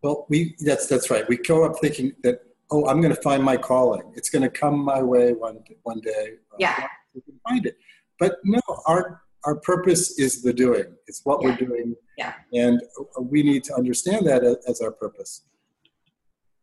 Well, 0.03 0.27
we 0.29 0.55
that's 0.61 0.87
that's 0.87 1.11
right. 1.11 1.29
We 1.29 1.39
grow 1.39 1.65
up 1.65 1.79
thinking 1.81 2.13
that 2.23 2.41
oh, 2.71 2.87
I'm 2.87 3.01
going 3.01 3.15
to 3.15 3.23
find 3.23 3.43
my 3.43 3.57
calling. 3.57 4.13
It's 4.15 4.31
going 4.31 4.43
to 4.43 4.51
come 4.51 4.79
my 4.79 5.03
way 5.03 5.33
one 5.33 5.59
one 5.83 6.01
day. 6.01 6.35
Uh, 6.53 6.57
yeah, 6.59 6.87
we 7.15 7.21
can 7.23 7.35
find 7.49 7.67
it. 7.67 7.77
But 8.19 8.37
no, 8.45 8.61
our 8.87 9.23
our 9.45 9.57
purpose 9.57 10.19
is 10.19 10.43
the 10.43 10.53
doing. 10.53 10.85
It's 11.07 11.21
what 11.25 11.41
Yeah. 11.41 11.51
we're 11.51 11.57
doing. 11.57 11.95
Yeah. 12.19 12.35
And 12.53 12.83
uh, 12.99 13.23
we 13.23 13.43
need 13.43 13.63
to 13.65 13.75
understand 13.75 14.27
that 14.27 14.43
as, 14.43 14.57
as 14.67 14.81
our 14.81 14.91
purpose. 14.91 15.43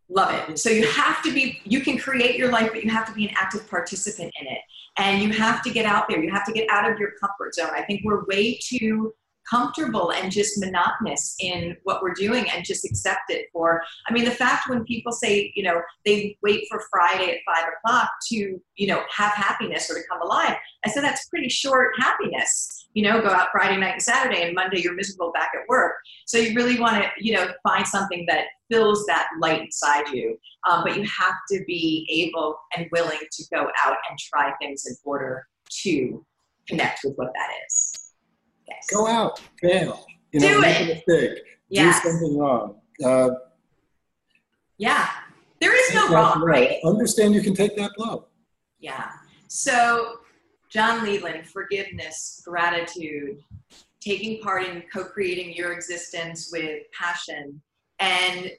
Love 0.10 0.50
it. 0.50 0.60
So 0.60 0.70
you 0.70 0.86
have 0.88 1.24
to 1.24 1.34
be, 1.34 1.62
you 1.64 1.80
can 1.80 1.98
create 1.98 2.36
your 2.36 2.52
life, 2.52 2.72
but 2.74 2.84
you 2.84 2.90
have 2.92 3.08
to 3.08 3.14
be 3.14 3.30
an 3.30 3.34
active 3.38 3.68
participant 3.70 4.32
in 4.40 4.48
it. 4.48 4.60
And 4.98 5.24
you 5.24 5.32
have 5.32 5.64
to 5.64 5.72
get 5.72 5.86
out 5.86 6.08
there. 6.10 6.22
You 6.22 6.30
have 6.32 6.46
to 6.46 6.52
get 6.52 6.70
out 6.70 6.92
of 6.92 7.00
your 7.00 7.12
comfort 7.22 7.56
zone. 7.56 7.72
I 7.74 7.84
think 7.84 8.02
we're 8.04 8.26
way 8.26 8.60
too 8.62 9.14
comfortable 9.50 10.12
and 10.12 10.32
just 10.32 10.60
monotonous 10.60 11.36
in 11.39 11.76
what 11.84 12.02
we're 12.02 12.14
doing 12.14 12.46
and 12.50 12.66
just 12.66 12.86
accept 12.86 13.30
it 13.30 13.48
for 13.52 13.82
i 14.08 14.14
mean 14.14 14.26
the 14.26 14.32
fact 14.32 14.70
when 14.70 14.84
people 14.86 15.12
say 15.12 15.52
you 15.56 15.64
know 15.64 15.82
they 16.06 16.38
wait 16.41 16.66
for 16.70 16.82
friday 16.91 17.32
at 17.32 17.56
five 17.56 17.70
o'clock 17.78 18.10
to 18.28 18.60
you 18.76 18.88
know 18.88 19.02
have 19.10 19.32
happiness 19.34 19.89
or 19.89 19.96
to 19.96 20.08
come 20.10 20.22
alive 20.22 20.56
i 20.86 20.89
said 20.89 21.04
that's 21.04 21.28
pretty 21.30 21.50
short 21.50 21.91
happiness 22.00 22.88
you 22.94 23.04
know 23.04 23.22
go 23.22 23.30
out 23.30 23.50
friday 23.52 23.78
night 23.78 23.94
and 23.94 24.02
saturday 24.02 24.44
and 24.44 24.56
monday 24.56 24.80
you're 24.82 24.96
miserable 24.96 25.32
back 25.34 25.52
at 25.54 25.68
work. 25.68 25.96
So 26.26 26.38
you 26.38 26.56
really 26.56 26.80
want 26.80 27.04
to 27.04 27.10
you 27.20 27.34
know 27.34 27.48
find 27.64 27.86
something 27.86 28.26
that 28.28 28.46
fills 28.70 29.06
that 29.06 29.28
light 29.39 29.62
inside 29.62 30.08
you 30.10 30.38
um, 30.70 30.84
but 30.84 30.96
you 30.96 31.04
have 31.04 31.36
to 31.52 31.64
be 31.66 32.08
able 32.10 32.58
and 32.76 32.88
willing 32.91 33.20
to 33.32 33.44
go 33.54 33.68
out 33.84 33.98
and 34.10 34.18
try 34.20 34.54
things 34.60 34.86
in 34.88 34.96
order 35.04 35.48
to 35.84 36.26
connect 36.68 37.02
with 37.04 37.14
what 37.16 37.32
that 37.34 37.50
is 37.68 38.03
yes 38.68 38.88
Go 38.91 39.07
out, 39.07 39.39
fail. 39.61 40.05
You 40.32 40.39
know, 40.39 40.47
Do 40.53 40.61
make 40.61 40.82
it. 40.82 40.84
a 41.07 41.14
mistake. 41.14 41.43
Yes. 41.70 42.01
Do 42.03 42.09
something 42.09 42.38
wrong. 42.38 42.76
Uh, 43.03 43.30
yeah 44.78 45.07
there 45.64 45.74
is 45.76 45.93
no 45.95 46.09
wrong 46.09 46.39
blow. 46.39 46.45
right 46.47 46.78
Understand 46.84 47.34
you 47.34 47.41
can 47.41 47.53
take 47.55 47.78
that 47.78 47.91
blow. 47.95 48.26
Yeah. 48.80 49.11
So, 49.47 50.18
John 50.70 51.05
Leland, 51.05 51.47
forgiveness, 51.47 52.41
gratitude, 52.45 53.41
taking 54.01 54.41
part 54.41 54.64
in 54.68 54.84
co 54.93 55.05
creating 55.05 55.53
your 55.53 55.72
existence 55.72 56.49
with 56.51 56.82
passion, 56.91 57.61
and 57.99 58.51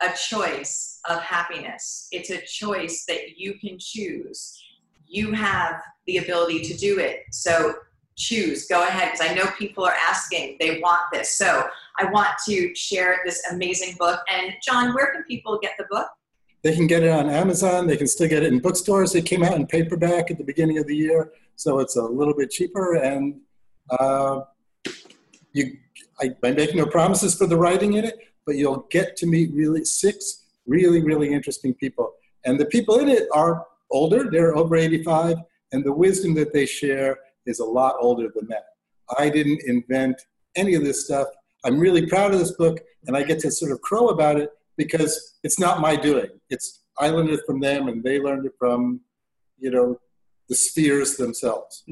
a 0.00 0.12
choice 0.28 0.98
of 1.08 1.20
happiness. 1.22 2.08
It's 2.10 2.30
a 2.30 2.40
choice 2.44 3.04
that 3.06 3.36
you 3.38 3.54
can 3.60 3.76
choose. 3.78 4.60
You 5.06 5.32
have 5.34 5.80
the 6.08 6.16
ability 6.16 6.62
to 6.62 6.74
do 6.76 6.98
it. 6.98 7.20
So, 7.30 7.74
choose, 8.16 8.66
go 8.66 8.82
ahead, 8.82 9.12
because 9.12 9.30
I 9.30 9.34
know 9.34 9.50
people 9.58 9.84
are 9.84 9.94
asking, 10.08 10.56
they 10.60 10.80
want 10.80 11.02
this. 11.12 11.36
So, 11.36 11.66
I 11.98 12.06
want 12.06 12.30
to 12.46 12.74
share 12.74 13.20
this 13.24 13.42
amazing 13.50 13.96
book. 13.98 14.20
And, 14.32 14.54
John, 14.62 14.94
where 14.94 15.12
can 15.12 15.24
people 15.24 15.58
get 15.60 15.72
the 15.78 15.84
book? 15.90 16.08
They 16.62 16.74
can 16.74 16.86
get 16.86 17.02
it 17.02 17.10
on 17.10 17.28
Amazon. 17.28 17.86
They 17.86 17.96
can 17.96 18.06
still 18.06 18.28
get 18.28 18.44
it 18.44 18.52
in 18.52 18.60
bookstores. 18.60 19.14
It 19.14 19.26
came 19.26 19.42
out 19.42 19.54
in 19.54 19.66
paperback 19.66 20.30
at 20.30 20.38
the 20.38 20.44
beginning 20.44 20.78
of 20.78 20.86
the 20.86 20.96
year, 20.96 21.32
so 21.56 21.80
it's 21.80 21.96
a 21.96 22.02
little 22.02 22.34
bit 22.34 22.50
cheaper. 22.50 22.94
And 22.94 23.40
uh, 23.90 24.42
you, 25.52 25.76
I, 26.20 26.30
I 26.44 26.52
make 26.52 26.74
no 26.74 26.86
promises 26.86 27.34
for 27.34 27.46
the 27.46 27.56
writing 27.56 27.94
in 27.94 28.04
it, 28.04 28.18
but 28.46 28.54
you'll 28.54 28.86
get 28.90 29.16
to 29.18 29.26
meet 29.26 29.52
really 29.52 29.84
six 29.84 30.42
really, 30.66 31.02
really 31.02 31.32
interesting 31.32 31.74
people. 31.74 32.12
And 32.44 32.58
the 32.58 32.66
people 32.66 32.98
in 32.98 33.08
it 33.08 33.28
are 33.32 33.66
older; 33.90 34.28
they're 34.30 34.56
over 34.56 34.76
85, 34.76 35.36
and 35.72 35.84
the 35.84 35.92
wisdom 35.92 36.34
that 36.34 36.52
they 36.52 36.66
share 36.66 37.18
is 37.46 37.60
a 37.60 37.64
lot 37.64 37.96
older 38.00 38.28
than 38.34 38.46
that. 38.48 38.64
I 39.18 39.28
didn't 39.28 39.62
invent 39.66 40.20
any 40.56 40.74
of 40.74 40.84
this 40.84 41.04
stuff. 41.04 41.28
I'm 41.64 41.78
really 41.78 42.06
proud 42.06 42.32
of 42.32 42.38
this 42.38 42.52
book, 42.52 42.78
and 43.06 43.16
I 43.16 43.22
get 43.22 43.38
to 43.40 43.50
sort 43.50 43.72
of 43.72 43.80
crow 43.80 44.08
about 44.08 44.40
it 44.40 44.50
because 44.76 45.38
it's 45.42 45.58
not 45.58 45.80
my 45.80 45.96
doing. 45.96 46.28
It's 46.50 46.80
I 46.98 47.08
learned 47.08 47.30
it 47.30 47.40
from 47.46 47.60
them, 47.60 47.88
and 47.88 48.02
they 48.02 48.18
learned 48.18 48.46
it 48.46 48.52
from, 48.58 49.00
you 49.58 49.70
know, 49.70 49.98
the 50.48 50.54
spheres 50.54 51.16
themselves. 51.16 51.84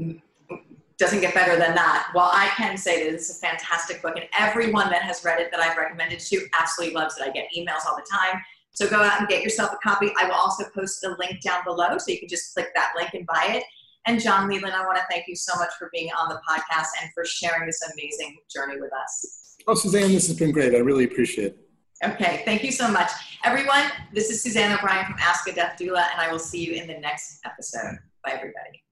doesn't 0.99 1.23
get 1.23 1.35
better 1.35 1.57
than 1.57 1.75
that. 1.75 2.11
Well, 2.15 2.31
I 2.33 2.49
can 2.57 2.77
say 2.77 3.05
that 3.05 3.15
it's 3.15 3.31
a 3.31 3.41
fantastic 3.41 4.03
book, 4.03 4.17
and 4.17 4.27
everyone 4.39 4.91
that 4.91 5.03
has 5.03 5.25
read 5.25 5.41
it 5.41 5.51
that 5.51 5.61
I've 5.61 5.77
recommended 5.77 6.21
to 6.21 6.47
absolutely 6.61 6.95
loves 6.95 7.17
it. 7.19 7.27
I 7.27 7.31
get 7.31 7.49
emails 7.57 7.87
all 7.89 7.97
the 7.97 8.07
time. 8.11 8.43
So 8.73 8.89
go 8.89 9.03
out 9.03 9.19
and 9.19 9.29
get 9.29 9.43
yourself 9.43 9.73
a 9.73 9.77
copy. 9.89 10.13
I 10.19 10.27
will 10.27 10.35
also 10.35 10.65
post 10.75 11.01
the 11.01 11.17
link 11.19 11.41
down 11.41 11.65
below, 11.65 11.97
so 11.99 12.13
you 12.13 12.19
can 12.19 12.29
just 12.29 12.53
click 12.55 12.69
that 12.75 12.93
link 12.97 13.15
and 13.15 13.27
buy 13.27 13.47
it. 13.57 13.65
And 14.07 14.21
John 14.21 14.49
Leland, 14.49 14.75
I 14.75 14.85
want 14.87 14.97
to 14.97 15.05
thank 15.11 15.29
you 15.29 15.37
so 15.37 15.57
much 15.59 15.71
for 15.79 15.91
being 15.93 16.11
on 16.19 16.29
the 16.29 16.41
podcast 16.49 16.89
and 17.01 17.11
for 17.15 17.25
sharing 17.25 17.67
this 17.67 17.81
amazing 17.93 18.39
journey 18.51 18.81
with 18.81 18.91
us. 18.93 19.57
Oh, 19.67 19.75
Suzanne, 19.75 20.13
this 20.13 20.27
has 20.29 20.39
been 20.39 20.53
great. 20.53 20.75
I 20.75 20.79
really 20.79 21.05
appreciate 21.05 21.49
it. 21.49 21.59
Okay, 22.03 22.43
thank 22.47 22.65
you 22.65 22.73
so 22.73 22.91
much. 22.91 23.11
Everyone, 23.45 23.85
this 24.15 24.31
is 24.31 24.43
Suzanne 24.43 24.73
O'Brien 24.73 25.05
from 25.05 25.17
Ask 25.21 25.47
a 25.49 25.55
Death 25.55 25.77
Doula, 25.79 26.11
and 26.13 26.21
I 26.21 26.33
will 26.33 26.39
see 26.39 26.65
you 26.65 26.73
in 26.73 26.87
the 26.87 26.99
next 26.99 27.41
episode. 27.45 27.99
Bye, 28.25 28.33
everybody. 28.33 28.83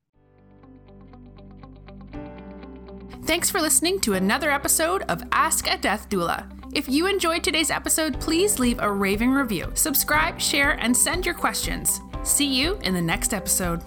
Thanks 3.25 3.51
for 3.51 3.61
listening 3.63 4.01
to 4.01 4.15
another 4.15 4.51
episode 4.51 5.03
of 5.09 5.23
Ask 5.33 5.67
a 5.71 5.79
Death 5.79 6.11
Doula. 6.11 6.51
If 6.75 6.87
you 6.87 7.07
enjoyed 7.07 7.43
today's 7.43 7.71
episode, 7.71 8.21
please 8.21 8.59
leave 8.59 8.79
a 8.79 8.93
raving 8.93 9.33
review, 9.33 9.71
subscribe, 9.73 10.39
share, 10.39 10.73
and 10.73 10.95
send 10.95 11.25
your 11.25 11.35
questions. 11.35 12.01
See 12.25 12.47
you 12.47 12.79
in 12.83 12.93
the 12.93 13.01
next 13.01 13.33
episode. 13.33 13.83